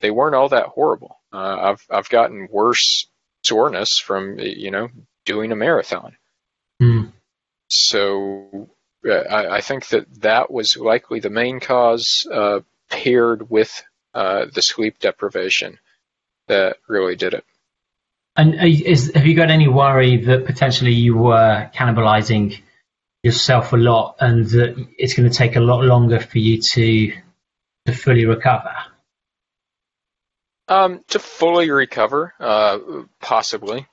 [0.00, 1.18] they weren't all that horrible.
[1.32, 3.08] I've I've gotten worse
[3.44, 4.88] soreness from you know
[5.24, 6.16] doing a marathon.
[6.82, 7.12] Mm.
[7.68, 8.68] So
[9.06, 13.82] uh, I, I, think that that was likely the main cause, uh, paired with
[14.14, 15.78] the sleep deprivation,
[16.48, 17.44] that really did it.
[18.36, 22.60] And is, have you got any worry that potentially you were cannibalizing
[23.22, 27.12] yourself a lot, and that it's going to take a lot longer for you to
[27.86, 28.74] to fully recover?
[30.68, 32.78] Um, to fully recover, uh,
[33.20, 33.86] possibly,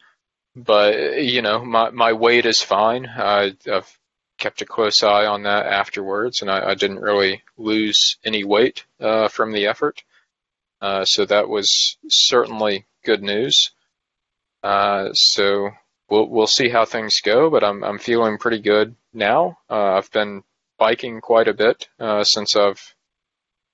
[0.55, 3.07] but you know, my my weight is fine.
[3.07, 3.89] I, have
[4.37, 8.85] kept a close eye on that afterwards, and I, I didn't really lose any weight
[8.99, 10.03] uh, from the effort.
[10.81, 13.71] Uh, so that was certainly good news.
[14.61, 15.69] Uh, so
[16.09, 19.57] we'll we'll see how things go, but I'm I'm feeling pretty good now.
[19.69, 20.43] Uh, I've been
[20.77, 22.95] biking quite a bit uh, since I've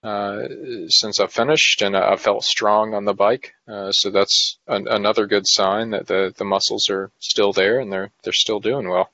[0.03, 0.43] uh,
[0.87, 3.53] since I've finished, and I felt strong on the bike.
[3.67, 7.91] Uh, so that's an, another good sign that the the muscles are still there and
[7.91, 9.11] they're they're still doing well.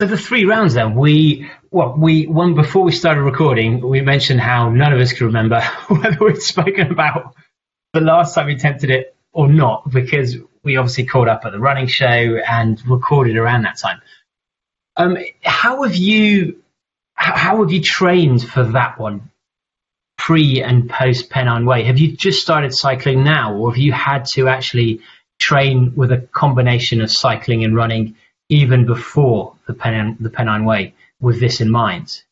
[0.00, 4.40] So the three rounds then we well we one before we started recording we mentioned
[4.40, 7.34] how none of us could remember whether we'd spoken about
[7.92, 11.58] the last time we attempted it or not, because we obviously caught up at the
[11.58, 14.00] running show and recorded around that time.
[14.96, 16.61] Um, how have you
[17.22, 19.30] how have you trained for that one,
[20.18, 21.84] pre and post Pennine Way?
[21.84, 25.00] Have you just started cycling now, or have you had to actually
[25.40, 28.16] train with a combination of cycling and running
[28.48, 32.22] even before the Pennine, the Pennine Way with this in mind?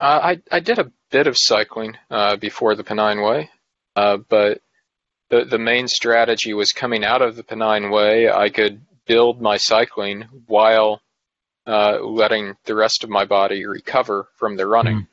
[0.00, 3.50] Uh, I I did a bit of cycling uh, before the Pennine Way,
[3.94, 4.60] uh, but
[5.30, 8.28] the the main strategy was coming out of the Pennine Way.
[8.28, 11.00] I could build my cycling while
[11.66, 14.98] uh, letting the rest of my body recover from the running.
[14.98, 15.06] Mm.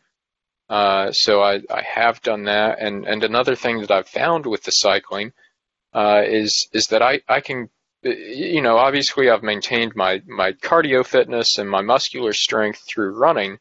[0.70, 4.64] Uh, so I, I have done that, and, and another thing that I've found with
[4.64, 5.32] the cycling
[5.94, 7.70] uh, is is that I, I can,
[8.04, 13.58] you know, obviously I've maintained my my cardio fitness and my muscular strength through running,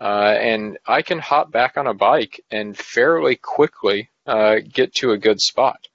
[0.00, 5.12] uh, and I can hop back on a bike and fairly quickly uh, get to
[5.12, 5.88] a good spot.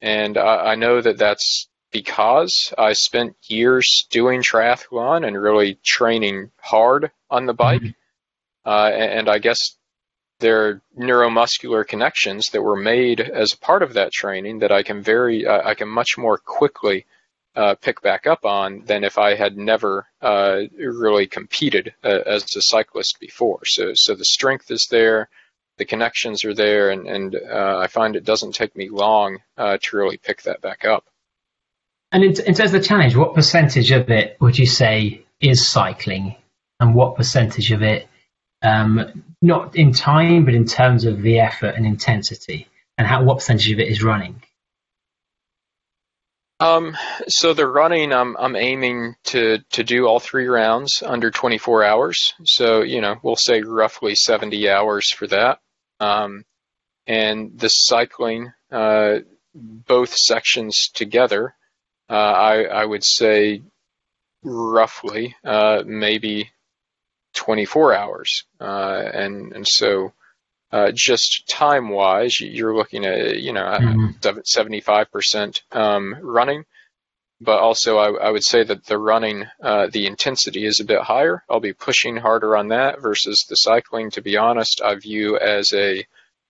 [0.00, 6.50] And I, I know that that's because I spent years doing triathlon and really training
[6.60, 7.82] hard on the bike.
[7.82, 8.68] Mm-hmm.
[8.70, 9.78] Uh, and, I guess
[10.40, 14.82] there are neuromuscular connections that were made as a part of that training that I
[14.82, 17.06] can very, uh, I can much more quickly
[17.56, 22.44] uh, pick back up on than if I had never uh, really competed uh, as
[22.56, 23.60] a cyclist before.
[23.64, 25.30] So, so the strength is there,
[25.78, 29.78] the connections are there, and, and uh, I find it doesn't take me long uh,
[29.80, 31.06] to really pick that back up.
[32.12, 35.68] And in, in terms of the challenge, what percentage of it would you say is
[35.68, 36.36] cycling,
[36.80, 38.08] and what percentage of it,
[38.62, 42.66] um, not in time, but in terms of the effort and intensity,
[42.96, 44.42] and how what percentage of it is running?
[46.60, 46.96] Um,
[47.28, 52.34] so the running, I'm I'm aiming to to do all three rounds under 24 hours.
[52.44, 55.60] So you know, we'll say roughly 70 hours for that.
[56.00, 56.44] Um,
[57.06, 59.18] and the cycling, uh,
[59.54, 61.54] both sections together,
[62.10, 63.62] uh, I, I would say
[64.42, 66.50] roughly uh, maybe
[67.34, 68.44] 24 hours.
[68.60, 70.12] Uh, and, and so
[70.72, 74.38] uh, just time wise, you're looking at, you know, mm-hmm.
[74.56, 76.64] 75% um, running.
[77.40, 81.00] But also, I, I, would say that the running, uh, the intensity is a bit
[81.00, 81.44] higher.
[81.48, 84.10] I'll be pushing harder on that versus the cycling.
[84.10, 86.04] To be honest, I view as a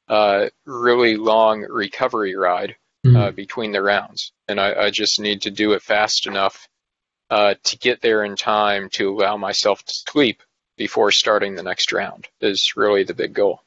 [0.09, 2.76] uh, really long recovery ride
[3.07, 3.16] mm-hmm.
[3.16, 6.69] uh, between the rounds, and I, I, just need to do it fast enough
[7.31, 10.43] uh, to get there in time to allow myself to sleep
[10.77, 12.29] before starting the next round.
[12.41, 13.61] Is really the big goal.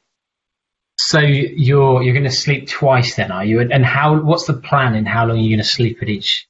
[0.98, 3.60] So you're you're going to sleep twice then, are you?
[3.60, 4.20] And how?
[4.20, 4.94] What's the plan?
[4.94, 6.46] And how long are you going to sleep at each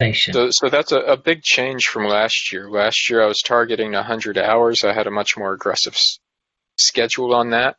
[0.00, 0.34] station?
[0.34, 2.70] So, so that's a, a big change from last year.
[2.70, 4.84] Last year I was targeting 100 hours.
[4.84, 6.18] I had a much more aggressive s-
[6.78, 7.76] schedule on that.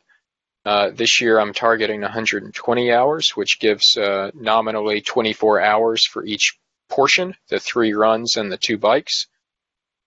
[0.64, 6.60] Uh, this year I'm targeting 120 hours, which gives uh, nominally 24 hours for each
[6.90, 9.28] portion, the three runs and the two bikes.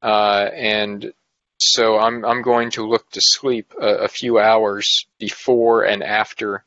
[0.01, 1.13] Uh, and
[1.59, 6.65] so I'm I'm going to look to sleep a, a few hours before and after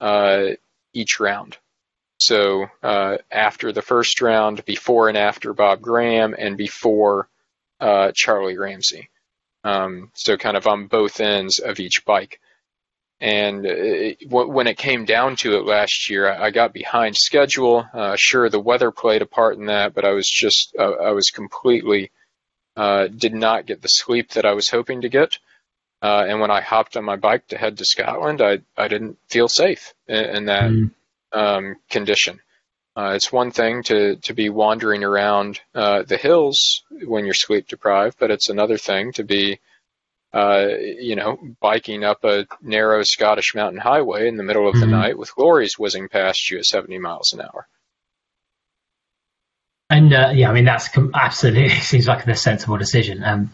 [0.00, 0.48] uh,
[0.92, 1.56] each round.
[2.20, 7.28] So uh, after the first round, before and after Bob Graham, and before
[7.80, 9.08] uh, Charlie Ramsay.
[9.64, 12.40] Um, so kind of on both ends of each bike.
[13.22, 17.86] And it, when it came down to it last year, I got behind schedule.
[17.94, 21.12] Uh, sure, the weather played a part in that, but I was just uh, I
[21.12, 22.10] was completely
[22.76, 25.38] uh, did not get the sleep that I was hoping to get.
[26.02, 29.18] Uh, and when I hopped on my bike to head to Scotland, I I didn't
[29.28, 30.90] feel safe in, in that mm.
[31.32, 32.40] um, condition.
[32.96, 37.66] Uh, it's one thing to, to be wandering around uh, the hills when you're sleep
[37.68, 39.60] deprived, but it's another thing to be,
[40.32, 44.90] uh, you know, biking up a narrow Scottish mountain highway in the middle of mm-hmm.
[44.90, 47.66] the night with lorries whizzing past you at 70 miles an hour.
[49.90, 53.22] And uh, yeah, I mean that's absolutely seems like a sensible decision.
[53.22, 53.52] Um,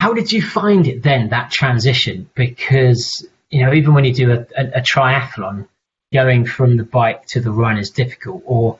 [0.00, 2.30] how did you find it then that transition?
[2.34, 5.68] Because you know, even when you do a, a, a triathlon,
[6.12, 8.42] going from the bike to the run is difficult?
[8.46, 8.78] Or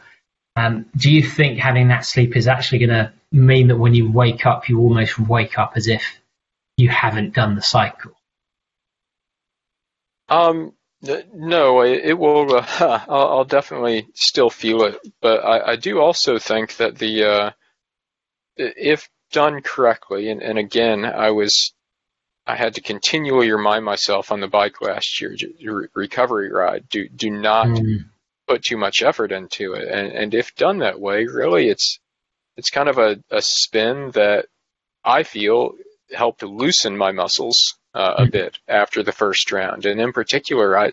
[0.57, 4.11] um, do you think having that sleep is actually going to mean that when you
[4.11, 6.20] wake up, you almost wake up as if
[6.81, 8.13] you haven't done the cycle?
[10.29, 10.73] Um,
[11.35, 12.57] no, it will.
[12.57, 17.51] Uh, I'll, definitely still feel it, but I, I do also think that the uh,
[18.57, 21.73] if done correctly, and, and again, I was
[22.47, 25.37] I had to continually remind myself on the bike last year,
[25.95, 28.05] recovery ride, do do not mm.
[28.47, 29.89] put too much effort into it.
[29.89, 31.99] And and if done that way, really, it's
[32.57, 34.47] it's kind of a, a spin that
[35.05, 35.73] I feel
[36.13, 38.33] helped loosen my muscles uh, a mm.
[38.33, 39.87] bit after the first round.
[39.87, 40.93] And in particular, I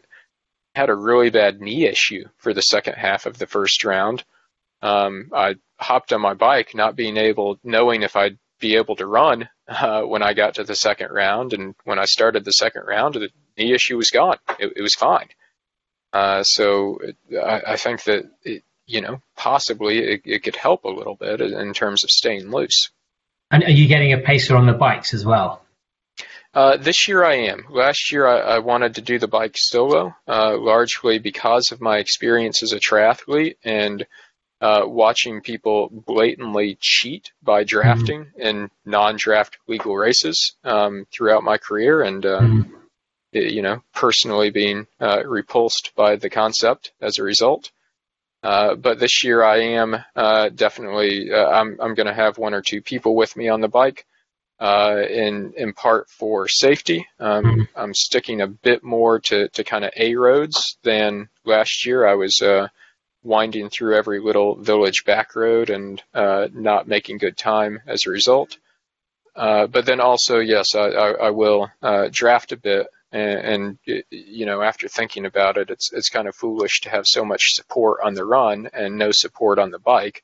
[0.75, 4.23] had a really bad knee issue for the second half of the first round.
[4.81, 9.05] Um, I hopped on my bike, not being able, knowing if I'd be able to
[9.05, 11.53] run uh, when I got to the second round.
[11.53, 14.37] And when I started the second round, the knee issue was gone.
[14.59, 15.29] It, it was fine.
[16.13, 16.99] Uh, so
[17.31, 21.41] I, I, think that it, you know possibly it, it, could help a little bit
[21.41, 22.89] in terms of staying loose.
[23.51, 25.63] And are you getting a pacer on the bikes as well?
[26.53, 27.65] Uh, this year I am.
[27.69, 31.97] Last year I, I wanted to do the bike solo, uh, largely because of my
[31.97, 34.05] experience as a triathlete and
[34.59, 37.67] uh, watching people blatantly cheat by mm-hmm.
[37.67, 38.41] drafting mm-hmm.
[38.41, 42.71] in non-draft legal races um, throughout my career, and uh, mm-hmm.
[43.33, 47.71] you know, personally being uh, repulsed by the concept as a result.
[48.43, 51.31] Uh, but this year, I am uh, definitely.
[51.31, 54.05] Uh, I'm I'm going to have one or two people with me on the bike,
[54.61, 57.07] in in part for safety.
[57.19, 57.61] Um, mm-hmm.
[57.75, 62.05] I'm sticking a bit more to to kind of a roads than last year.
[62.07, 62.41] I was
[63.27, 68.09] winding through every little village back road and uh, not making good time as a
[68.09, 68.57] result.
[69.35, 74.45] Uh, but then also, yes, I, I, I will uh, draft a bit, and, you
[74.45, 77.99] know, after thinking about it, it's it's kind of foolish to have so much support
[78.03, 80.23] on the run and no support on the bike.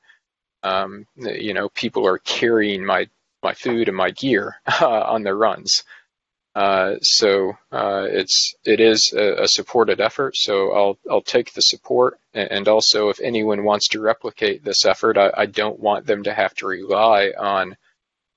[0.63, 3.07] Um, you know, people are carrying my
[3.41, 5.83] my food and my gear on their runs.
[6.55, 10.35] Uh, so uh, it's it is a, a, supported effort.
[10.35, 15.17] So I'll I'll take the support, and also if anyone wants to replicate this effort,
[15.17, 17.75] I, I don't want them to have to rely on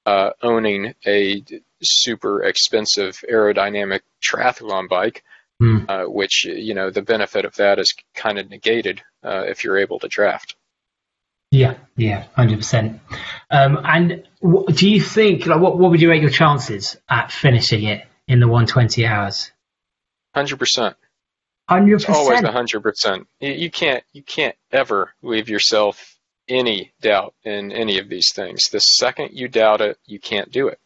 [0.07, 1.45] uh, owning a
[1.83, 5.23] super expensive aerodynamic triathlon bike,
[5.63, 6.09] mm.
[6.13, 9.99] which you know the benefit of that is kind of negated uh, if you're able
[9.99, 10.57] to draft.
[11.51, 13.01] Yeah, yeah, hundred um, percent.
[13.51, 17.85] And w- do you think, like, what what would you rate your chances at finishing
[17.85, 19.53] it in the one twenty hours?
[20.35, 20.97] Hundred percent.
[21.69, 22.17] Hundred percent.
[22.17, 23.29] Always hundred percent.
[23.41, 26.17] You can't you can't ever leave yourself
[26.49, 28.63] any doubt in any of these things.
[28.71, 30.79] The second you doubt it, you can't do it.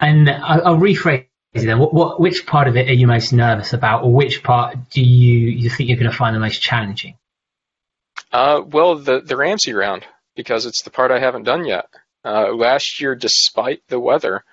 [0.00, 1.78] And I'll, I'll rephrase it then.
[1.78, 5.02] What, what, which part of it are you most nervous about, or which part do
[5.02, 7.16] you you think you're going to find the most challenging?
[8.32, 10.04] Uh, well, the the Ramsay round
[10.36, 11.86] because it's the part I haven't done yet.
[12.24, 14.44] Uh, last year, despite the weather,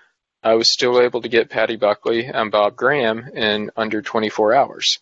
[0.42, 5.00] I was still able to get Paddy Buckley and Bob Graham in under 24 hours.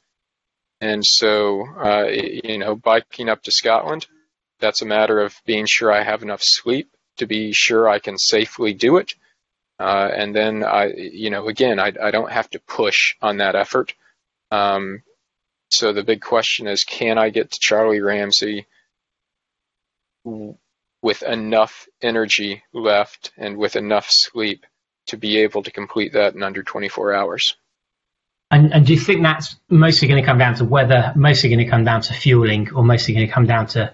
[0.82, 4.08] And so, uh, you know, biking up to Scotland,
[4.60, 8.18] that's a matter of being sure I have enough sleep to be sure I can
[8.18, 9.14] safely do it.
[9.84, 13.56] Uh, and then I, you know, again, I, I don't have to push on that
[13.56, 13.94] effort.
[14.50, 15.04] Um,
[15.70, 18.66] so the big question is, can I get to Charlie Ramsay
[20.24, 24.66] with enough energy left and with enough sleep
[25.08, 27.58] to be able to complete that in under 24 hours?
[28.52, 31.66] And, and do you think that's mostly going to come down to weather, mostly going
[31.66, 33.94] to come down to fueling, or mostly going to come down to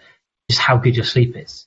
[0.52, 1.66] just how good your sleep is?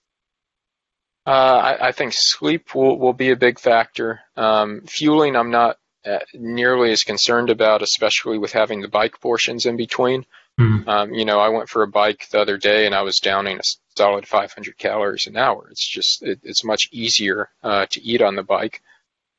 [1.27, 4.20] Uh, I, I, think sleep will, will be a big factor.
[4.36, 9.65] Um, fueling, I'm not uh, nearly as concerned about, especially with having the bike portions
[9.65, 10.27] in between.
[10.59, 10.86] Mm.
[10.89, 13.59] Um, you know, I went for a bike the other day and I was downing
[13.59, 13.62] a
[13.97, 15.69] solid 500 calories an hour.
[15.70, 18.82] It's just it, it's much easier uh, to eat on the bike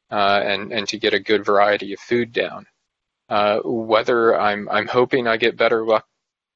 [0.09, 2.65] uh, and and to get a good variety of food down.
[3.29, 6.07] Uh, weather I'm I'm hoping I get better luck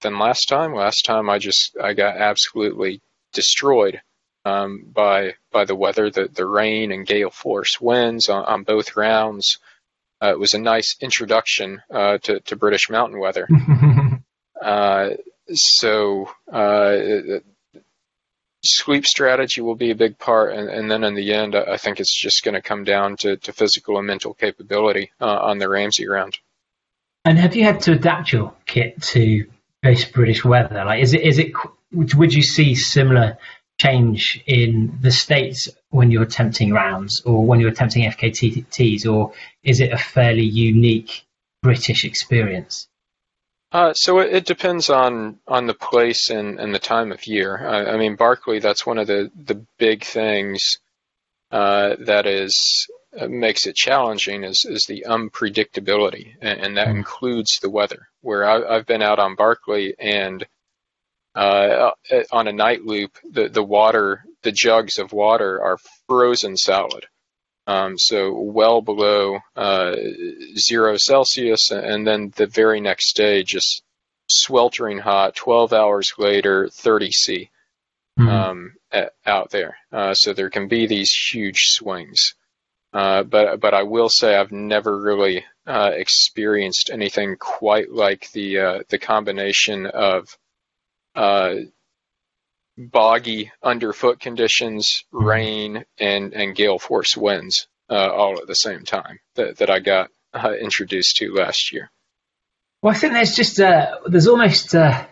[0.01, 0.73] than last time.
[0.73, 3.01] Last time I just I got absolutely
[3.33, 4.01] destroyed
[4.47, 8.95] um, by by the weather, the the rain and gale force winds on, on both
[8.95, 9.59] rounds.
[10.21, 13.47] Uh, it was a nice introduction uh, to to British mountain weather.
[14.59, 15.11] Uh,
[15.53, 16.97] so uh,
[18.63, 21.99] sweep strategy will be a big part, and, and, then in the end, I think
[21.99, 25.69] it's just going to come down to, to physical and mental capability uh, on the
[25.69, 26.39] Ramsay round.
[27.23, 29.45] And have you had to adapt your kit to
[29.83, 30.83] this British weather?
[30.83, 31.51] Like, is it is it
[31.91, 33.37] would you see similar
[33.77, 39.33] change in the states when you're attempting rounds or when you're attempting FKTs, or
[39.63, 41.25] is it a fairly unique
[41.61, 42.87] British experience?
[43.71, 47.67] Uh, so it, it, depends on on the place and, and the time of year.
[47.67, 50.79] I, I mean, Barkley, that's one of the the big things
[51.51, 52.87] uh, that is
[53.19, 56.95] uh, makes it challenging is is the unpredictability, and, and that mm.
[56.95, 58.07] includes the weather.
[58.21, 60.45] Where I, have been out on Barkley and
[61.38, 65.77] uh, uh, on a night loop, the the water, the jugs of water are
[66.07, 67.05] frozen solid.
[67.68, 69.95] Um, so well below uh,
[70.57, 73.84] zero Celsius, and then the very next day, just
[74.30, 75.35] sweltering hot.
[75.35, 77.51] 12 hours later, 30 C
[78.18, 78.30] mm-hmm.
[78.30, 78.73] um,
[79.26, 79.77] out there.
[79.91, 82.34] Uh, so there can be these huge swings.
[82.93, 88.59] Uh, but but I will say I've never really uh, experienced anything quite like the
[88.59, 90.35] uh, the combination of
[91.18, 91.56] uh,
[92.77, 99.19] boggy underfoot conditions, rain, and, and gale force winds uh, all at the same time
[99.35, 101.89] that, that I got uh, introduced to last year.
[102.81, 105.07] Well, I think there's just a, there's almost a,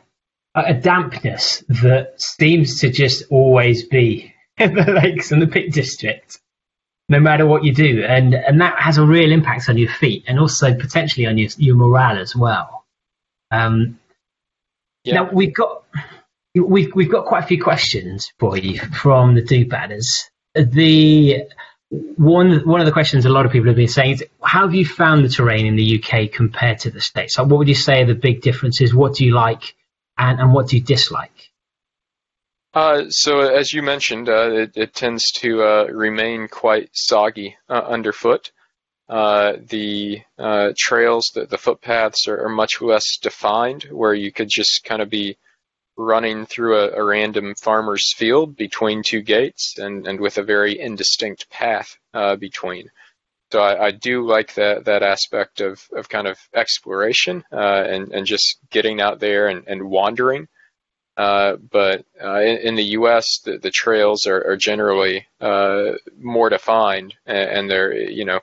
[0.53, 6.39] a dampness that seems to just always be in the lakes and the Peak District,
[7.09, 10.23] no matter what you do, and and that has a real impact on your feet
[10.27, 12.85] and also potentially on your your morale as well.
[13.51, 13.99] Um,
[15.03, 15.15] yeah.
[15.15, 15.83] Now we've got
[16.55, 20.29] we've we've got quite a few questions for you from the do badders.
[20.53, 21.43] The
[21.89, 24.75] one one of the questions a lot of people have been saying is how have
[24.75, 27.37] you found the terrain in the UK compared to the States?
[27.37, 28.93] Like what would you say are the big differences?
[28.93, 29.75] What do you like
[30.17, 31.51] and, and what do you dislike?
[32.73, 37.73] Uh, so as you mentioned, uh, it, it, tends to uh, remain quite soggy uh,
[37.73, 38.51] underfoot.
[39.07, 44.49] Uh, the uh, trails, the, the footpaths are, are, much less defined, where you could
[44.49, 45.37] just kind of be
[45.97, 50.79] running through a, a, random farmer's field between two gates and, and with a very
[50.79, 52.89] indistinct path uh, between.
[53.51, 58.11] So I, I, do like that that aspect of, of kind of exploration uh, and,
[58.11, 60.47] and just getting out there and, and wandering.
[61.15, 66.49] Uh, but uh, in, in, the U.S., the, the trails are, are generally uh, more
[66.49, 68.41] defined and, and they're you know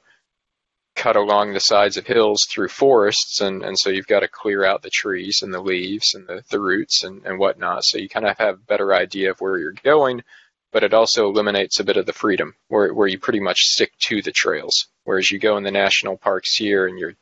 [0.95, 4.65] cut along the sides of hills through forests, and, and so you've got to clear
[4.65, 7.85] out the trees and the leaves and the, the roots and, and whatnot.
[7.85, 10.23] So you kind of have a better idea of where you're going,
[10.71, 13.93] but it also eliminates a bit of the freedom where, where you pretty much stick
[14.07, 14.89] to the trails.
[15.05, 17.15] Whereas you go in the national parks here and you're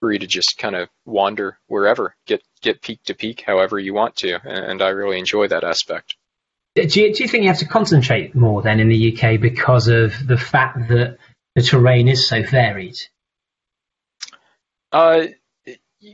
[0.00, 4.16] free to just kind of wander wherever, get get peak to peak however you want
[4.16, 6.16] to, and I really enjoy that aspect.
[6.74, 9.88] Do you, do you think you have to concentrate more then in the UK because
[9.88, 11.16] of the fact that
[11.56, 12.96] the terrain is so varied?
[14.92, 15.26] Uh,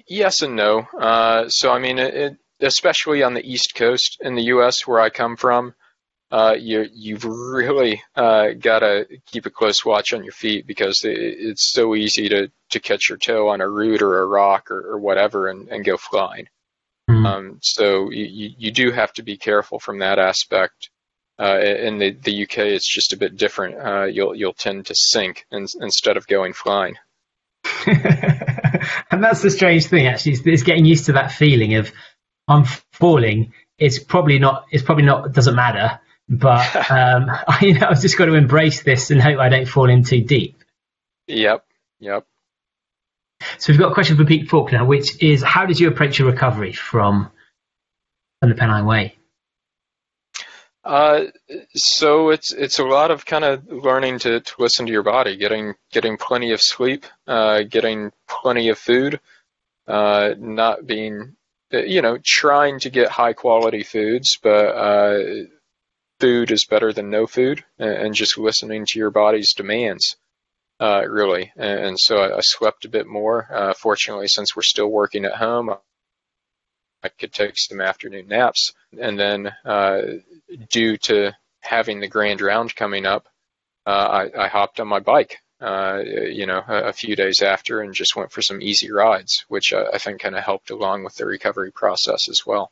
[0.06, 0.86] yes and no.
[0.98, 4.86] Uh, so I mean, it, especially on the East Coast in the U.S.
[4.86, 5.74] where I come from,
[6.30, 11.04] uh, you you've really uh, got to keep a close watch on your feet because
[11.04, 14.70] it, it's so easy to to catch your toe on a root or a rock
[14.70, 16.46] or, or whatever and, and go flying.
[17.10, 17.26] Mm-hmm.
[17.26, 20.88] Um, so you, you do have to be careful from that aspect.
[21.42, 23.74] Uh, in the, the UK, it's just a bit different.
[23.76, 26.94] Uh, you'll you'll tend to sink in, instead of going flying.
[27.86, 31.90] and that's the strange thing, actually, is, getting used to that feeling of
[32.46, 33.54] I'm falling.
[33.76, 34.66] It's probably not.
[34.70, 35.32] It's probably not.
[35.32, 35.98] Doesn't matter.
[36.28, 39.66] But um, I, you know, I've just got to embrace this and hope I don't
[39.66, 40.62] fall in too deep.
[41.26, 41.64] Yep.
[41.98, 42.24] Yep.
[43.58, 46.30] So we've got a question for Pete Faulkner, which is how did you approach your
[46.30, 47.30] recovery from,
[48.40, 49.16] from the Pennine Way?
[50.84, 51.26] Uh,
[51.74, 55.36] so it's it's a lot of kind of learning to, to listen to your body,
[55.36, 59.20] getting getting plenty of sleep, uh, getting plenty of food,
[59.86, 61.36] uh, not being
[61.70, 65.44] you know trying to get high quality foods, but uh,
[66.18, 70.16] food is better than no food, and, and just listening to your body's demands.
[70.80, 73.46] Uh, really, and, and so I, I, slept a bit more.
[73.52, 75.70] Uh, fortunately, since we're still working at home,
[77.04, 78.72] I could take some afternoon naps.
[78.98, 80.02] And then, uh,
[80.70, 83.26] due to having the grand round coming up,
[83.86, 87.80] uh, I, I hopped on my bike, uh, you know, a, a, few days after
[87.80, 91.04] and just went for some easy rides, which I, I think kind of helped along
[91.04, 92.70] with the recovery process as well.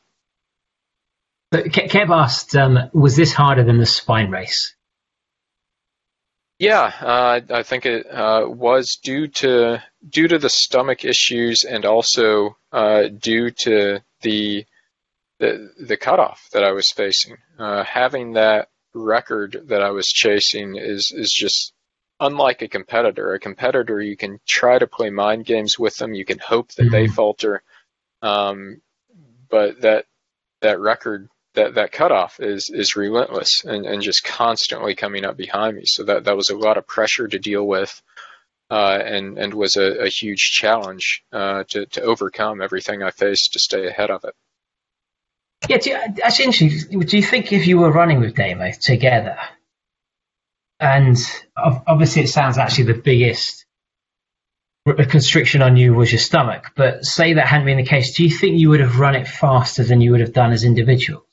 [1.50, 4.74] But Kev asked, um, was this harder than the spine race?
[6.60, 11.86] Yeah, uh, I think it uh, was due to due to the stomach issues and
[11.86, 14.66] also uh, due to the,
[15.40, 17.36] the the cutoff that I was facing.
[17.58, 21.72] Uh, having that record that I was chasing is is just
[22.20, 23.32] unlike a competitor.
[23.32, 26.14] A competitor, you can try to play mind games with them.
[26.14, 26.92] You can hope that mm-hmm.
[26.92, 27.62] they falter,
[28.22, 28.80] um,
[29.48, 30.04] but that
[30.60, 35.76] that record that that cutoff is is relentless and, and just constantly coming up behind
[35.76, 35.82] me.
[35.86, 38.02] So that that was a lot of pressure to deal with,
[38.68, 43.54] uh, and and was a, a huge challenge uh, to to overcome everything I faced
[43.54, 44.34] to stay ahead of it.
[45.68, 47.00] Yeah, you, that's interesting.
[47.00, 49.36] Do you think if you were running with Damo together,
[50.78, 51.16] and
[51.56, 53.66] obviously it sounds actually the biggest
[54.86, 58.30] constriction on you was your stomach, but say that hadn't been the case, do you
[58.30, 61.26] think you would have run it faster than you would have done as individuals?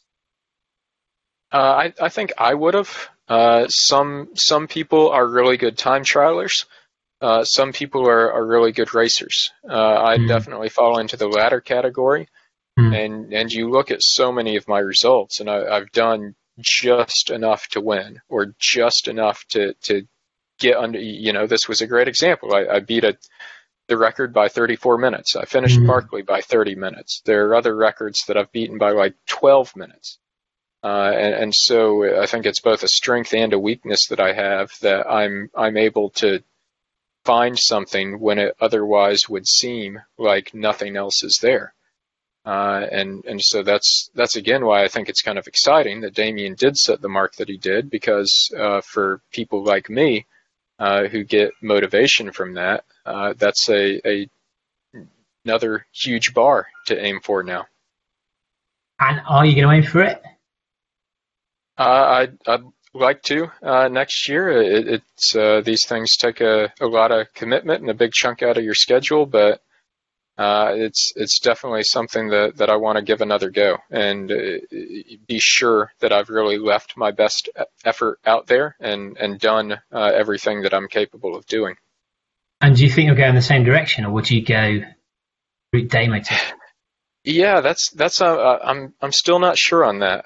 [1.51, 3.07] Uh, I, I think I would have.
[3.29, 6.65] Uh, some some people are really good time trialers.
[7.21, 9.51] Uh, some people are, are really good racers.
[9.67, 10.27] Uh, I mm.
[10.27, 12.27] definitely fall into the latter category.
[12.77, 13.05] Mm.
[13.05, 17.29] And and you look at so many of my results, and I, I've done just
[17.29, 20.07] enough to win, or just enough to to
[20.59, 20.99] get under.
[20.99, 22.53] You know, this was a great example.
[22.53, 23.17] I, I beat a
[23.87, 25.35] the record by 34 minutes.
[25.35, 25.87] I finished mm.
[25.87, 27.21] Barkley by 30 minutes.
[27.25, 30.19] There are other records that I've beaten by like 12 minutes.
[30.83, 34.33] Uh, and, and, so I think it's both a strength and a weakness that I
[34.33, 36.43] have that I'm I'm able to
[37.25, 41.73] find something when it otherwise would seem like nothing else is there.
[42.47, 46.13] Uh, and and so that's that's again why I think it's kind of exciting that
[46.13, 50.25] Damian did set the mark that he did because uh, for people like me
[50.79, 54.29] uh, who get motivation from that, uh, that's a, a
[55.43, 57.65] another huge bar to aim for now.
[58.97, 60.23] And are you going to aim for it?
[61.77, 62.63] Uh, I'd, I'd
[62.93, 64.49] like to uh, next year.
[64.49, 68.41] It, it's uh, these things take a, a lot of commitment and a big chunk
[68.41, 69.61] out of your schedule, but
[70.37, 74.35] uh, it's it's definitely something that, that I want to give another go and uh,
[75.27, 77.49] be sure that I've really left my best
[77.83, 81.75] effort out there and and done uh, everything that I'm capable of doing.
[82.61, 84.79] And do you think you'll go in the same direction, or would you go
[85.73, 86.21] route Damo?
[87.23, 90.25] Yeah, that's that's uh, I'm I'm still not sure on that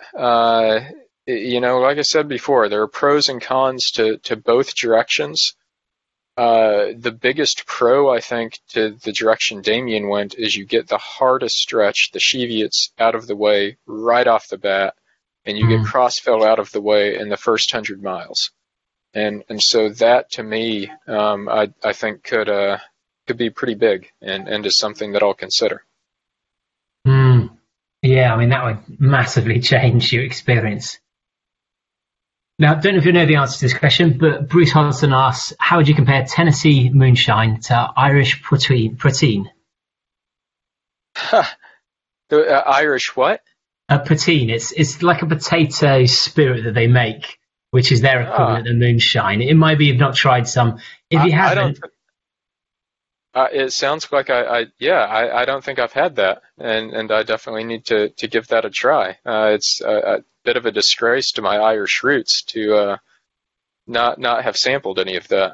[1.27, 5.55] you know, like I said before, there are pros and cons to, to both directions.
[6.37, 10.97] Uh, the biggest pro, I think, to the direction Damian went is you get the
[10.97, 14.95] hardest stretch, the Cheviots, out of the way right off the bat,
[15.45, 15.83] and you mm-hmm.
[15.83, 18.51] get Cross Fell out of the way in the first hundred miles.
[19.13, 22.77] And and so that to me, um, I I think could uh,
[23.27, 25.83] could be pretty big and, and is something that I'll consider.
[27.05, 27.57] Mm.
[28.01, 30.99] Yeah, I mean that would massively change your experience.
[32.61, 35.13] Now, I don't know if you know the answer to this question, but Bruce Hodgson
[35.13, 39.49] asks, how would you compare Tennessee moonshine to Irish poteen?
[41.17, 41.43] Huh.
[42.29, 43.41] The, uh, Irish what?
[43.89, 44.51] A poteen.
[44.51, 47.39] It's it's like a potato spirit that they make,
[47.71, 48.69] which is their equivalent ah.
[48.69, 49.41] of moonshine.
[49.41, 50.77] It might be you've not tried some.
[51.09, 51.79] If you I, haven't,
[53.33, 56.91] uh, it sounds like I, I yeah, I, I don't think I've had that, and
[56.91, 59.11] and I definitely need to to give that a try.
[59.25, 62.97] Uh, it's a, a, bit of a disgrace to my Irish roots to uh,
[63.87, 65.53] not not have sampled any of that.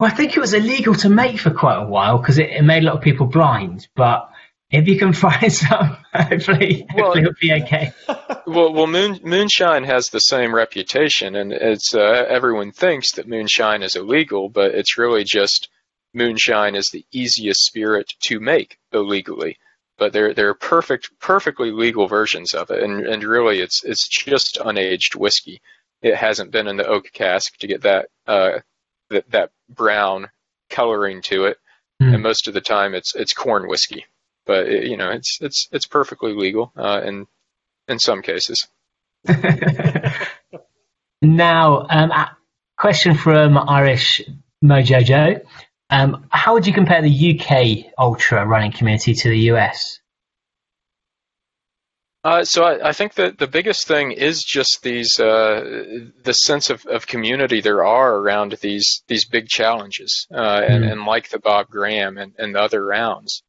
[0.00, 2.62] Well, I think it was illegal to make for quite a while because it, it,
[2.62, 3.86] made a lot of people blind.
[3.94, 4.28] But
[4.70, 7.92] if you can find some, hopefully, well, hopefully it'll be okay.
[8.48, 13.84] well, well, moon, moonshine has the same reputation, and it's uh, everyone thinks that moonshine
[13.84, 15.68] is illegal, but it's really just
[16.14, 19.58] moonshine is the easiest spirit to make illegally.
[19.98, 24.08] But there there are perfect perfectly legal versions of it, and and really it's it's
[24.08, 25.60] just unaged whiskey.
[26.00, 28.60] It hasn't been in the oak cask to get that uh,
[29.10, 30.30] that that brown
[30.70, 31.58] coloring to it,
[32.02, 32.14] mm.
[32.14, 34.06] and most of the time it's it's corn whiskey.
[34.44, 37.26] But it, you know it's it's it's perfectly legal uh, in
[37.86, 38.66] in some cases.
[41.22, 42.12] now, um,
[42.76, 44.20] question from Irish
[44.64, 45.40] Mojo Joe.
[45.92, 50.00] Um, how would you compare the UK ultra running community to the US?
[52.24, 56.70] Uh, so I, I, think that the biggest thing is just these uh, the sense
[56.70, 60.70] of, of community there are around these these big challenges, uh, mm.
[60.70, 63.42] and, and, like the Bob Graham and, and the other rounds.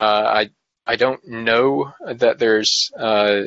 [0.00, 0.50] Uh, I
[0.84, 3.42] I don't know that there's uh,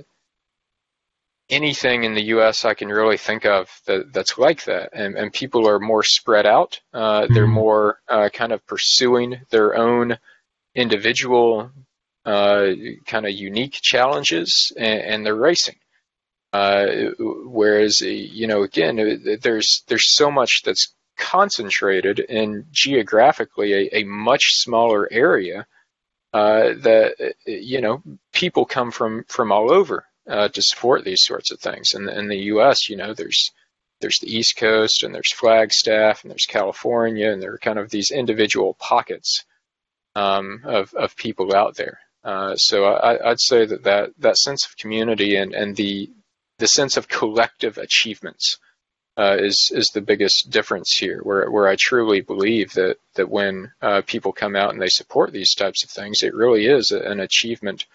[1.52, 2.66] anything in the U.S.
[2.66, 4.90] I can really think of that, that's like that.
[4.94, 6.80] And, and people are more spread out.
[6.94, 7.52] Uh, they're Mhm.
[7.54, 10.18] more uh, kind of pursuing their own
[10.76, 11.72] individual,
[12.26, 12.68] uh,
[13.06, 15.76] kind of unique challenges, and, and they're racing.
[16.54, 24.00] Uh, whereas, you know, again, uh, there's there's so much that's concentrated in geographically a,
[24.00, 25.66] a much smaller area
[26.34, 28.02] uh, that you know
[28.34, 31.94] people come from from all over uh, to support these sorts of things.
[31.94, 33.52] And in the U.S., you know, there's
[34.00, 37.90] there's the East Coast and there's Flagstaff and there's California and there are kind of
[37.90, 39.46] these individual pockets
[40.16, 42.00] um, of of people out there.
[42.24, 46.10] Uh, so I, I'd say that, that that sense of community and, and the
[46.60, 48.58] the sense of collective achievements
[49.18, 51.22] uh, is is the biggest difference here.
[51.24, 55.32] Where where I truly believe that that when uh, people come out and they support
[55.32, 57.86] these types of things, it really is an achievement,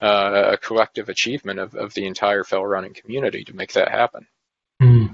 [0.00, 4.26] uh, a collective achievement of, of the entire fell running community to make that happen.
[4.80, 5.06] Hmm.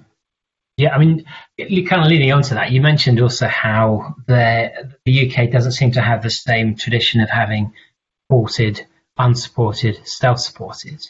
[0.77, 1.25] Yeah, I mean,
[1.57, 5.73] you kind of leading on to that, you mentioned also how the the UK doesn't
[5.73, 7.73] seem to have the same tradition of having
[8.25, 8.87] supported,
[9.19, 11.01] unsupported, self-supported.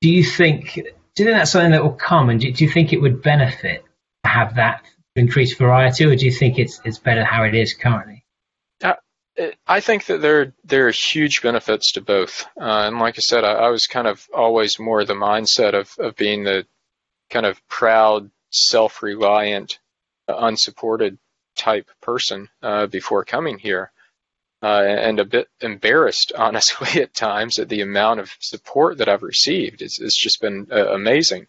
[0.00, 0.74] Do you think?
[0.74, 3.22] Do you think that's something that will come, and do, do you think it would
[3.22, 3.84] benefit
[4.24, 4.84] to have that
[5.16, 8.24] increased variety, or do you think it's it's better how it is currently?
[9.66, 13.44] I think that there there are huge benefits to both, uh, and like I said,
[13.44, 16.66] I, I was kind of always more the mindset of of being the
[17.30, 19.78] kind of proud, self-reliant,
[20.28, 21.18] uh, unsupported
[21.56, 23.90] type person uh, before coming here,
[24.62, 29.22] uh, and a bit embarrassed, honestly, at times at the amount of support that I've
[29.22, 29.82] received.
[29.82, 31.46] It's, it's just been uh, amazing.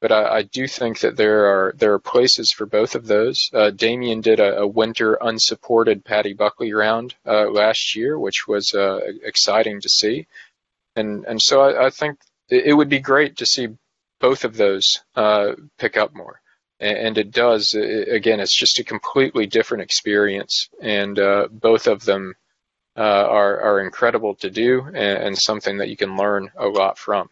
[0.00, 3.50] But I, I, do think that there are there are places for both of those.
[3.52, 8.72] Uh, Damian did a, a, winter unsupported Paddy Buckley round uh, last year, which was
[8.72, 10.26] uh, exciting to see,
[10.96, 12.18] and and so I, I, think
[12.48, 13.68] it would be great to see
[14.20, 14.86] both of those
[15.16, 16.40] uh, pick up more.
[16.78, 17.74] And, it does.
[17.74, 22.34] It, again, it's just a completely different experience, and uh, both of them
[22.96, 26.96] uh, are are incredible to do, and, and something that you can learn a lot
[26.96, 27.28] from.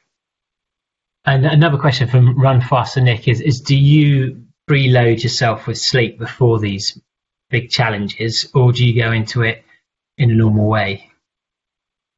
[1.29, 6.19] And another question from Run Faster Nick is, is do you preload yourself with sleep
[6.19, 6.99] before these
[7.51, 9.63] big challenges, or do you go into it
[10.17, 11.11] in a normal way?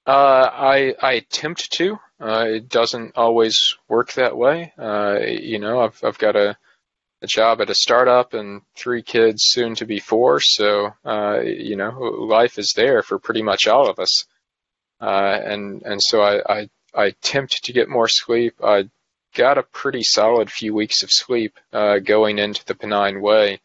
[0.06, 1.98] Uh, I I attempt to.
[2.20, 4.72] Uh, it doesn't always work that way.
[4.78, 6.56] Uh, you know, I've I've got a
[7.20, 10.38] a job at a startup and three kids, soon to be four.
[10.38, 14.24] So uh, you know, life is there for pretty much all of us.
[15.00, 18.54] Uh, and and so I, I I attempt to get more sleep.
[18.62, 18.88] I
[19.34, 23.60] got a pretty solid few weeks of sleep uh, going into the Pennine Way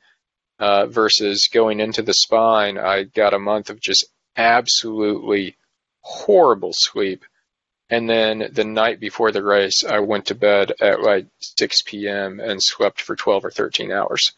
[0.60, 2.78] uh, versus going into the spine.
[2.78, 4.06] I got a month of just
[4.36, 5.58] absolutely
[6.02, 7.26] horrible sleep.
[7.90, 12.40] And then the night before the race, I went to bed at like 6 p.m.
[12.40, 14.34] and slept for 12 or 13 hours.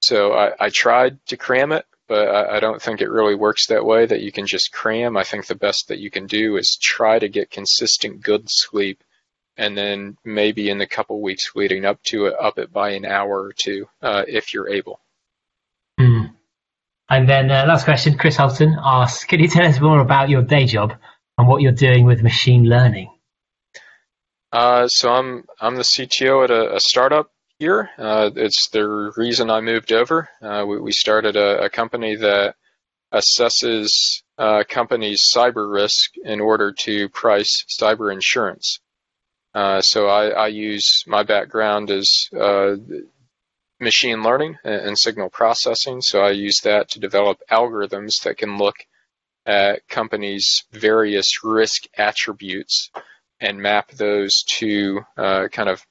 [0.00, 3.68] So I, I tried to cram it, but I, I don't think it really works
[3.68, 5.16] that way that you can just cram.
[5.16, 9.02] I think the best that you can do is try to get consistent good sleep
[9.56, 13.04] and then maybe in the couple weeks leading up to it, up it by an
[13.04, 15.00] hour or two uh, if you're able.
[15.98, 16.32] Mm.
[17.08, 20.42] And then uh, last question, Chris Holton asks, can you tell us more about your
[20.42, 20.94] day job
[21.38, 23.10] and what you're doing with machine learning?
[24.52, 27.90] Uh, so I'm I'm the CTO at a, a startup here.
[27.98, 30.28] Uh, it's the reason I moved over.
[30.40, 32.54] Uh, we, we, started a, a, company that
[33.12, 33.88] assesses
[34.38, 38.80] uh, companies' cyber risk in order to price cyber insurance.
[39.56, 42.76] Uh, so I, I, use my background as uh,
[43.80, 46.02] machine learning and, and, signal processing.
[46.02, 48.74] So I use that to develop algorithms that can look
[49.46, 52.90] at companies' various risk attributes
[53.40, 55.86] and map those to uh, kind of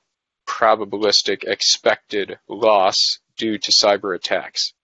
[0.48, 4.75] probabilistic expected loss due to cyber attacks.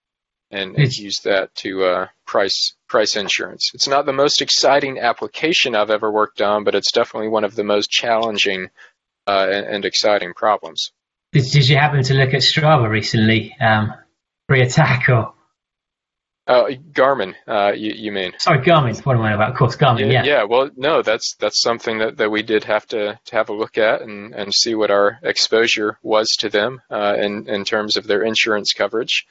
[0.52, 3.72] And, and use that to uh, price price insurance.
[3.73, 7.56] It's not the most exciting application I've ever worked on, but it's definitely one of
[7.56, 8.69] the most challenging
[9.28, 10.91] uh, and, and, exciting problems.
[11.32, 13.94] Did, did, you happen to look at Strava recently, um,
[14.48, 15.34] pre-attack or?
[16.48, 18.34] Uh, Garmin, uh, you, you, mean?
[18.40, 18.99] Sorry, Garmin.
[19.06, 19.52] What am I about?
[19.52, 19.99] Of course, Garmin.
[19.99, 20.23] Yeah, yeah.
[20.26, 20.44] Yeah.
[20.44, 23.78] Well, no, that's that's something that, that we did have to, to have a look
[23.78, 28.07] at and, and see what our exposure was to them uh, in in terms of
[28.07, 29.26] their insurance coverage.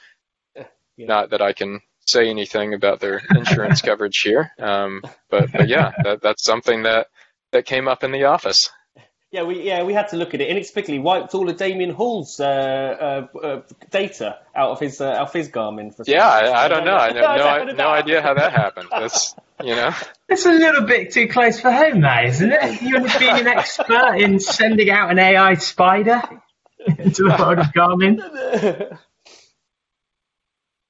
[1.01, 1.07] Yeah.
[1.07, 5.01] Not that I can say anything about their insurance coverage here, um,
[5.31, 7.07] but but yeah, that, that's something that
[7.51, 8.69] that came up in the office.
[9.31, 10.49] Yeah, we yeah we had to look at it.
[10.49, 15.29] Inexplicably wiped all of Damian Hall's uh, uh, uh, data out of his uh, out
[15.29, 15.95] of his Garmin.
[15.95, 16.27] For some Yeah.
[16.27, 16.95] I, I don't know.
[16.95, 18.89] I have no, how no, did no idea how that happened.
[18.91, 19.33] That's
[19.63, 19.91] you know.
[20.29, 22.81] It's a little bit too close for home, that isn't it?
[22.83, 26.21] You're being an expert in sending out an AI spider
[26.85, 28.97] into the world of Garmin.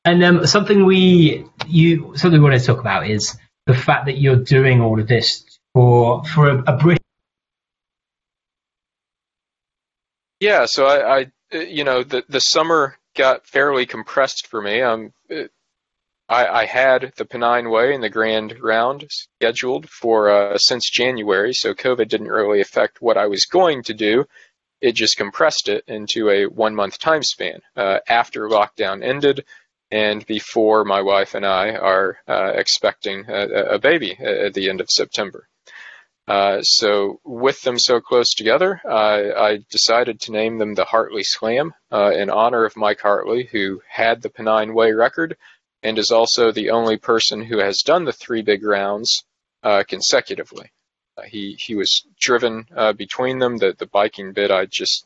[0.03, 3.37] And um, something we you something we want to talk about is
[3.67, 7.03] the fact that you're doing all of this for for a, a British.
[10.39, 14.81] Yeah, so I, I you know, the the summer got fairly compressed for me.
[14.81, 15.13] Um,
[16.29, 21.53] I, I had the Pennine Way and the Grand Round scheduled for uh, since January,
[21.53, 24.25] so COVID didn't really affect what I was going to do.
[24.79, 29.45] It just compressed it into a one month time span uh, after lockdown ended
[29.91, 34.81] and before my wife and I are uh, expecting a, a baby at the end
[34.81, 35.47] of September.
[36.27, 41.23] Uh, so with them so close together, I, I decided to name them the Hartley
[41.23, 45.35] Slam uh, in honor of Mike Hartley, who had the Pennine Way record
[45.83, 49.23] and is also the only person who has done the three big rounds
[49.63, 50.71] uh, consecutively.
[51.17, 53.57] Uh, he he was driven uh, between them.
[53.57, 55.05] The the biking bit I just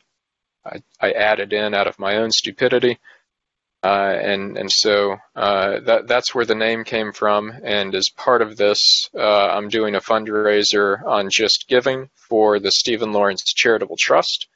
[0.65, 2.99] I, I added in out of my own stupidity.
[3.85, 7.53] Uh, and and so uh, that that's where the name came from.
[7.63, 12.71] And as part of this, uh, I'm doing a fundraiser on Just Giving for the
[12.71, 14.47] Stephen Lawrence Charitable Trust.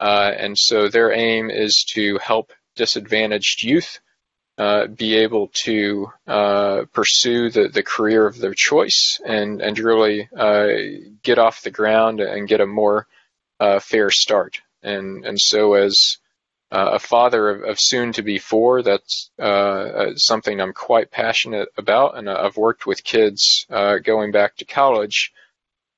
[0.00, 4.00] Uh, and so their aim is to help disadvantaged youth
[4.56, 10.26] uh, be able to uh, pursue the, the career of their choice and and really
[11.22, 13.06] get off the ground and get a more
[13.82, 14.62] fair start.
[14.82, 16.16] And and so as
[16.74, 18.82] uh, a father of, of, soon to be four.
[18.82, 24.32] That's uh, uh, something I'm quite passionate about, and I've worked with kids uh, going
[24.32, 25.32] back to college,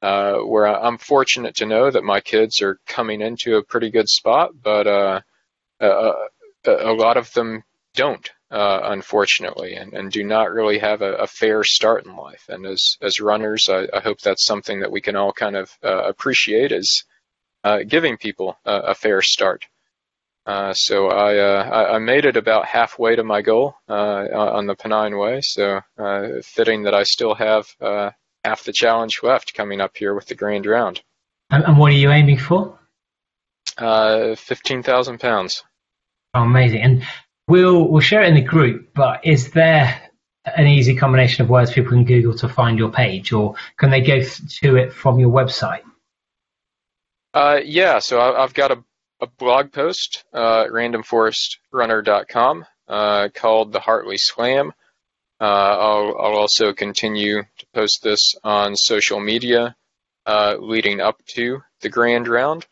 [0.02, 4.06] uh, where I'm fortunate to know that my kids are coming into a pretty good
[4.06, 5.20] spot, but uh,
[5.80, 6.12] a,
[6.66, 8.28] a, lot of them don't.
[8.50, 12.44] unfortunately, and, and do not really have a, a, fair start in life.
[12.50, 15.70] And as as runners, I, I, hope that's something that we can all kind of
[15.82, 17.04] appreciate is
[17.88, 19.64] giving people a fair start.
[20.46, 24.76] Uh, so I, uh, I made it about halfway to my goal uh, on the
[24.76, 25.40] Pennine Way.
[25.40, 28.10] So uh, fitting that I still have uh,
[28.44, 31.02] half the challenge left coming up here with the Grand Round.
[31.50, 32.78] And, and what are you aiming for?
[34.36, 35.64] Fifteen thousand pounds.
[36.32, 36.80] Oh, amazing!
[36.80, 37.06] And
[37.46, 38.94] we'll we'll share it in the group.
[38.94, 40.00] But is there
[40.44, 44.00] an easy combination of words people can Google to find your page, or can they
[44.00, 45.82] go to it from your website?
[47.64, 48.82] yeah, so I, I've got a
[49.20, 54.72] a blog post, uh, randomforestrunner.com, uh, called the Hartley Slam.
[55.40, 59.76] Uh, I'll, I'll, also continue to post this on social media
[60.24, 62.66] uh, leading up to the Grand Round.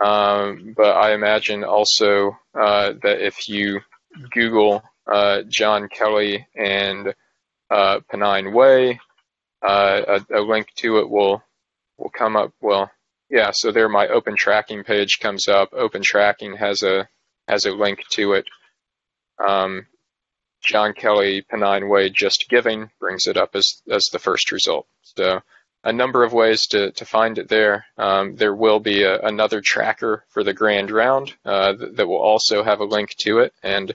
[0.00, 3.80] Um, but I imagine also uh, that if you
[4.32, 7.14] Google uh, John Kelly and
[7.70, 9.00] Pennine Way,
[9.62, 11.42] a, a link to it will
[11.96, 12.52] will come up.
[12.60, 12.90] Well,
[13.30, 15.72] yeah, so there my open tracking page comes up.
[15.72, 17.08] Open tracking has a
[17.46, 18.46] has a link to it.
[19.46, 19.86] Um,
[20.62, 24.86] John Kelly Pennine Way Just Giving brings it up as as the first result.
[25.02, 25.40] So
[25.84, 27.86] a number of ways to, to find it there.
[27.96, 32.18] Um, there will be a, another tracker for the grand round uh, that, that, will
[32.18, 33.94] also have a link to it, and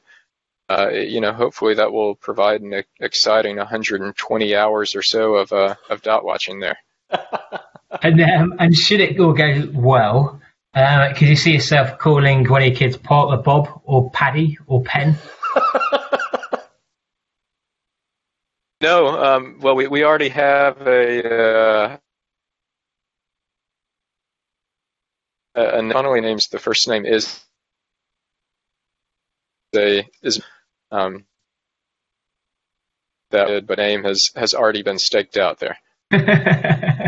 [0.69, 5.75] uh, you know hopefully that will provide an exciting 120 hours or so of uh,
[5.89, 6.77] of dot watching there.
[8.01, 10.41] and um, and should it all go well,
[10.73, 14.83] uh, could you see yourself calling one of your kids Porter Bob or Paddy or
[14.83, 15.15] Pen?
[18.81, 21.97] no, um, well, we, we already have a, uh,
[25.55, 27.39] a not only names the first name is
[29.75, 30.41] a is
[30.91, 31.25] um,
[33.31, 35.77] that but name has has already been staked out there.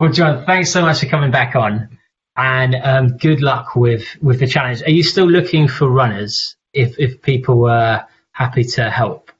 [0.00, 1.98] Well, John, thanks so much for coming back on,
[2.34, 4.82] and um, good luck with with the challenge.
[4.82, 6.56] Are you still looking for runners?
[6.72, 9.30] If if people were happy to help,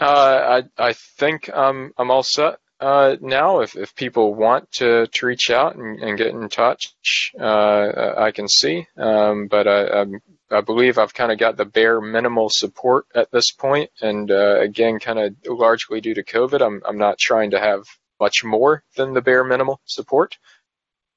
[0.00, 3.60] uh, I I think um, I'm all set uh, now.
[3.60, 6.92] If if people want to, to reach out and, and get in touch,
[7.38, 8.88] uh, I can see.
[8.96, 10.04] Um, but I, I,
[10.50, 13.90] I believe I've kind of got the bare minimal support at this point.
[14.00, 17.60] point, and uh, again, kind of largely due to COVID, I'm I'm not trying to
[17.60, 17.84] have
[18.20, 20.38] much more than the bare minimal support.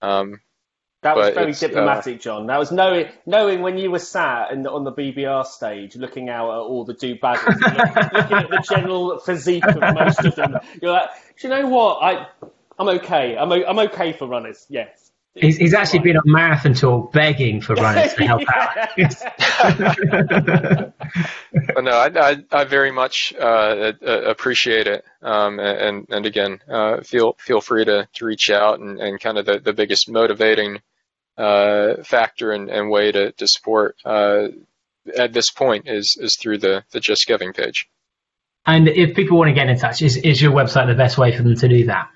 [0.01, 0.41] Um,
[1.01, 2.47] that was very uh, diplomatic, uh, John.
[2.47, 6.49] That was knowing knowing when you were sat in, on the BBR stage, looking out
[6.49, 10.57] at all the do baggers, looking at the general physique of most of them.
[10.81, 11.09] You're like,
[11.39, 12.03] do you know what?
[12.03, 12.27] I
[12.77, 13.37] I'm okay.
[13.37, 14.65] I'm I'm okay for runners.
[14.69, 15.08] Yes.
[15.35, 18.89] He's, he's actually been on Marathon Talk begging for runners to help out.
[21.51, 26.59] But no, I, I, I very much uh, uh, appreciate it, um, and and again,
[26.69, 30.09] uh, feel feel free to, to reach out and, and kind of the, the biggest
[30.09, 30.79] motivating
[31.37, 34.49] uh, factor and, and way to, to support uh,
[35.17, 37.87] at this point is is through the the Just Giving page.
[38.65, 41.35] and if people want to get in touch, is, is your website the best way
[41.35, 42.09] for them to do that?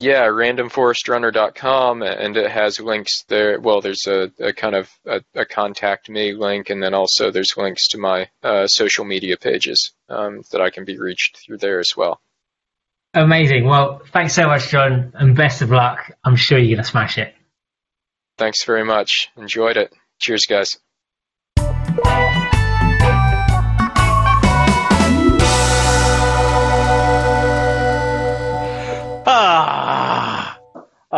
[0.00, 3.60] Yeah, randomforestrunner.com, and it has links there.
[3.60, 7.56] Well, there's a, a kind of a, a contact me link, and then also there's
[7.56, 11.78] links to my uh, social media pages um, that I can be reached through there
[11.78, 12.20] as well.
[13.14, 13.66] Amazing.
[13.66, 16.10] Well, thanks so much, John, and best of luck.
[16.24, 17.32] I'm sure you're going to smash it.
[18.36, 19.28] Thanks very much.
[19.36, 19.92] Enjoyed it.
[20.18, 20.78] Cheers, guys.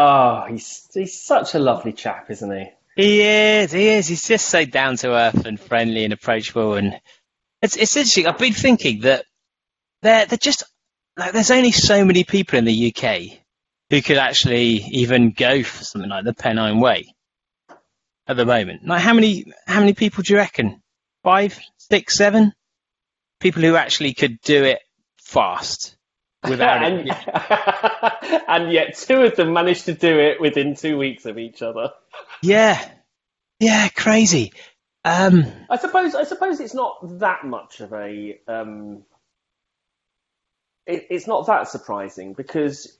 [0.08, 2.70] Oh, he's he's such a lovely chap, isn't he?
[2.94, 3.72] he is.
[3.72, 4.06] He is.
[4.06, 6.74] He's just so down to earth and friendly and approachable.
[6.74, 7.00] And
[7.60, 8.28] it's it's interesting.
[8.28, 9.24] I've been thinking that
[10.02, 10.62] there they're just
[11.16, 13.38] like there's only so many people in the UK
[13.90, 17.12] who could actually even go for something like the Pennine Way
[18.28, 18.86] at the moment.
[18.86, 20.82] Like how many how many people do you reckon?
[21.24, 22.52] Five, six, seven
[23.40, 24.78] people who actually could do it
[25.16, 25.95] fast
[26.48, 28.44] without and, it.
[28.48, 31.92] and yet two of them managed to do it within two weeks of each other.
[32.42, 32.78] Yeah,
[33.60, 34.52] yeah, crazy.
[35.04, 39.04] Um, I suppose I suppose it's not that much of a um,
[40.86, 42.96] it, it's not that surprising because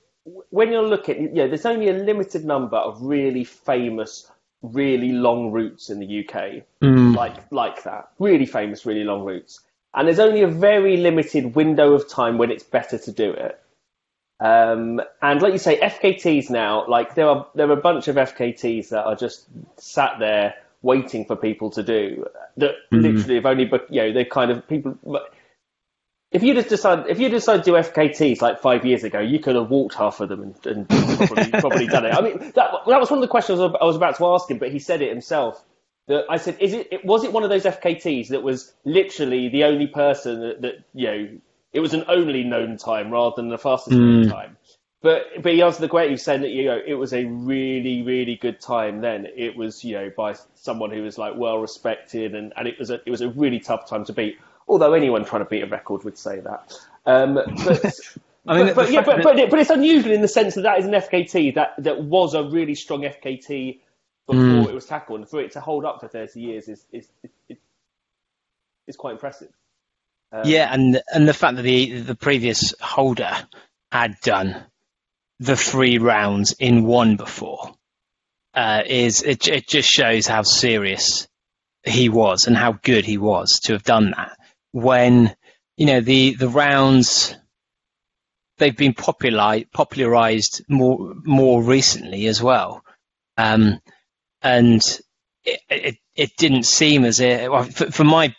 [0.49, 4.29] when you're looking, you know, there's only a limited number of really famous,
[4.61, 9.61] really long routes in the UK, mm, like like that, really famous, really long routes,
[9.97, 13.59] and there's only a very limited window of time when it's better to do it.
[14.39, 18.15] Um, and like you say, FKTs now, like there are there are a bunch of
[18.15, 19.47] FKTs that are just
[19.77, 20.53] sat there
[20.83, 22.75] waiting for people to do that.
[22.91, 24.99] Literally, have only but you know they kind of people.
[26.31, 29.39] If you just decide if you decide to do FKTs like five years ago, you
[29.39, 32.13] could have walked half of them and, and probably probably done it.
[32.13, 34.59] I mean, that that was one of the questions I was about to ask him,
[34.59, 35.63] but he said it himself.
[36.07, 39.49] That I said, is it, it was it one of those FKTs that was literally
[39.49, 41.29] the only person that, that you know
[41.73, 44.57] it was an only known time rather than the fastest known time.
[45.01, 46.09] But but he answered the question.
[46.09, 49.27] He was saying that you know it was a really really good time then.
[49.35, 52.89] It was you know by someone who was like well respected and, and it was
[52.89, 54.39] a it was a really tough time to beat.
[54.67, 56.73] Although anyone trying to beat a record would say that.
[57.05, 57.85] Um, but
[58.47, 60.79] I mean, but, but, yeah, but, but, but it's unusual in the sense that that
[60.79, 63.79] is an FKT that, that was a really strong FKT
[64.27, 64.69] before Mm.
[64.69, 67.07] it was tackled, and for it to hold up for 30 years is is
[67.49, 67.57] is,
[68.87, 69.49] is quite impressive.
[70.31, 73.31] Um, Yeah, and and the fact that the the previous holder
[73.91, 74.65] had done
[75.39, 77.73] the three rounds in one before
[78.53, 81.27] uh, is it it just shows how serious
[81.83, 84.37] he was and how good he was to have done that.
[84.71, 85.35] When
[85.77, 87.35] you know the the rounds
[88.57, 92.83] they've been popular popularized more more recently as well,
[93.37, 93.79] um,
[94.41, 94.81] and
[95.43, 98.35] it, it it didn't seem as if well, f- from my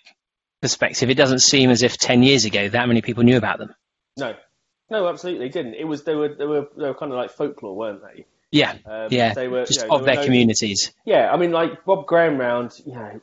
[0.60, 3.74] perspective, it doesn't seem as if 10 years ago that many people knew about them.
[4.16, 4.34] No,
[4.90, 5.74] no, absolutely didn't.
[5.74, 8.24] It was they were they were they were kind of like folklore, weren't they?
[8.50, 10.92] Yeah, Um, yeah, they were just you know, of their communities.
[11.04, 13.20] Yeah, I mean, like Bob Graham round, you know,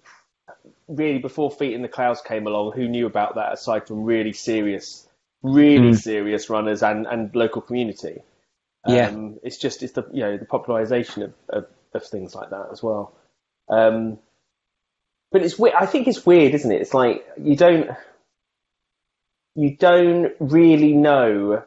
[0.88, 4.34] really before Feet in the Clouds came along, who knew about that aside from really
[4.34, 5.08] serious,
[5.42, 5.98] really Mm.
[5.98, 8.22] serious runners and, and local community?
[8.88, 9.08] Yeah.
[9.08, 11.66] Um, it's just it's the you know the popularization of, of,
[11.96, 13.14] of things like that as well.
[13.70, 14.20] Um,
[15.32, 15.76] but it's weird.
[15.76, 16.82] I think it's weird, isn't it?
[16.82, 17.90] It's like you don't
[19.56, 21.64] you don't really know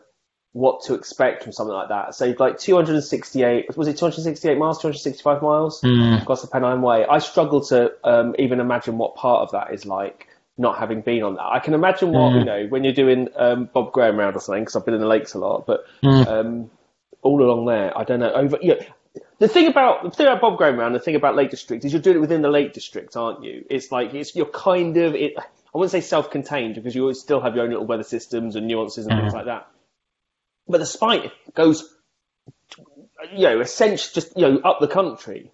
[0.53, 2.15] what to expect from something like that.
[2.15, 6.23] So like 268 was it 268 miles, 265 miles Mm.
[6.23, 7.05] across the Pennine Way.
[7.07, 11.23] I struggle to um, even imagine what part of that is like not having been
[11.23, 11.45] on that.
[11.47, 12.39] I can imagine what Mm.
[12.41, 15.01] you know when you're doing um, Bob Graham round or something because I've been in
[15.01, 16.27] the lakes a lot, but Mm.
[16.27, 16.71] um,
[17.23, 18.33] all along there, I don't know.
[18.33, 18.81] Over, you know,
[19.39, 21.93] the thing about the thing about Bob Graham round, the thing about Lake District is
[21.93, 23.65] you're doing it within the Lake District, aren't you?
[23.71, 25.35] It's like it's you're kind of it.
[25.39, 28.67] I wouldn't say self-contained because you always still have your own little weather systems and
[28.67, 29.69] nuances and things like that.
[30.67, 31.89] But the spike goes,
[33.33, 35.53] you know, essentially just you know up the country,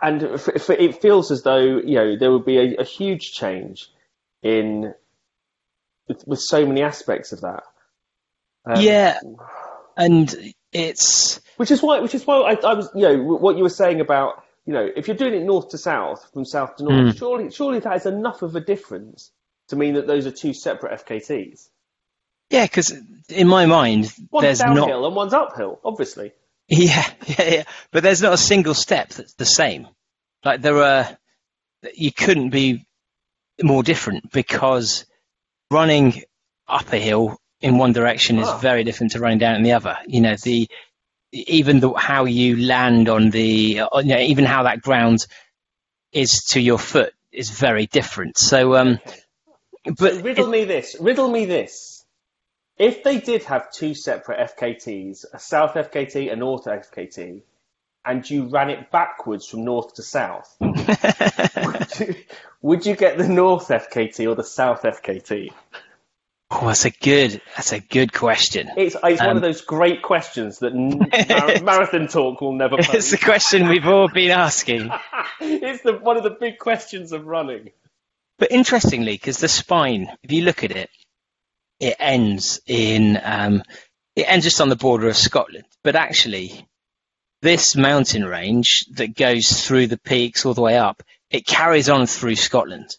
[0.00, 3.90] and it feels as though you know there would be a, a huge change
[4.42, 4.94] in
[6.08, 7.62] with, with so many aspects of that.
[8.64, 9.18] Um, yeah,
[9.96, 13.62] and it's which is why, which is why I, I was, you know, what you
[13.62, 16.84] were saying about, you know, if you're doing it north to south, from south to
[16.84, 17.18] north, Mm.
[17.18, 19.30] surely, surely that is enough of a difference
[19.68, 21.68] to mean that those are two separate FKTs.
[22.50, 22.92] yeah, because
[23.28, 26.32] in my mind, One's there's downhill not and one's uphill, obviously.
[26.72, 27.62] Yeah, yeah, yeah.
[27.90, 29.88] But there's not a single step that's the same.
[30.44, 31.18] Like there are,
[31.94, 32.86] you couldn't be
[33.60, 35.04] more different because
[35.68, 36.22] running
[36.68, 38.58] up a hill in one direction is Ah.
[38.58, 39.98] very different to running down in the other.
[40.06, 40.68] You know, the
[41.32, 45.26] even the how you land on the, uh, you know, even how that ground
[46.12, 48.36] is to your foot is very different.
[48.38, 48.98] So, um,
[49.84, 50.96] but so riddle me this.
[51.00, 52.04] Riddle me this.
[52.78, 57.42] If they did have two separate FKTs, a South FKT, a North FKT,
[58.04, 62.14] and you ran it backwards from north to south, would you,
[62.62, 65.52] would you get the North FKT or the South FKT?
[66.50, 68.70] Oh, that's a good, that's a good question.
[68.76, 72.88] It's, it's one Um, of those great questions that mar- marathon talk will never It's
[72.88, 73.10] pose.
[73.10, 74.90] the question we've all been asking.
[75.40, 77.70] it's the, one of the big questions of running.
[78.38, 80.90] But interestingly, because the spine, if you look at it,
[81.78, 83.62] it ends in um,
[84.16, 85.64] it ends just on the border of Scotland.
[85.84, 86.66] But actually,
[87.42, 92.06] this mountain range that goes through the peaks all the way up, it carries on
[92.06, 92.96] through Scotland.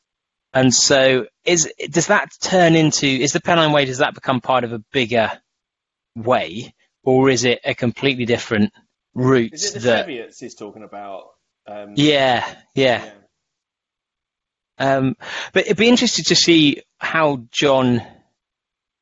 [0.54, 3.86] And so, is does that turn into is the Pennine Way?
[3.86, 5.32] Does that become part of a bigger
[6.16, 6.74] way,
[7.04, 8.74] or is it a completely different
[9.14, 9.54] route?
[9.54, 11.30] Is it the that Cheviots he's talking about?
[11.68, 12.46] Um, yeah,
[12.76, 13.10] yeah.
[14.78, 15.16] Um,
[15.54, 18.02] but it'd be interesting to see how John,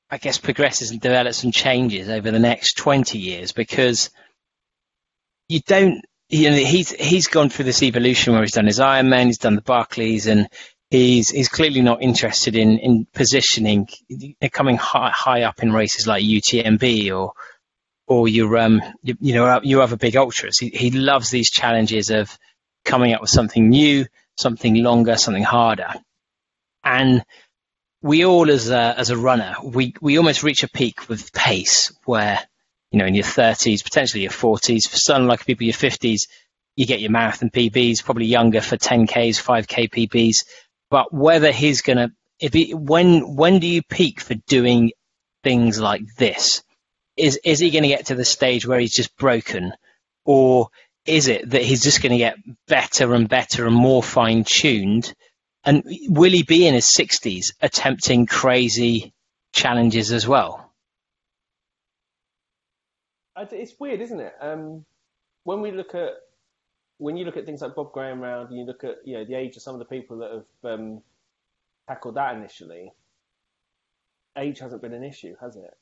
[0.10, 4.10] I guess, progresses and develops and changes over the next 20 years because
[5.48, 9.28] you don't, you know, he's, he's gone through this evolution where he's done his Ironman,
[9.28, 10.50] he's done the Barkley's, and
[10.90, 13.88] he's, he's clearly not interested in, in positioning,
[14.52, 17.34] coming high, high up in races like UTMB or,
[18.08, 20.58] or your, um, you, you know, your other big ultras.
[20.58, 22.38] He, he loves these challenges of
[22.86, 24.06] coming up with something new,
[24.38, 25.94] something longer, something harder.
[26.84, 27.24] And
[28.02, 31.94] we all, as a, as a runner, we, we almost reach a peak with pace
[32.06, 32.40] where,
[32.92, 36.22] you know, in your 30s, potentially your 40s, for some like people your 50s,
[36.76, 40.46] you get your marathon PBs, probably younger for 10Ks, 5K PBs.
[40.90, 44.92] But whether he's going to, if he, when, when do you peak for doing
[45.44, 46.64] things like this?
[47.16, 49.74] Is, is he going to get to the stage where he's just broken?
[50.26, 50.70] Or
[51.06, 52.38] is it that he's just going to get
[52.68, 55.14] better and better and more fine tuned?
[55.64, 59.14] And will he be in his 60s attempting crazy
[59.52, 60.72] challenges as well?
[63.52, 64.34] It's weird, isn't it?
[64.42, 64.86] Um,
[65.44, 66.14] when we look at
[67.00, 69.26] when you look at things like Bob Graham round, and you look at you know
[69.26, 71.02] the age of some of the people that have um,
[71.88, 72.92] tackled that initially.
[74.38, 75.78] Age hasn't been an issue, has it?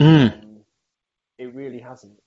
[0.00, 0.32] Mm.
[0.32, 0.56] Um,
[1.38, 2.18] it really hasn't.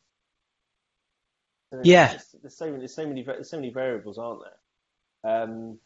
[1.72, 2.10] So Yeah.
[2.10, 5.44] There's, there's so many, there's so many, there's so many variables, aren't there?
[5.44, 5.80] Um,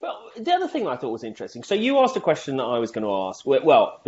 [0.00, 1.62] but the other thing I thought was interesting.
[1.62, 3.46] So you asked a question that I was going to ask.
[3.46, 4.02] Well, well,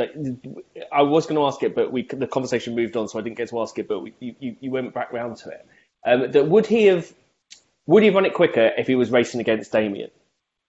[0.92, 3.38] I was going to ask it, but we the conversation moved on, so I didn't
[3.38, 3.88] get to ask it.
[3.88, 5.66] But we, you, you, you went back round to it.
[6.04, 7.12] Um, that would he have
[7.88, 10.10] would he run it quicker if he was racing against Damian?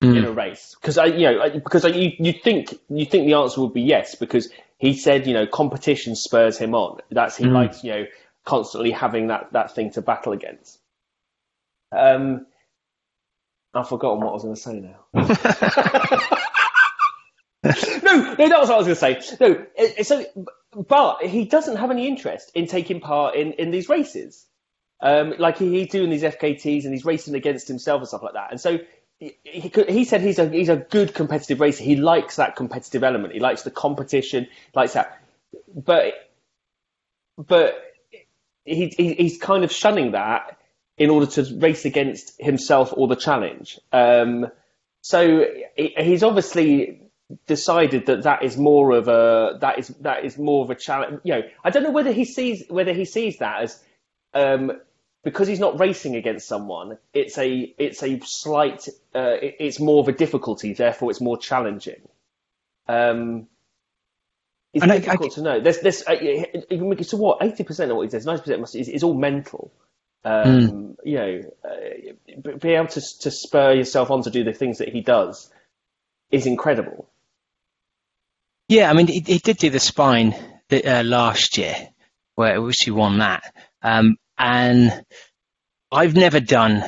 [0.01, 0.75] in a race?
[0.79, 3.73] Because I, you know, I- because I, you you think you think the answer would
[3.73, 7.01] be yes because he said you know competition spurs him on.
[7.11, 8.05] That's he likes you know
[8.45, 10.79] constantly having that that thing to battle against.
[11.91, 12.45] Um,
[13.73, 14.99] I've forgotten what I was going to say now.
[18.03, 19.37] no, no, that was what I was going to say.
[19.41, 20.25] No, so
[20.87, 24.45] but he doesn't have any interest in taking part in in these races.
[25.01, 28.33] Um, like he, he's doing these FKTs and he's racing against himself and stuff like
[28.33, 28.51] that.
[28.51, 28.79] And so
[29.19, 31.83] he, he, he said he's a he's a good competitive racer.
[31.83, 33.33] He likes that competitive element.
[33.33, 35.21] He likes the competition, likes that.
[35.73, 36.13] But
[37.37, 37.75] but
[38.65, 40.57] he, he he's kind of shunning that
[40.97, 43.79] in order to race against himself or the challenge.
[43.91, 44.47] Um,
[45.01, 45.45] so
[45.75, 47.01] he, he's obviously
[47.47, 51.21] decided that that is more of a that is that is more of a challenge.
[51.23, 53.83] You know, I don't know whether he sees whether he sees that as
[54.33, 54.73] um,
[55.23, 56.97] because he's not racing against someone.
[57.13, 60.73] It's a it's a slight uh, it- it's more of a difficulty.
[60.73, 62.01] Therefore, it's more challenging.
[62.87, 63.47] Um,
[64.73, 65.59] it's And I- I- difficult to know.
[65.59, 66.03] There's this.
[66.07, 66.15] Uh,
[67.03, 67.39] so what?
[67.41, 69.71] Eighty percent of what he says, ninety percent is, is all mental.
[70.23, 74.79] Um, You know, uh, be able to to spur yourself on to do the things
[74.79, 75.49] that he does
[76.29, 77.09] is incredible.
[78.67, 80.35] Yeah, I mean, he, he did do the spine
[80.67, 81.75] the, uh, last year,
[82.35, 83.55] where which he won that.
[83.81, 85.05] Um, and
[85.91, 86.83] I've never done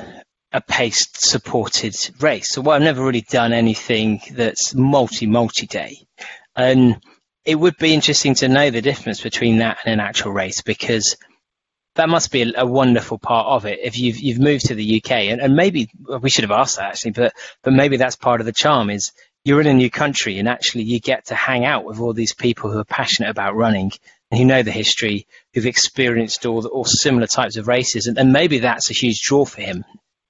[0.54, 5.98] a paced supported race, so well, I've never really done anything that's multi multi day.
[6.56, 7.00] And
[7.46, 11.18] it would be interesting to know the difference between that and an actual race because
[11.96, 13.80] that must be a, a wonderful part of it.
[13.82, 16.78] If you've you've moved to the UK, and, and maybe well, we should have asked
[16.78, 17.34] that actually, but
[17.64, 19.12] but maybe that's part of the charm is
[19.44, 22.34] you're in a new country and actually you get to hang out with all these
[22.34, 23.92] people who are passionate about running
[24.32, 28.32] who know the history, who've experienced all the, all similar types of races, and, and
[28.34, 29.84] maybe that's a huge draw for him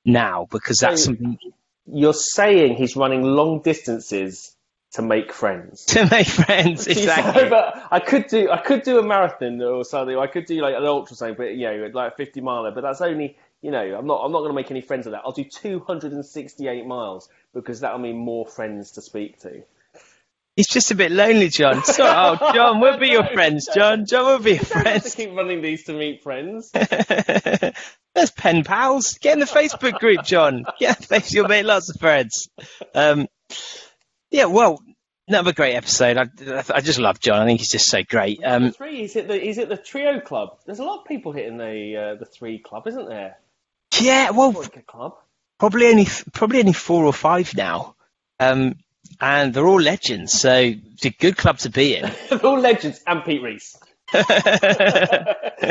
[0.06, 1.38] now because that's So- something
[1.86, 4.56] You're saying he's running long distances
[4.94, 5.86] to make friends.
[5.94, 6.88] to make friends.
[6.98, 7.48] Exactly.
[7.50, 10.18] but I could do I could do a marathon or something.
[10.18, 12.72] I could do like an ultra something, but you know, like a fifty miler.
[12.72, 15.14] But that's only you know, I'm not I'm not going to make any friends with
[15.14, 15.22] that.
[15.24, 19.62] I'll do 268 miles because that'll mean more friends to speak to.
[20.62, 21.82] He's just a bit lonely, John.
[21.86, 24.06] So, oh, John, we'll be your friends, John.
[24.06, 24.80] John, we'll be your I have to
[25.10, 25.16] friends.
[25.16, 26.70] keep running these to meet friends.
[28.14, 29.18] There's pen pals.
[29.18, 30.66] Get in the Facebook group, John.
[30.80, 31.34] Get in the face.
[31.34, 32.48] You'll make lots of friends.
[32.94, 33.28] Um,
[34.30, 34.80] yeah, well,
[35.28, 36.18] another great episode.
[36.18, 36.28] I,
[36.72, 37.42] I just love John.
[37.42, 38.40] I think he's just so great.
[38.44, 40.60] Um, three, he's at the he's at the trio club.
[40.68, 43.38] There's a lot of people hitting the uh, the three club, isn't there?
[44.00, 45.16] yeah, well, Vodka club.
[45.60, 47.96] probably only probably only four or five now,
[48.40, 48.76] um,
[49.22, 50.34] and they're all legends.
[50.34, 52.12] So it's a good club to be in.
[52.30, 53.78] They're all legends and Pete Reese.
[54.12, 54.26] Pete,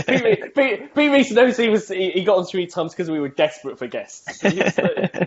[0.09, 3.21] Reese- Pete, Pete Reese knows he was he, he got on three times because we
[3.21, 4.39] were desperate for guests.
[4.43, 5.27] The-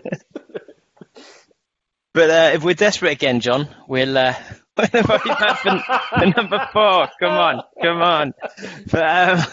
[2.12, 4.34] But uh, if we're desperate again, John, we'll uh,
[4.76, 5.78] we'll back for,
[6.18, 7.08] for number four.
[7.18, 8.34] Come on, come on.
[8.90, 9.46] But um,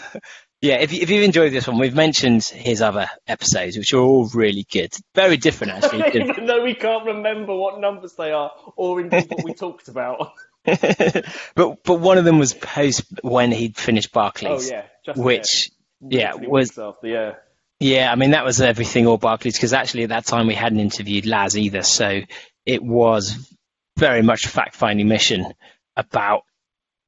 [0.62, 4.00] yeah, if, you, if you've enjoyed this one, we've mentioned his other episodes, which are
[4.00, 4.94] all really good.
[5.12, 6.22] Very different, actually.
[6.22, 10.32] Even though we can't remember what numbers they are or indeed what we talked about.
[10.64, 14.70] but but one of them was post when he'd finished Barkley's.
[14.70, 15.70] Oh yeah, just which
[16.00, 17.34] yeah was after yeah.
[17.80, 20.78] Yeah, I mean that was everything all Barkley's because actually at that time we hadn't
[20.78, 22.20] interviewed Laz either, so
[22.64, 23.52] it was
[23.98, 25.52] very much a fact-finding mission
[25.96, 26.44] about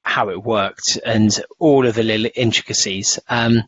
[0.04, 3.18] how it worked and all of the little intricacies.
[3.28, 3.64] Um,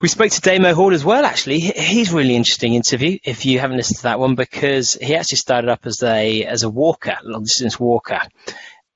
[0.00, 1.24] we spoke to Damo Hall as well.
[1.24, 3.18] Actually, he's really interesting interview.
[3.24, 6.62] If you haven't listened to that one, because he actually started up as a as
[6.62, 8.20] a walker, long distance walker,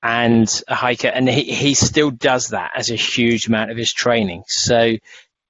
[0.01, 3.93] and a hiker, and he he still does that as a huge amount of his
[3.93, 4.45] training.
[4.47, 4.97] So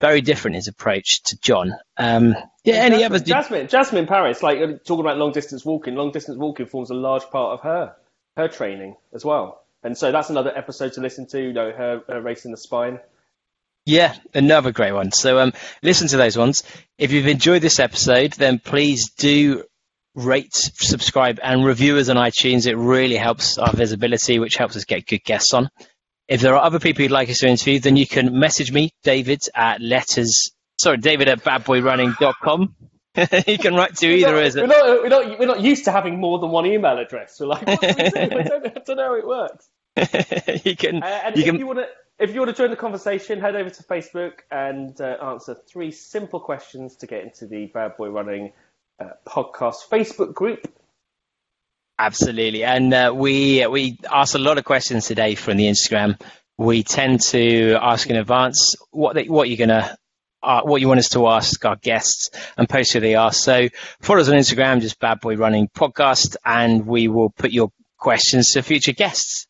[0.00, 1.74] very different his approach to John.
[1.98, 2.34] Um,
[2.64, 3.22] yeah, any Jasmin, others?
[3.22, 5.94] Jasmin, Jasmin Paris, like uh, talking about long distance walking.
[5.94, 7.94] Long distance walking forms a large part of her
[8.36, 11.40] her training as well, and so that's another episode to listen to.
[11.40, 13.00] You know, her, her racing the spine.
[13.84, 15.10] Yeah, another great one.
[15.10, 15.52] So um,
[15.82, 16.62] listen to those ones.
[16.98, 19.64] If you've enjoyed this episode, then please do
[20.14, 22.66] rate, subscribe, and review us on iTunes.
[22.66, 25.68] It really helps our visibility, which helps us get good guests on.
[26.28, 28.90] If there are other people you'd like us to interview, then you can message me,
[29.02, 32.74] David, at letters, sorry, David at badboyrunning.com.
[33.46, 35.92] you can write to either we're of we're, not, we're, not, we're not used to
[35.92, 37.38] having more than one email address.
[37.38, 38.38] We're like, what do we do?
[38.38, 39.68] I don't, I don't know how it works.
[40.64, 41.86] you can, Uh, and you if can, you want to,
[42.18, 45.90] if you want to join the conversation, head over to Facebook and uh, answer three
[45.90, 48.52] simple questions to get into the Bad Boy Running
[48.98, 50.72] uh, podcast Facebook group.
[51.98, 56.20] Absolutely, and uh, we we asked a lot of questions today from the Instagram.
[56.56, 59.96] We tend to ask in advance what they, what you're gonna
[60.42, 63.32] uh, what you want us to ask our guests and post who they are.
[63.32, 63.68] So
[64.00, 68.52] follow us on Instagram, just Bad Boy Running Podcast, and we will put your questions
[68.52, 69.46] to future guests.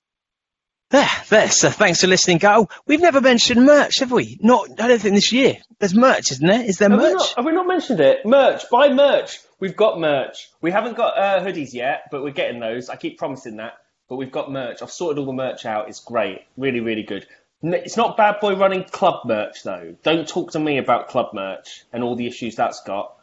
[0.90, 1.50] There, there.
[1.50, 2.68] So thanks for listening, Go.
[2.86, 4.38] We've never mentioned merch, have we?
[4.42, 5.56] Not, I don't think this year.
[5.78, 6.62] There's merch, isn't there?
[6.62, 7.14] Is there Have we, merch?
[7.14, 8.26] not, have we not mentioned it?
[8.26, 9.38] Merch, buy merch.
[9.58, 10.50] We've got merch.
[10.60, 12.90] We haven't got uh, hoodies yet, but we're getting those.
[12.90, 13.74] I keep promising that.
[14.08, 14.82] But we've got merch.
[14.82, 15.88] I've sorted all the merch out.
[15.88, 16.40] It's great.
[16.58, 17.26] Really, really good.
[17.64, 19.94] N- It's not Bad Boy Running club merch, though.
[20.02, 23.14] Don't talk to me about club merch and all the issues that's got.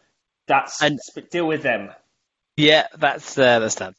[0.47, 0.99] That's And-
[1.31, 1.91] deal with them.
[2.57, 3.93] Yeah, that's uh, that's that.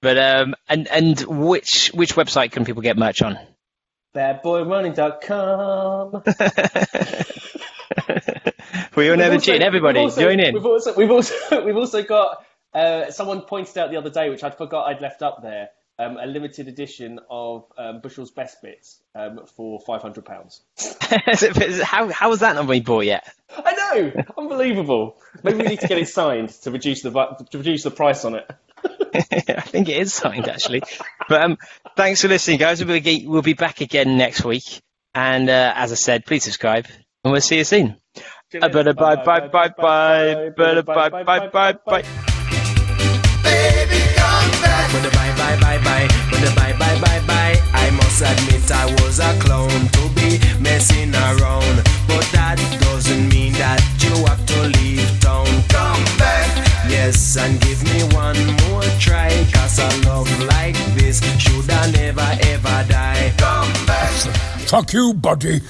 [0.00, 3.36] But um, and and which which website can people get merch on?
[4.14, 6.12] Badboyrunning.com.
[8.96, 9.60] we all never We've cheat.
[9.62, 10.54] Everybody, we've also- join in.
[10.54, 12.44] We've also, we've also, we've also got.
[12.74, 16.16] Uh, someone pointed out the other day, which I forgot I'd left up there, um,
[16.16, 20.62] a limited edition of um, Bushel's Best Bits um, for five hundred pounds.
[21.82, 23.32] how how has that not been bought yet?
[23.50, 25.18] I know, unbelievable.
[25.42, 27.10] Maybe we need to get it signed to reduce the
[27.50, 28.50] to reduce the price on it.
[29.14, 30.82] I think it is signed actually.
[31.28, 31.58] But um,
[31.96, 32.84] thanks for listening, guys.
[32.84, 34.80] We'll be we'll be back again next week.
[35.14, 36.86] And uh, as I said, please subscribe,
[37.24, 37.96] and we'll see you soon.
[38.54, 42.27] Uh, Bye bye bye bye bye bye bye bye bye bye.
[44.92, 47.56] But the bye bye bye bye, but the bye bye bye bye.
[47.72, 51.76] I must admit I was a clown to be messing around.
[52.08, 55.46] But that doesn't mean that you have to leave town.
[55.68, 56.48] Come back,
[56.88, 59.30] yes, and give me one more try.
[59.52, 63.32] Cause a love like this should I never ever die.
[63.38, 64.10] Come back.
[64.68, 65.60] Fuck you, buddy.